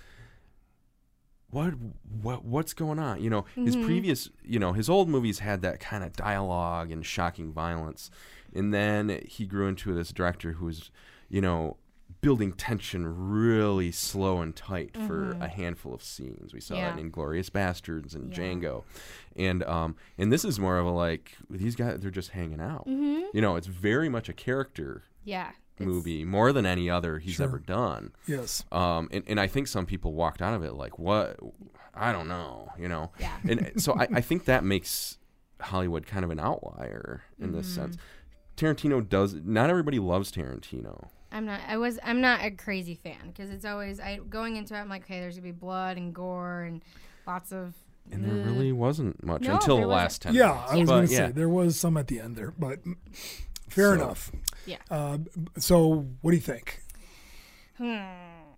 what 1.50 1.74
what 2.22 2.44
what's 2.44 2.74
going 2.74 2.98
on? 2.98 3.22
You 3.22 3.30
know, 3.30 3.44
his 3.54 3.76
previous, 3.76 4.30
you 4.44 4.58
know, 4.58 4.72
his 4.72 4.88
old 4.90 5.08
movies 5.08 5.38
had 5.40 5.62
that 5.62 5.80
kind 5.80 6.02
of 6.04 6.12
dialogue 6.14 6.90
and 6.90 7.04
shocking 7.06 7.52
violence, 7.52 8.10
and 8.54 8.74
then 8.74 9.20
he 9.26 9.46
grew 9.46 9.68
into 9.68 9.94
this 9.94 10.12
director 10.12 10.52
who 10.52 10.66
was, 10.66 10.90
you 11.28 11.40
know. 11.40 11.76
Building 12.22 12.52
tension 12.54 13.30
really 13.30 13.92
slow 13.92 14.40
and 14.40 14.54
tight 14.56 14.96
for 14.96 15.32
a 15.40 15.48
handful 15.48 15.92
of 15.94 16.02
scenes. 16.02 16.52
We 16.54 16.60
saw 16.60 16.74
Yeah. 16.74 16.90
that 16.90 16.98
in 16.98 17.10
Inglourious 17.12 17.50
Basterds 17.50 18.14
and 18.14 18.30
Yeah. 18.32 18.38
Django, 18.38 18.84
and 19.36 19.62
um, 19.64 19.96
and 20.16 20.32
this 20.32 20.44
is 20.44 20.58
more 20.58 20.78
of 20.78 20.86
a 20.86 20.90
like 20.90 21.36
these 21.50 21.76
guys 21.76 22.00
they're 22.00 22.10
just 22.10 22.30
hanging 22.30 22.60
out. 22.60 22.86
Mm-hmm. 22.86 23.26
You 23.34 23.40
know, 23.40 23.56
it's 23.56 23.66
very 23.66 24.08
much 24.08 24.28
a 24.28 24.32
character 24.32 25.02
Yeah. 25.24 25.50
It's- 25.78 25.86
movie 25.94 26.24
more 26.24 26.52
than 26.52 26.64
any 26.66 26.88
other 26.90 27.18
he's 27.18 27.34
Sure. 27.34 27.46
ever 27.46 27.58
done. 27.58 28.12
Yes. 28.26 28.64
Um, 28.72 29.08
and, 29.12 29.22
and 29.26 29.38
I 29.40 29.46
think 29.46 29.68
some 29.68 29.84
people 29.86 30.12
walked 30.14 30.40
out 30.42 30.54
of 30.54 30.62
it 30.62 30.72
like, 30.74 30.98
what? 30.98 31.38
I 31.94 32.12
don't 32.12 32.28
know, 32.28 32.70
you 32.78 32.88
know? 32.88 33.10
Yeah. 33.18 33.36
And 33.48 33.72
so 33.82 33.94
I, 33.94 34.06
I 34.14 34.20
think 34.20 34.44
that 34.46 34.64
makes 34.64 35.18
Hollywood 35.60 36.06
kind 36.06 36.24
of 36.24 36.30
an 36.30 36.38
outlier 36.40 37.22
in 37.38 37.52
this 37.52 37.66
Mm-hmm. 37.68 37.80
sense. 37.92 37.96
Tarantino 38.56 39.06
does, 39.06 39.34
not 39.34 39.68
everybody 39.70 39.98
loves 39.98 40.32
Tarantino. 40.32 41.08
I'm 41.32 41.44
not. 41.44 41.60
I 41.68 41.76
was. 41.76 41.98
I'm 42.02 42.20
not 42.22 42.42
a 42.44 42.50
crazy 42.52 42.94
fan 42.94 43.18
because 43.26 43.50
it's 43.50 43.64
always. 43.66 44.00
I 44.00 44.20
going 44.30 44.56
into 44.56 44.74
it. 44.74 44.78
I'm 44.78 44.88
like, 44.88 45.02
okay, 45.02 45.20
there's 45.20 45.34
gonna 45.36 45.42
be 45.42 45.50
blood 45.52 45.96
and 45.98 46.14
gore 46.14 46.62
and 46.62 46.82
lots 47.26 47.52
of 47.52 47.74
and 48.10 48.24
there 48.24 48.46
really 48.46 48.70
wasn't 48.72 49.22
much 49.24 49.42
No, 49.42 49.54
until 49.54 49.76
the 49.76 49.80
there 49.82 49.88
last 49.88 50.22
ten. 50.22 50.34
Yeah, 50.34 50.52
minutes. 50.52 50.70
I 50.70 50.76
was 50.76 50.86
But, 50.88 50.92
going 50.94 51.06
to 51.08 51.12
yeah. 51.12 51.26
say 51.26 51.32
there 51.32 51.48
was 51.48 51.78
some 51.78 51.96
at 51.96 52.06
the 52.06 52.20
end 52.20 52.36
there, 52.36 52.52
but 52.58 52.78
fair 53.68 53.88
So- 53.88 53.92
enough. 54.04 54.32
Yeah. 54.66 54.78
Uh, 54.90 55.18
so, 55.58 56.06
what 56.20 56.30
do 56.32 56.36
you 56.36 56.42
think? 56.42 56.82
Hmm. 57.78 57.98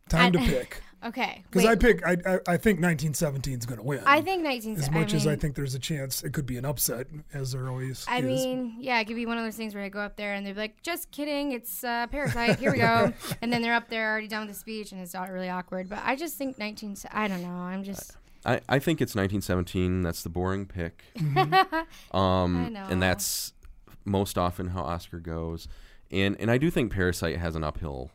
Time 0.08 0.32
to 0.32 0.38
pick. 0.38 0.82
Okay. 1.04 1.44
Because. 1.48 1.64
I 1.64 1.76
pick, 1.76 2.04
I, 2.04 2.12
I, 2.26 2.34
I 2.48 2.56
think 2.56 2.80
1917 2.80 3.58
is 3.60 3.66
going 3.66 3.78
to 3.78 3.84
win. 3.84 4.02
I 4.04 4.20
think 4.20 4.42
19. 4.42 4.76
as 4.78 4.90
much 4.90 5.14
as 5.14 5.28
I 5.28 5.36
think 5.36 5.54
there's 5.54 5.76
a 5.76 5.78
chance 5.78 6.24
it 6.24 6.32
could 6.32 6.44
be 6.44 6.56
an 6.56 6.64
upset, 6.64 7.06
as 7.32 7.52
there 7.52 7.68
always 7.68 8.04
I 8.08 8.18
is. 8.18 8.24
mean, 8.24 8.76
yeah, 8.80 8.98
it 8.98 9.04
could 9.04 9.14
be 9.14 9.24
one 9.24 9.38
of 9.38 9.44
those 9.44 9.54
things 9.54 9.74
where 9.74 9.84
I 9.84 9.90
go 9.90 10.00
up 10.00 10.16
there 10.16 10.34
and 10.34 10.44
they're 10.44 10.54
like, 10.54 10.82
"Just 10.82 11.12
kidding, 11.12 11.52
it's 11.52 11.84
uh, 11.84 12.08
Parasite. 12.08 12.58
Here 12.58 12.72
we 12.72 12.78
go," 12.78 13.12
and 13.42 13.52
then 13.52 13.62
they're 13.62 13.74
up 13.74 13.88
there 13.88 14.10
already 14.10 14.26
done 14.26 14.46
with 14.46 14.56
the 14.56 14.58
speech, 14.60 14.90
and 14.90 15.00
it's 15.00 15.14
not 15.14 15.30
really 15.30 15.48
awkward. 15.48 15.88
But 15.88 16.00
I 16.04 16.16
just 16.16 16.36
think 16.36 16.58
19. 16.58 16.96
I 17.12 17.28
don't 17.28 17.42
know. 17.42 17.48
I'm 17.48 17.84
just. 17.84 18.16
I, 18.44 18.60
I 18.68 18.80
think 18.80 19.00
it's 19.00 19.14
1917. 19.14 20.02
That's 20.02 20.22
the 20.24 20.30
boring 20.30 20.66
pick. 20.66 21.04
Mm-hmm. 21.16 22.16
um, 22.16 22.66
I 22.66 22.68
know. 22.70 22.86
and 22.90 23.00
that's 23.00 23.52
most 24.04 24.36
often 24.36 24.68
how 24.68 24.82
Oscar 24.82 25.20
goes. 25.20 25.68
And 26.10 26.36
and 26.40 26.50
I 26.50 26.58
do 26.58 26.70
think 26.70 26.92
Parasite 26.92 27.36
has 27.38 27.54
an 27.56 27.64
uphill 27.64 28.10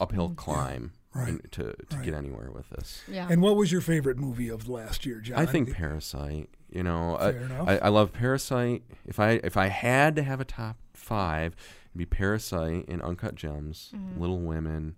uphill 0.00 0.30
climb 0.34 0.92
Mm, 1.14 1.18
right, 1.20 1.28
in- 1.28 1.40
to 1.50 1.62
to 1.90 1.96
right. 1.96 2.04
get 2.04 2.14
anywhere 2.14 2.50
with 2.50 2.70
this. 2.70 3.02
Yeah. 3.06 3.28
and 3.30 3.42
what 3.42 3.54
was 3.56 3.70
your 3.70 3.82
favorite 3.82 4.16
movie 4.16 4.48
of 4.48 4.66
last 4.68 5.04
year, 5.04 5.20
John? 5.20 5.38
I 5.38 5.44
think 5.46 5.72
Parasite. 5.74 6.48
You 6.70 6.82
know, 6.82 7.16
I, 7.18 7.32
Fair 7.32 7.42
enough. 7.42 7.68
I, 7.68 7.76
I 7.78 7.88
love 7.90 8.12
Parasite. 8.14 8.82
If 9.06 9.20
I 9.20 9.32
if 9.44 9.58
I 9.58 9.66
had 9.66 10.16
to 10.16 10.22
have 10.22 10.40
a 10.40 10.44
top 10.46 10.76
five, 10.94 11.54
it'd 11.90 11.98
be 11.98 12.06
Parasite 12.06 12.86
and 12.88 13.02
Uncut 13.02 13.34
Gems, 13.34 13.92
Mm-hmm. 13.94 14.18
Little 14.20 14.38
Women, 14.40 14.96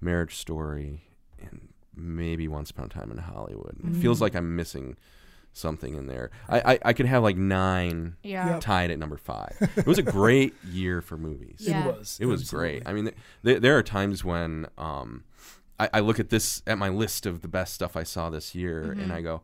Marriage 0.00 0.36
Story, 0.36 1.08
and 1.40 1.70
maybe 1.96 2.46
Once 2.46 2.70
Upon 2.70 2.84
a 2.86 2.88
Time 2.88 3.10
in 3.10 3.18
Hollywood. 3.18 3.78
It 3.82 3.96
feels 3.96 4.18
Mm-hmm. 4.18 4.22
like 4.22 4.36
I'm 4.36 4.54
missing 4.54 4.96
something 5.52 5.94
in 5.94 6.06
there. 6.06 6.30
I, 6.48 6.72
I, 6.74 6.78
I 6.86 6.92
could 6.92 7.06
have 7.06 7.22
like 7.22 7.36
nine 7.36 8.16
yeah. 8.22 8.52
Yep. 8.54 8.60
tied 8.60 8.90
at 8.90 8.98
number 8.98 9.16
five. 9.16 9.56
It 9.76 9.86
was 9.86 9.98
a 9.98 10.02
great 10.02 10.54
year 10.64 11.00
for 11.02 11.16
movies. 11.16 11.56
Yeah. 11.60 11.88
it 11.88 11.98
was. 11.98 12.18
It 12.20 12.26
was 12.26 12.42
absolutely. 12.42 12.70
great. 12.80 12.88
I 12.88 12.92
mean, 12.92 13.10
th- 13.44 13.60
there 13.60 13.76
are 13.76 13.82
times 13.82 14.24
when 14.24 14.66
um, 14.78 15.24
I, 15.78 15.88
I 15.94 16.00
look 16.00 16.18
at 16.20 16.30
this 16.30 16.62
at 16.66 16.78
my 16.78 16.88
list 16.88 17.26
of 17.26 17.42
the 17.42 17.48
best 17.48 17.74
stuff 17.74 17.96
I 17.96 18.02
saw 18.02 18.30
this 18.30 18.54
year, 18.54 18.82
Mm-hmm. 18.88 19.00
and 19.00 19.12
I 19.12 19.20
go, 19.20 19.42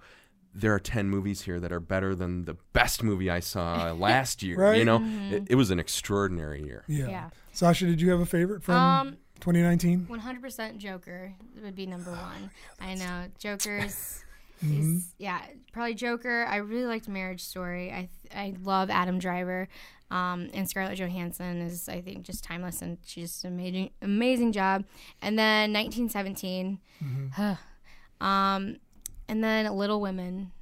"There 0.55 0.73
are 0.75 0.81
ten 0.81 1.09
movies 1.11 1.42
here 1.42 1.61
that 1.61 1.73
are 1.73 1.81
better 1.81 2.14
than 2.14 2.44
the 2.47 2.57
best 2.73 3.03
movie 3.03 3.29
I 3.31 3.40
saw 3.40 3.92
last 3.99 4.42
year." 4.42 4.57
Right. 4.59 4.79
You 4.79 4.85
know, 4.85 4.99
Mm-hmm. 5.01 5.35
it, 5.35 5.42
it 5.51 5.55
was 5.57 5.71
an 5.71 5.79
extraordinary 5.79 6.62
year. 6.64 6.85
Yeah. 6.88 7.09
Yeah. 7.09 7.31
Sasha, 7.53 7.87
did 7.87 8.01
you 8.01 8.11
have 8.11 8.21
a 8.21 8.27
favorite 8.27 8.62
from 8.62 8.75
Um, 8.77 9.16
2019? 9.40 10.07
100% 10.11 10.79
Joker 10.79 11.35
would 11.62 11.75
be 11.75 11.87
number 11.87 12.11
one. 12.12 12.51
I 12.81 12.94
know 12.94 13.27
Joker's. 13.38 14.23
Mm-hmm. 14.64 14.99
Yeah, 15.18 15.40
probably 15.73 15.94
Joker. 15.94 16.44
I 16.49 16.57
really 16.57 16.87
liked 16.87 17.09
Marriage 17.09 17.42
Story. 17.42 17.90
I 17.92 18.09
th- 18.31 18.35
I 18.35 18.55
love 18.62 18.90
Adam 18.90 19.18
Driver, 19.18 19.68
um, 20.11 20.49
and 20.53 20.68
Scarlett 20.68 20.99
Johansson 20.99 21.61
is 21.61 21.88
I 21.88 22.01
think 22.01 22.23
just 22.25 22.42
timeless 22.44 22.83
and 22.83 22.99
she 23.07 23.21
just 23.23 23.44
amazing 23.44 23.90
amazing 24.03 24.53
job. 24.53 24.85
And 25.23 25.38
then 25.38 25.73
1917, 25.73 26.79
Mm-hmm. 27.05 27.53
um, 28.27 28.77
and 29.29 29.44
then 29.44 29.73
Little 29.77 30.01
Women, 30.01 30.53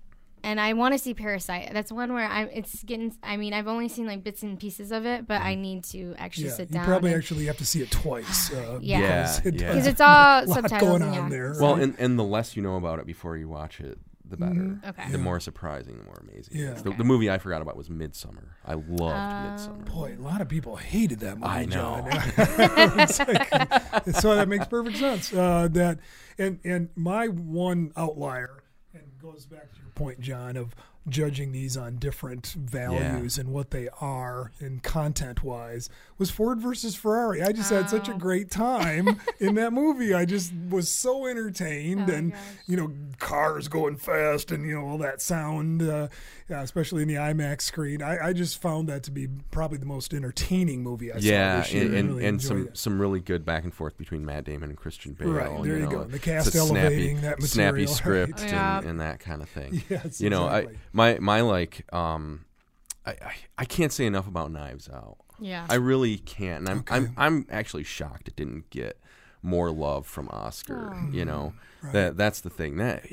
and 0.46 0.60
I 0.60 0.72
want 0.74 0.94
to 0.94 0.98
see 0.98 1.12
Parasite. 1.12 1.70
That's 1.72 1.90
one 1.92 2.12
where 2.14 2.24
I'm. 2.26 2.48
it's 2.52 2.82
getting. 2.84 3.14
I 3.22 3.36
mean, 3.36 3.52
I've 3.52 3.66
only 3.68 3.88
seen 3.88 4.06
like 4.06 4.22
bits 4.24 4.42
and 4.42 4.58
pieces 4.58 4.92
of 4.92 5.04
it, 5.04 5.26
but 5.26 5.42
I 5.42 5.54
need 5.56 5.84
to 5.84 6.14
actually 6.18 6.46
Yeah, 6.46 6.52
sit 6.54 6.70
down. 6.70 6.82
you 6.82 6.86
probably 6.88 7.12
and- 7.12 7.18
actually 7.18 7.46
have 7.46 7.58
to 7.58 7.66
see 7.66 7.82
it 7.82 7.90
twice. 7.90 8.50
Uh, 8.54 8.78
Yeah. 8.80 9.00
because 9.00 9.40
Yeah, 9.44 9.48
it 9.48 9.54
yeah. 9.54 9.66
does 9.66 9.74
because 9.74 9.86
it's 9.88 10.00
all 10.00 10.08
a 10.44 10.46
lot 10.46 10.54
subtitles. 10.54 10.80
going 10.98 11.02
on 11.02 11.14
yeah. 11.14 11.28
there. 11.28 11.54
Well, 11.60 11.74
right? 11.74 11.82
and, 11.82 11.94
and 11.98 12.18
the 12.18 12.24
less 12.24 12.56
you 12.56 12.62
know 12.62 12.76
about 12.76 12.98
it 13.00 13.06
before 13.06 13.36
you 13.36 13.48
watch 13.48 13.80
it, 13.80 13.98
the 14.28 14.36
better. 14.36 14.78
Okay. 14.84 15.10
The 15.12 15.18
more 15.18 15.38
surprising, 15.38 15.98
the 15.98 16.04
more 16.04 16.20
amazing. 16.28 16.56
it 16.56 16.60
Yeah. 16.62 16.72
is. 16.74 16.82
The, 16.82 16.88
Okay. 16.90 16.98
the 16.98 17.04
movie 17.04 17.30
I 17.30 17.38
forgot 17.38 17.62
about 17.62 17.76
was 17.76 17.88
Midsommar. 17.88 18.44
I 18.64 18.74
loved 18.74 18.92
Um, 19.02 19.56
Midsommar. 19.82 19.84
Boy, 19.94 20.16
a 20.18 20.22
lot 20.22 20.40
of 20.40 20.48
people 20.48 20.74
hated 20.76 21.20
that 21.20 21.38
movie. 21.38 21.46
I 21.48 21.64
know. 21.64 22.06
John. 22.10 22.98
It's 23.00 23.18
like- 23.20 24.16
so 24.20 24.34
that 24.34 24.48
makes 24.48 24.66
perfect 24.66 24.96
sense. 24.98 25.32
Uh, 25.32 25.68
that 25.72 25.98
and 26.38 26.58
and 26.64 26.88
my 26.96 27.28
one 27.28 27.92
outlier 27.96 28.50
and 28.50 28.65
goes 29.32 29.44
back 29.46 29.72
to 29.72 29.78
your 29.80 29.88
point, 29.94 30.20
John, 30.20 30.56
of 30.56 30.74
judging 31.08 31.52
these 31.52 31.76
on 31.76 31.96
different 31.96 32.46
values 32.46 33.38
and 33.38 33.52
what 33.52 33.70
they 33.70 33.88
are 34.00 34.50
and 34.60 34.82
content 34.82 35.42
wise 35.44 35.88
was 36.18 36.30
Ford 36.30 36.60
versus 36.60 36.94
Ferrari. 36.96 37.42
I 37.42 37.52
just 37.52 37.70
had 37.70 37.88
such 37.88 38.08
a 38.08 38.14
Oh. 38.14 38.18
great 38.18 38.50
time 38.50 39.20
in 39.40 39.54
that 39.56 39.72
movie. 39.72 40.14
I 40.14 40.24
just 40.24 40.52
was 40.68 40.88
so 40.88 41.26
entertained 41.26 42.08
Oh 42.10 42.14
and 42.14 42.32
gosh. 42.32 42.40
you 42.66 42.76
know 42.76 42.92
cars 43.18 43.68
going 43.68 43.96
fast 43.96 44.50
and 44.50 44.64
you 44.66 44.74
know 44.74 44.86
all 44.86 44.98
that 44.98 45.20
sound, 45.22 45.82
uh, 45.82 46.08
yeah, 46.48 46.62
especially 46.62 47.02
in 47.02 47.08
the 47.08 47.14
IMAX 47.16 47.62
screen. 47.62 48.02
I, 48.02 48.28
I 48.28 48.32
just 48.32 48.60
found 48.62 48.88
that 48.88 49.02
to 49.04 49.10
be 49.10 49.28
probably 49.50 49.78
the 49.78 49.86
most 49.86 50.14
entertaining 50.14 50.82
movie 50.82 51.12
I 51.12 51.18
saw 51.18 51.26
yeah, 51.26 51.56
this 51.60 51.72
year. 51.72 51.84
and 51.86 51.94
and, 51.94 52.08
really 52.10 52.26
and 52.26 52.42
some 52.42 52.68
it. 52.68 52.76
some 52.78 53.00
really 53.00 53.20
good 53.20 53.44
back 53.44 53.64
and 53.64 53.74
forth 53.74 53.96
between 53.98 54.24
Matt 54.24 54.44
Damon 54.44 54.70
and 54.70 54.78
Christian 54.78 55.12
Bale. 55.14 55.28
Right, 55.30 55.62
there 55.64 55.78
you 55.78 55.84
know. 55.84 55.90
go. 55.90 56.04
The 56.04 56.16
It's 56.16 56.24
cast 56.24 56.48
a 56.48 56.50
snappy, 56.52 56.70
elevating 56.78 57.20
that 57.22 57.42
snappy 57.42 57.86
script 57.88 58.40
right. 58.40 58.50
Yeah. 58.50 58.78
and, 58.78 58.86
and 58.90 59.00
that 59.00 59.20
kind 59.20 59.42
of 59.42 59.48
thing. 59.48 59.82
Yes, 59.88 60.20
you 60.20 60.30
know, 60.30 60.46
exactly. 60.46 60.74
I 60.74 60.78
my 60.92 61.18
my 61.20 61.40
like 61.42 61.92
um, 61.94 62.44
I, 63.04 63.10
I 63.12 63.34
I 63.58 63.64
can't 63.64 63.92
say 63.92 64.06
enough 64.06 64.26
about 64.28 64.50
Knives 64.52 64.88
Out. 64.88 65.16
Yeah. 65.38 65.66
I 65.68 65.74
really 65.74 66.16
can't, 66.18 66.60
and 66.60 66.68
I'm 66.68 66.78
Okay. 66.78 66.94
I'm 66.94 67.12
I'm 67.16 67.46
actually 67.50 67.84
shocked 67.84 68.28
it 68.28 68.36
didn't 68.36 68.70
get 68.70 68.98
more 69.42 69.70
love 69.70 70.06
from 70.06 70.28
Oscar. 70.30 70.94
Oh. 70.94 71.10
You 71.12 71.24
know, 71.24 71.54
Right. 71.82 71.92
that 71.92 72.16
that's 72.16 72.40
the 72.40 72.50
thing 72.50 72.76
that 72.78 73.04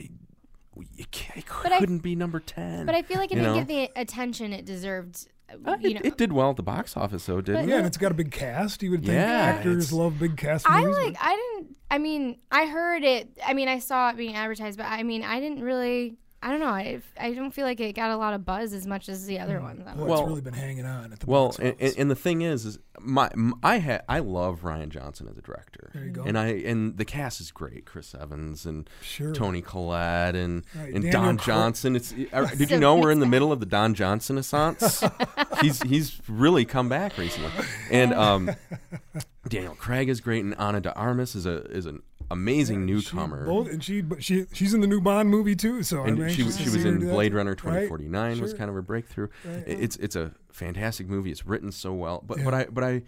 you 0.96 1.06
can't, 1.12 1.38
it 1.40 1.46
But 1.64 1.72
I- 1.72 1.80
couldn't 1.80 2.00
be 2.00 2.16
number 2.16 2.40
ten. 2.40 2.86
But 2.86 2.96
I 2.96 3.02
feel 3.02 3.18
like 3.18 3.32
it 3.32 3.36
didn't 3.36 3.54
know? 3.54 3.64
get 3.64 3.68
the 3.68 3.90
attention 4.00 4.54
it 4.54 4.66
deserved. 4.66 5.28
Uh, 5.66 5.78
you 5.80 5.92
it, 5.92 5.94
know, 5.96 6.02
it 6.04 6.18
did 6.18 6.34
well 6.34 6.50
at 6.50 6.56
the 6.56 6.64
box 6.64 6.98
office, 6.98 7.26
though, 7.28 7.40
didn't 7.42 7.68
yeah, 7.70 7.76
it? 7.76 7.78
and 7.80 7.88
it's 7.88 7.98
got 7.98 8.12
a 8.12 8.16
big 8.16 8.32
cast. 8.32 8.82
You 8.82 8.90
would 8.92 9.02
think 9.02 9.14
Yeah, 9.14 9.54
actors 9.56 9.94
love 9.94 10.18
big 10.18 10.36
cast 10.36 10.68
I 10.68 10.82
movies. 10.82 10.98
like. 10.98 11.18
I 11.22 11.36
didn't. 11.36 11.76
I 11.92 11.98
mean, 12.00 12.38
I 12.52 12.66
heard 12.66 13.04
it. 13.04 13.38
I 13.46 13.54
mean, 13.54 13.68
I 13.68 13.78
saw 13.78 14.10
it 14.10 14.18
being 14.18 14.36
advertised, 14.36 14.78
but 14.80 14.86
I 14.88 15.04
mean, 15.04 15.24
I 15.24 15.40
didn't 15.40 15.62
really. 15.62 16.16
I 16.46 16.50
don't 16.52 16.60
know. 16.60 16.68
I, 16.68 17.00
I 17.18 17.34
don't 17.34 17.52
feel 17.52 17.66
like 17.66 17.80
it 17.80 17.94
got 17.94 18.12
a 18.12 18.18
lot 18.18 18.34
of 18.34 18.44
buzz 18.46 18.74
as 18.74 18.86
much 18.86 19.08
as 19.08 19.26
the 19.26 19.40
other 19.40 19.62
ones. 19.62 19.82
I 19.88 19.92
don't 19.96 20.00
Boy, 20.00 20.08
know. 20.08 20.14
it's 20.22 20.28
really 20.28 20.42
been 20.42 20.54
hanging 20.54 20.86
on 20.86 21.14
at 21.14 21.20
the 21.22 21.26
Well, 21.26 21.46
box 21.48 21.60
and, 21.60 21.76
and, 21.80 21.94
and 21.98 22.12
the 22.12 22.16
thing 22.16 22.42
is, 22.42 22.66
is 22.66 22.80
my 23.00 23.30
m- 23.34 23.56
I 23.64 23.78
had 23.80 24.04
I 24.10 24.20
love 24.20 24.62
Rian 24.62 24.90
Johnson 24.90 25.28
as 25.30 25.38
a 25.38 25.42
director. 25.42 25.90
There 25.94 26.04
you 26.04 26.12
go. 26.12 26.24
And 26.24 26.38
I 26.38 26.48
and 26.48 26.98
the 26.98 27.06
cast 27.06 27.40
is 27.40 27.50
great. 27.52 27.86
Chris 27.86 28.14
Evans 28.14 28.66
and 28.66 28.90
Sure. 29.02 29.34
Toni 29.34 29.62
Collette 29.62 30.36
and 30.36 30.66
Right, 30.76 30.94
and 30.94 31.04
Daniel 31.04 31.12
Don 31.12 31.38
Craig. 31.38 31.46
Johnson. 31.48 31.96
It's 31.96 32.14
uh, 32.34 32.46
did 32.58 32.68
So 32.70 32.76
you 32.76 32.80
know 32.82 32.98
we're 32.98 33.12
in 33.12 33.20
the 33.22 33.26
middle 33.26 33.52
of 33.54 33.60
the 33.62 33.66
Don 33.66 33.94
Johnson 33.94 34.38
assance? 34.38 35.02
he's 35.62 35.82
he's 35.84 36.20
really 36.28 36.66
come 36.66 36.90
back 36.90 37.18
recently. 37.18 37.52
And 37.90 38.14
um, 38.14 38.52
Daniel 39.48 39.76
Craig 39.76 40.10
is 40.10 40.22
great, 40.22 40.44
and 40.44 40.56
Ana 40.58 40.82
de 40.82 40.94
Armas 40.94 41.36
is 41.36 41.46
a 41.46 41.64
is 41.72 41.86
an 41.86 42.02
amazing 42.32 42.82
She 42.88 42.94
newcomer. 42.94 43.46
both, 43.46 43.70
and 43.70 43.84
she, 43.84 44.04
she, 44.20 44.46
she's 44.54 44.74
in 44.74 44.82
the 44.82 44.88
new 44.88 45.02
Bond 45.02 45.30
movie 45.30 45.56
too. 45.56 45.84
So 45.84 46.04
and 46.04 46.18
she, 46.18 46.42
anxious 46.44 46.58
she 46.58 46.70
was 46.70 46.86
in. 46.86 47.00
Blade 47.00 47.34
Runner 47.34 47.52
Right. 47.52 47.58
2049 47.90 48.42
was 48.42 48.54
kind 48.54 48.70
of 48.70 48.76
her 48.76 48.82
breakthrough. 48.82 49.28
Right. 49.46 49.64
It's 49.68 49.96
it's 49.98 50.16
a 50.16 50.32
fantastic 50.52 51.08
movie. 51.08 51.32
It's 51.32 51.46
written 51.46 51.72
so 51.72 51.94
well. 51.94 52.24
But 52.26 52.40
Yeah. 52.40 52.44
but 52.46 52.54
I 52.54 52.66
but 52.66 52.84
I 52.84 53.02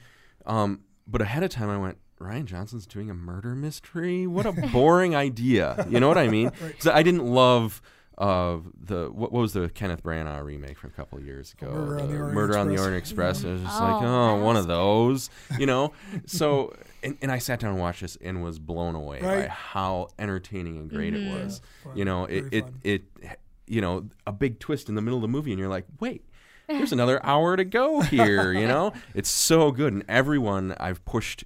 um 0.45 0.82
but 1.08 1.21
ahead 1.21 1.43
of 1.43 1.49
time 1.49 1.69
I 1.69 1.78
went 1.78 1.97
Rian 2.19 2.45
Johnson's 2.45 2.86
doing 2.88 3.10
a 3.10 3.13
murder 3.13 3.56
mystery. 3.56 4.25
What 4.25 4.45
a 4.45 4.51
boring 4.73 5.15
idea. 5.15 5.86
You 5.89 5.99
know 5.99 6.08
what 6.08 6.17
I 6.17 6.28
mean? 6.28 6.51
mean? 6.62 6.73
'Cause 6.80 6.88
I 6.88 7.04
didn't 7.04 7.25
love 7.25 7.82
uh, 8.17 8.58
the 8.82 9.10
what, 9.12 9.32
what 9.32 9.41
was 9.41 9.54
the 9.54 9.69
Kenneth 9.69 10.04
Branagh 10.04 10.43
remake 10.43 10.78
from 10.78 10.89
a 10.91 10.93
couple 10.93 11.17
of 11.17 11.25
years 11.25 11.54
ago? 11.54 11.71
Murder 11.71 11.99
on 11.99 12.08
the 12.08 12.17
Orient 12.17 12.34
Murder 12.34 12.58
on 12.58 12.67
the 12.67 12.73
Express. 12.73 12.86
Orient 12.86 13.04
Express. 13.04 13.43
It 13.43 13.51
was 13.51 13.62
just 13.62 13.82
Oh, 13.82 13.84
like 13.84 14.04
oh, 14.04 14.43
one 14.43 14.56
of 14.58 14.67
those. 14.67 15.30
You 15.60 15.65
know. 15.65 15.93
So 16.25 16.73
and, 17.04 17.17
and 17.21 17.32
I 17.32 17.39
sat 17.39 17.60
down 17.60 17.71
and 17.71 17.80
watched 17.80 18.01
this 18.01 18.17
and 18.21 18.43
was 18.43 18.60
blown 18.60 18.95
away 18.95 19.21
by 19.21 19.47
how 19.47 20.10
entertaining 20.17 20.78
and 20.78 20.89
great 20.89 21.13
it 21.13 21.32
was. 21.32 21.62
Fun. 21.84 21.97
You 21.97 22.06
know, 22.06 22.25
it 22.25 22.41
Very 22.45 22.65
it, 22.84 23.04
it 23.21 23.39
you 23.67 23.82
know 23.82 24.08
a 24.25 24.32
big 24.32 24.60
twist 24.60 24.89
in 24.89 24.95
the 24.95 25.01
middle 25.01 25.17
of 25.17 25.21
the 25.21 25.28
movie, 25.28 25.51
and 25.51 25.60
you're 25.60 25.69
like, 25.69 25.86
wait. 25.99 26.23
There's 26.67 26.91
another 26.99 27.23
hour 27.23 27.56
to 27.56 27.63
go 27.63 28.01
here, 28.01 28.51
you 28.51 28.67
know? 28.67 28.91
It's 29.13 29.30
so 29.30 29.69
good. 29.71 29.93
And 29.93 30.04
everyone 30.10 30.73
I've 30.80 31.05
pushed 31.05 31.43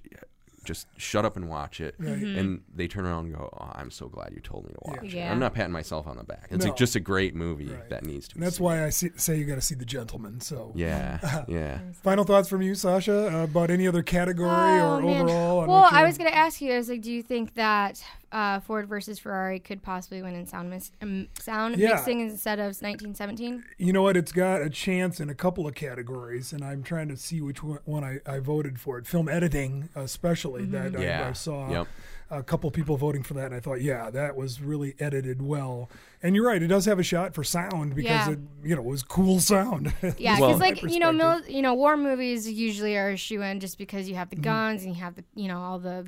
just 0.70 0.86
shut 0.96 1.24
up 1.24 1.36
and 1.36 1.48
watch 1.48 1.80
it. 1.80 1.94
Right. 1.98 2.22
And 2.22 2.62
they 2.74 2.86
turn 2.86 3.04
around 3.04 3.26
and 3.26 3.34
go, 3.36 3.48
oh, 3.60 3.72
I'm 3.74 3.90
so 3.90 4.06
glad 4.08 4.32
you 4.32 4.40
told 4.40 4.66
me 4.66 4.72
to 4.72 4.78
watch 4.92 5.04
it. 5.04 5.14
Yeah. 5.14 5.32
I'm 5.32 5.40
not 5.40 5.52
patting 5.54 5.72
myself 5.72 6.06
on 6.06 6.16
the 6.16 6.22
back. 6.24 6.46
It's 6.50 6.64
No. 6.64 6.72
a, 6.72 6.74
just 6.76 6.94
a 6.94 7.00
great 7.00 7.34
movie 7.34 7.66
Right. 7.66 7.88
that 7.90 8.04
needs 8.04 8.28
to 8.28 8.34
be 8.36 8.38
And 8.38 8.46
that's 8.46 8.56
seen. 8.58 8.64
why 8.64 8.84
I 8.84 8.90
see, 8.90 9.10
say 9.16 9.36
you 9.36 9.44
got 9.44 9.56
to 9.56 9.60
see 9.60 9.74
The 9.74 9.84
Gentlemen. 9.84 10.40
So 10.40 10.70
Yeah, 10.76 11.44
yeah. 11.48 11.78
Final 12.04 12.24
thoughts 12.24 12.48
from 12.48 12.62
you, 12.62 12.74
Sasha, 12.76 13.36
uh, 13.40 13.44
about 13.44 13.70
any 13.70 13.88
other 13.88 14.02
category 14.02 14.48
Oh, 14.50 14.98
or 14.98 15.00
man. 15.02 15.22
overall? 15.22 15.66
Well, 15.66 15.88
I 15.90 16.04
was 16.04 16.16
going 16.16 16.30
to 16.30 16.36
ask 16.36 16.60
you. 16.60 16.72
I 16.72 16.76
was 16.78 16.88
like, 16.88 17.02
do 17.02 17.10
you 17.12 17.22
think 17.22 17.54
that 17.54 18.04
uh, 18.32 18.60
Ford 18.60 18.86
versus 18.88 19.18
Ferrari 19.18 19.58
could 19.58 19.82
possibly 19.82 20.22
win 20.22 20.36
in 20.36 20.46
sound 20.46 20.70
mis- 20.70 20.92
um, 21.02 21.26
sound 21.40 21.76
Yeah. 21.78 21.94
mixing 21.94 22.20
instead 22.20 22.60
of 22.60 22.76
1917? 22.80 23.64
You 23.78 23.92
know 23.92 24.02
what? 24.02 24.16
It's 24.16 24.30
got 24.30 24.62
a 24.62 24.70
chance 24.70 25.18
in 25.18 25.28
a 25.28 25.34
couple 25.34 25.66
of 25.66 25.74
categories, 25.74 26.52
and 26.52 26.62
I'm 26.64 26.84
trying 26.84 27.08
to 27.08 27.16
see 27.16 27.40
which 27.40 27.62
one 27.64 27.80
one 27.84 28.04
I, 28.04 28.20
I 28.26 28.38
voted 28.38 28.78
for. 28.78 28.98
It 28.98 29.06
film 29.08 29.28
editing, 29.28 29.88
especially. 29.96 30.59
Actually 30.64 30.90
that 30.90 31.00
I, 31.00 31.02
Yeah. 31.02 31.28
I 31.28 31.32
saw 31.32 31.70
Yep. 31.70 31.86
a 32.32 32.42
couple 32.44 32.70
people 32.70 32.96
voting 32.96 33.22
for 33.24 33.34
that, 33.34 33.46
and 33.46 33.54
I 33.54 33.60
thought, 33.60 33.80
yeah, 33.80 34.08
that 34.10 34.36
was 34.36 34.60
really 34.60 34.94
edited 35.00 35.42
well. 35.42 35.90
And 36.22 36.36
you're 36.36 36.46
right; 36.46 36.62
it 36.62 36.68
does 36.68 36.84
have 36.84 36.98
a 36.98 37.02
shot 37.02 37.34
for 37.34 37.42
sound 37.42 37.94
because 37.96 38.28
Yeah. 38.28 38.32
it, 38.34 38.38
you 38.62 38.76
know, 38.76 38.82
it 38.82 38.86
was 38.88 39.02
cool 39.02 39.40
sound. 39.40 39.92
Yeah, 40.18 40.38
Well- 40.38 40.56
because 40.58 40.60
like 40.60 40.82
you 40.82 40.98
know, 41.00 41.12
mil- 41.12 41.42
you 41.48 41.62
know, 41.62 41.74
war 41.74 41.96
movies 41.96 42.48
usually 42.50 42.96
are 42.96 43.10
a 43.10 43.16
shoe 43.16 43.42
in 43.42 43.58
just 43.60 43.78
because 43.78 44.08
you 44.08 44.14
have 44.14 44.28
Mm-hmm. 44.28 44.40
the 44.42 44.44
guns 44.44 44.82
and 44.84 44.94
you 44.94 45.00
have 45.02 45.16
the 45.16 45.24
you 45.34 45.48
know 45.48 45.58
all 45.58 45.78
the 45.80 46.06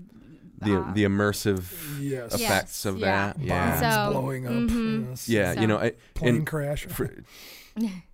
The 0.61 0.79
uh, 0.81 0.93
the 0.95 1.03
immersive 1.05 1.65
yes, 2.01 2.35
effects 2.35 2.85
of 2.85 2.99
yeah. 2.99 3.33
that. 3.33 3.41
Yeah. 3.43 3.81
bombs 3.81 3.95
So, 4.15 4.21
blowing 4.21 4.47
up. 4.47 4.53
mhm. 4.53 5.09
Yes. 5.11 5.29
yeah, 5.29 5.61
you 5.61 5.67
know, 5.67 5.79
I, 5.79 5.93
plane 6.15 6.37
and 6.37 6.47
crash. 6.47 6.87
for, 6.87 7.11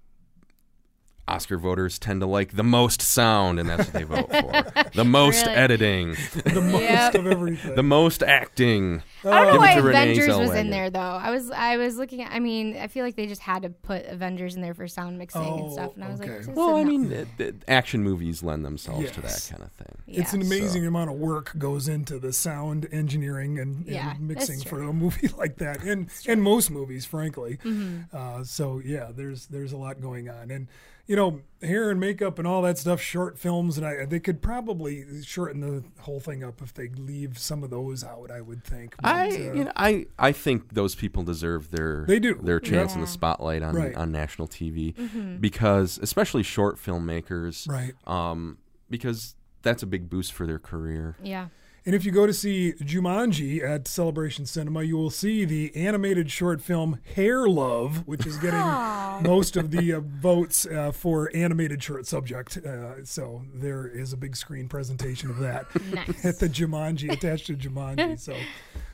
Oscar 1.28 1.58
voters 1.58 1.98
tend 1.98 2.20
to 2.20 2.26
like 2.26 2.56
the 2.56 2.62
most 2.64 3.02
sound, 3.02 3.60
and 3.60 3.68
that's 3.68 3.84
what 3.86 3.92
they 3.92 4.02
vote 4.04 4.30
for. 4.30 4.88
The 4.94 5.04
most 5.04 5.44
Really? 5.46 5.56
editing, 5.58 6.10
the 6.44 6.60
most 6.60 6.82
Yep. 6.82 7.14
of 7.14 7.26
everything. 7.26 7.74
the 7.76 7.82
most 7.82 8.22
acting. 8.22 9.02
I 9.24 9.30
don't 9.30 9.32
know 9.32 9.52
Give 9.52 9.54
it 9.54 9.58
why 9.58 9.74
to 9.74 9.82
Renee 9.82 10.02
Avengers 10.12 10.28
was 10.38 10.50
Zellweger. 10.50 10.56
in 10.60 10.70
there 10.70 10.90
though. 10.90 10.98
I 11.00 11.30
was 11.30 11.50
I 11.50 11.76
was 11.76 11.96
looking 11.96 12.22
at. 12.22 12.32
I 12.32 12.38
mean, 12.40 12.76
I 12.76 12.88
feel 12.88 13.04
like 13.04 13.14
they 13.14 13.26
just 13.26 13.42
had 13.42 13.62
to 13.62 13.68
put 13.70 14.06
Avengers 14.06 14.56
in 14.56 14.62
there 14.62 14.74
for 14.74 14.88
sound 14.88 15.18
mixing 15.18 15.42
and 15.42 15.50
Oh, 15.66 15.72
stuff. 15.72 15.94
And 15.94 16.04
I 16.04 16.10
was 16.10 16.20
okay. 16.20 16.30
like, 16.30 16.38
this 16.40 16.48
is 16.48 16.56
Well, 16.56 16.76
I 16.76 16.82
not- 16.82 16.88
mean, 16.90 17.12
it, 17.12 17.28
it- 17.38 17.64
action 17.68 18.02
movies 18.02 18.42
lend 18.42 18.64
themselves 18.64 19.10
to 19.12 19.20
that 19.20 19.28
Yes. 19.28 19.50
kind 19.50 19.62
of 19.62 19.70
thing. 19.72 19.94
it's 20.06 20.32
an 20.32 20.42
amazing 20.42 20.86
amount 20.86 21.10
of 21.10 21.16
work 21.16 21.52
goes 21.58 21.86
into 21.88 22.18
the 22.18 22.32
sound 22.32 22.88
engineering 22.90 23.58
and, 23.58 23.76
and 23.84 23.86
Yeah, 23.86 24.06
that's 24.06 24.20
mixing 24.20 24.60
for 24.60 24.78
true. 24.78 24.88
a 24.90 24.92
movie 24.92 25.28
like 25.36 25.56
that, 25.58 25.82
and 25.84 26.08
and 26.26 26.42
most 26.42 26.70
movies, 26.70 27.04
frankly. 27.04 27.58
Mm-hmm. 27.64 28.16
Uh, 28.16 28.42
so 28.44 28.80
yeah, 28.84 29.10
there's 29.14 29.46
there's 29.46 29.72
a 29.72 29.76
lot 29.76 30.00
going 30.00 30.28
on, 30.28 30.50
and 30.50 30.68
you 31.08 31.16
know, 31.16 31.40
hair 31.62 31.90
and 31.90 31.98
makeup 31.98 32.38
and 32.38 32.46
all 32.46 32.62
that 32.62 32.78
stuff, 32.78 33.00
short 33.00 33.38
films, 33.38 33.76
and 33.78 33.84
I 33.86 34.04
they 34.04 34.20
could 34.20 34.40
probably 34.42 35.22
shorten 35.24 35.60
the 35.60 35.82
whole 36.02 36.20
thing 36.20 36.44
up 36.44 36.60
if 36.62 36.72
they 36.74 36.88
leave 36.90 37.38
some 37.38 37.64
of 37.64 37.70
those 37.70 38.04
out. 38.04 38.30
I 38.30 38.40
would 38.42 38.62
think. 38.62 38.94
But, 39.00 39.08
I, 39.08 39.28
uh, 39.28 39.32
you 39.54 39.64
know, 39.64 39.72
I, 39.74 40.06
I 40.18 40.32
think 40.32 40.74
those 40.74 40.94
people 40.94 41.22
deserve 41.24 41.70
their 41.70 42.04
They 42.06 42.20
do. 42.20 42.34
their 42.34 42.60
chance 42.60 42.94
in 42.94 43.00
the 43.00 43.06
spotlight 43.06 43.62
on 43.62 43.74
Right. 43.74 43.94
on 43.96 44.12
national 44.12 44.46
TV 44.48 44.94
Mm-hmm. 44.94 45.38
because, 45.38 45.98
especially 46.02 46.42
short 46.44 46.76
filmmakers, 46.76 47.66
right. 47.68 47.94
um, 48.06 48.58
because 48.90 49.34
that's 49.62 49.82
a 49.82 49.86
big 49.86 50.08
boost 50.08 50.32
for 50.32 50.46
their 50.46 50.58
career. 50.60 51.16
yeah. 51.22 51.48
And 51.88 51.94
if 51.94 52.04
you 52.04 52.12
go 52.12 52.26
to 52.26 52.34
see 52.34 52.74
Jumanji 52.82 53.62
at 53.64 53.88
Celebration 53.88 54.44
Cinema, 54.44 54.82
you 54.82 54.98
will 54.98 55.08
see 55.08 55.46
the 55.46 55.74
animated 55.74 56.30
short 56.30 56.60
film 56.60 57.00
Hair 57.16 57.48
Love, 57.48 58.06
which 58.06 58.26
is 58.26 58.36
getting 58.36 58.60
most 59.22 59.56
of 59.56 59.70
the 59.70 59.94
uh, 59.94 60.00
votes 60.00 60.66
uh, 60.66 60.92
for 60.92 61.30
animated 61.34 61.82
short 61.82 62.06
subject. 62.06 62.58
Uh, 62.58 63.02
so 63.06 63.40
there 63.54 63.86
is 63.88 64.12
a 64.12 64.18
big 64.18 64.36
screen 64.36 64.68
presentation 64.68 65.30
of 65.30 65.38
that 65.38 65.64
Nice. 65.94 66.26
at 66.26 66.38
the 66.38 66.46
Jumanji, 66.50 67.10
attached 67.10 67.46
to 67.46 67.56
Jumanji. 67.56 68.20
So, 68.20 68.36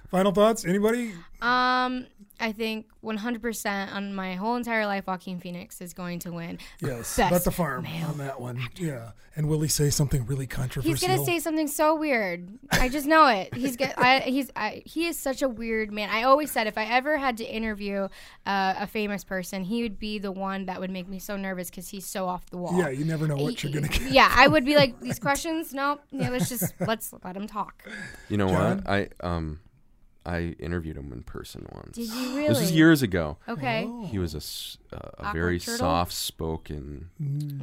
final 0.08 0.30
thoughts? 0.30 0.64
Anybody? 0.64 1.14
Um, 1.42 2.06
I 2.40 2.52
think 2.52 2.86
100% 3.02 3.92
on 3.92 4.14
my 4.14 4.34
whole 4.34 4.56
entire 4.56 4.86
life, 4.86 5.06
Joaquin 5.06 5.40
Phoenix 5.40 5.80
is 5.80 5.92
going 5.92 6.18
to 6.20 6.32
win. 6.32 6.58
Yes, 6.80 7.16
Best 7.16 7.30
bet 7.30 7.44
the 7.44 7.50
farm 7.50 7.86
on 7.86 8.18
that 8.18 8.40
one. 8.40 8.68
Yeah, 8.76 9.10
and 9.36 9.48
will 9.48 9.60
he 9.60 9.68
say 9.68 9.90
something 9.90 10.26
really 10.26 10.46
controversial? 10.46 10.90
He's 10.90 11.00
gonna 11.00 11.24
say 11.24 11.38
something 11.40 11.66
so 11.66 11.94
weird. 11.94 12.48
I 12.70 12.88
just 12.88 13.06
know 13.06 13.26
it. 13.26 13.54
He's 13.54 13.76
get, 13.76 13.98
I, 13.98 14.20
he's 14.20 14.50
I, 14.54 14.82
he 14.84 15.06
is 15.06 15.18
such 15.18 15.42
a 15.42 15.48
weird 15.48 15.92
man. 15.92 16.08
I 16.10 16.22
always 16.22 16.50
said 16.50 16.66
if 16.66 16.78
I 16.78 16.84
ever 16.84 17.16
had 17.18 17.36
to 17.38 17.44
interview 17.44 18.08
uh, 18.46 18.74
a 18.78 18.86
famous 18.86 19.24
person, 19.24 19.64
he 19.64 19.82
would 19.82 19.98
be 19.98 20.18
the 20.18 20.30
one 20.32 20.66
that 20.66 20.80
would 20.80 20.90
make 20.90 21.08
me 21.08 21.18
so 21.18 21.36
nervous 21.36 21.70
because 21.70 21.88
he's 21.88 22.06
so 22.06 22.26
off 22.26 22.46
the 22.50 22.58
wall. 22.58 22.78
Yeah, 22.78 22.90
you 22.90 23.04
never 23.04 23.26
know 23.26 23.36
what 23.36 23.62
you're 23.62 23.72
gonna 23.72 23.88
get. 23.88 24.12
Yeah, 24.12 24.30
I 24.32 24.46
would 24.46 24.64
be 24.64 24.76
like 24.76 25.00
these 25.04 25.18
questions. 25.18 25.74
Nope. 25.74 26.02
Yeah, 26.10 26.30
let's 26.30 26.48
just 26.48 26.74
let's 26.80 27.12
let 27.24 27.36
him 27.36 27.46
talk. 27.46 27.82
You 28.28 28.36
know 28.36 28.48
John? 28.48 28.76
what? 28.78 28.88
I 28.88 29.08
um, 29.20 29.60
I 30.26 30.54
interviewed 30.58 30.96
him 30.96 31.12
in 31.12 31.22
person 31.22 31.66
once. 31.72 31.96
Did 31.96 32.08
you 32.08 32.34
really? 32.36 32.48
This 32.48 32.60
was 32.60 32.72
years 32.72 33.02
ago. 33.02 33.36
Okay. 33.48 33.84
Oh. 33.86 34.06
He 34.06 34.18
was 34.18 34.34
a, 34.34 34.38
s- 34.38 34.78
uh, 34.92 34.98
a 35.18 35.32
very 35.32 35.58
turtle? 35.58 35.78
soft-spoken 35.78 37.10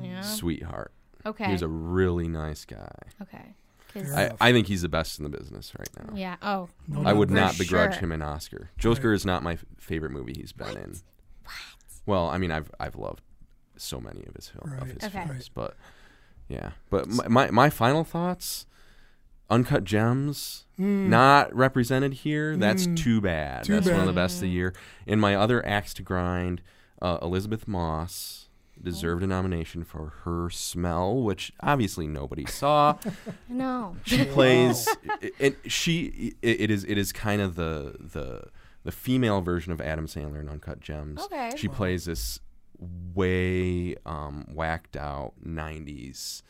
Yeah. 0.01 0.22
sweetheart. 0.22 0.91
Okay. 1.26 1.45
He 1.45 1.51
was 1.51 1.62
a 1.62 1.68
really 1.68 2.28
nice 2.28 2.66
guy. 2.66 2.91
okay. 3.22 3.55
'Cause- 3.93 4.09
Fair 4.14 4.34
I. 4.39 4.49
I 4.49 4.51
think 4.53 4.68
he's 4.68 4.82
the 4.84 4.89
best 4.89 5.20
in 5.20 5.24
the 5.24 5.30
business 5.30 5.74
right 5.78 5.89
now. 6.07 6.16
yeah. 6.16 6.36
Oh. 6.41 6.70
I 7.05 7.12
would 7.14 7.30
not 7.32 7.57
begrudge 7.57 7.93
sure. 7.95 7.99
him 8.01 8.12
an 8.12 8.22
Oscar. 8.22 8.70
Joker 8.78 9.12
is 9.12 9.26
not 9.26 9.43
my 9.43 9.53
f- 9.53 9.66
favorite 9.78 10.12
movie 10.12 10.34
he's 10.38 10.53
been 10.53 10.78
in. 10.78 10.95
What? 11.43 11.55
Well, 12.05 12.30
I 12.30 12.38
mean, 12.38 12.51
I've 12.51 12.72
I've 12.80 12.95
loved 12.95 13.22
so 13.76 13.99
many 13.99 14.24
of 14.26 14.34
his 14.36 14.47
films, 14.47 14.82
of 14.82 14.88
his 14.88 15.03
Okay. 15.03 15.26
films, 15.28 15.49
but 15.49 15.76
yeah. 16.47 16.72
But 16.89 17.07
my, 17.09 17.28
my 17.28 17.51
my 17.51 17.70
final 17.70 18.03
thoughts: 18.03 18.66
Uncut 19.51 19.83
Gems, 19.83 20.65
not 20.77 21.53
represented 21.55 22.13
here. 22.13 22.55
That's 22.57 22.87
Mm. 22.87 22.97
too 22.97 23.21
bad. 23.21 23.65
Too 23.65 23.73
That's 23.73 23.87
one 23.89 23.99
of 23.99 24.05
the 24.07 24.13
best 24.13 24.35
of 24.35 24.41
the 24.41 24.49
year. 24.49 24.73
In 25.05 25.19
my 25.19 25.35
other 25.35 25.63
axe 25.65 25.93
to 25.95 26.01
grind, 26.01 26.61
uh, 27.01 27.17
Elisabeth 27.21 27.67
Moss 27.67 28.47
deserved 28.81 29.21
a 29.21 29.27
nomination 29.27 29.83
for 29.83 30.07
her 30.23 30.49
smell, 30.49 31.21
which 31.21 31.51
obviously 31.59 32.07
nobody 32.07 32.45
saw. 32.47 32.97
No. 33.49 33.95
she 34.05 34.23
plays 34.25 34.87
it, 35.37 35.57
she 35.67 36.33
it, 36.41 36.61
it 36.61 36.71
is 36.71 36.83
it 36.85 36.97
is 36.97 37.11
kind 37.11 37.41
of 37.41 37.55
the 37.55 37.95
the 37.99 38.45
the 38.83 38.91
female 38.91 39.41
version 39.41 39.71
of 39.71 39.79
Adam 39.81 40.07
Sandler 40.07 40.39
in 40.39 40.49
Uncut 40.49 40.79
Gems. 40.79 41.21
Okay. 41.25 41.51
She 41.57 41.67
plays 41.67 42.05
this 42.05 42.39
way 43.13 43.95
um, 44.05 44.47
whacked 44.53 44.95
out 44.97 45.33
'90s 45.45 46.41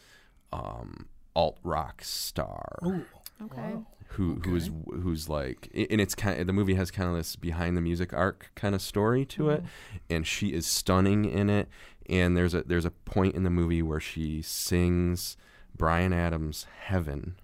um, 0.53 1.07
alt 1.36 1.57
rock 1.63 2.03
star. 2.03 2.79
Ooh, 2.86 3.05
Okay. 3.43 3.75
who 4.09 4.39
who's 4.45 4.69
who's 4.86 5.29
like 5.29 5.69
and 5.73 5.99
it's 5.99 6.13
kind 6.13 6.39
of, 6.39 6.45
the 6.45 6.53
movie 6.53 6.75
has 6.75 6.91
kind 6.91 7.09
of 7.09 7.15
this 7.15 7.36
behind 7.36 7.75
the 7.75 7.82
music 7.82 8.13
arc 8.13 8.51
kind 8.55 8.75
of 8.75 8.82
story 8.82 9.25
to 9.25 9.43
mm-hmm. 9.43 9.65
it 9.65 9.71
and 10.09 10.27
she 10.27 10.49
is 10.49 10.67
stunning 10.67 11.25
in 11.25 11.49
it 11.49 11.67
and 12.07 12.36
there's 12.36 12.53
a 12.53 12.61
there's 12.63 12.86
a 12.86 12.91
point 12.91 13.34
in 13.34 13.43
the 13.43 13.49
movie 13.49 13.82
where 13.82 13.99
she 13.99 14.41
sings 14.41 15.38
Bryan 15.75 16.13
Adams 16.13 16.67
Heaven 16.82 17.36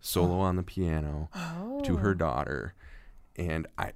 solo 0.00 0.38
on 0.38 0.56
the 0.56 0.62
piano 0.62 1.28
to 1.82 1.96
her 1.96 2.10
oh. 2.10 2.14
daughter 2.14 2.74
and 3.36 3.66
I 3.78 3.86
I 3.86 3.92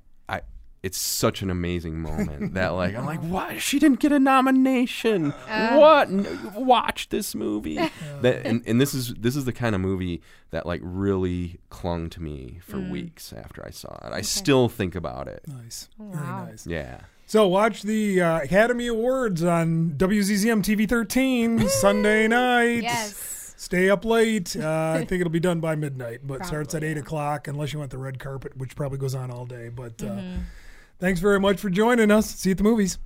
it's 0.87 0.99
such 0.99 1.43
an 1.43 1.51
amazing 1.51 1.99
moment 2.01 2.55
that 2.55 2.68
like 2.68 2.95
I'm 2.95 3.05
like 3.07 3.20
what 3.37 3.61
she 3.61 3.78
didn't 3.78 4.01
get 4.01 4.12
a 4.12 4.18
nomination 4.20 5.30
what 5.80 6.09
N- 6.09 6.53
watch 6.55 7.09
this 7.09 7.34
movie 7.34 7.76
that 8.22 8.47
and, 8.47 8.62
and 8.66 8.80
this 8.80 8.95
is 8.95 9.14
this 9.14 9.34
is 9.37 9.45
the 9.45 9.53
kind 9.53 9.74
of 9.74 9.80
movie 9.80 10.22
that 10.51 10.64
like 10.66 10.80
really 10.84 11.59
clung 11.70 12.09
to 12.11 12.22
me 12.22 12.61
for 12.62 12.78
weeks 12.78 13.32
after 13.32 13.64
I 13.66 13.70
saw 13.70 13.95
it 14.07 14.12
I 14.12 14.20
still 14.22 14.68
think 14.68 14.95
about 14.95 15.28
it 15.28 15.43
nice, 15.49 15.89
Wow. 15.99 16.12
very 16.14 16.26
nice. 16.51 16.66
yeah 16.66 17.01
So 17.26 17.49
watch 17.49 17.82
the 17.82 18.22
uh, 18.22 18.41
Academy 18.43 18.87
Awards 18.87 19.43
on 19.43 19.95
WZZM 19.97 20.62
TV 20.62 20.89
13 20.89 21.68
Sunday 21.68 22.28
night. 22.28 22.84
Yes. 22.84 23.32
Stay 23.59 23.91
up 23.91 24.05
late. 24.05 24.55
Uh, 24.55 24.93
I 25.01 25.05
think 25.09 25.20
it'll 25.22 25.32
be 25.32 25.41
done 25.41 25.59
by 25.61 25.74
midnight, 25.74 26.20
but 26.22 26.47
starts 26.47 26.72
at 26.74 26.82
Probably, 26.82 26.89
eight 26.91 26.99
o'clock 26.99 27.49
unless 27.49 27.72
you 27.72 27.80
want 27.80 27.91
the 27.91 27.99
red 27.99 28.20
carpet, 28.20 28.57
which 28.57 28.76
probably 28.76 28.99
goes 28.99 29.14
on 29.16 29.30
all 29.32 29.45
day. 29.45 29.70
But 29.70 30.01
uh, 30.03 30.07
Mm-hmm. 30.07 30.43
Thanks 30.99 31.20
very 31.20 31.40
much 31.40 31.59
for 31.61 31.70
joining 31.70 32.11
us. 32.11 32.30
See 32.30 32.51
you 32.51 32.53
at 32.53 32.59
the 32.59 32.64
movies. 32.64 32.99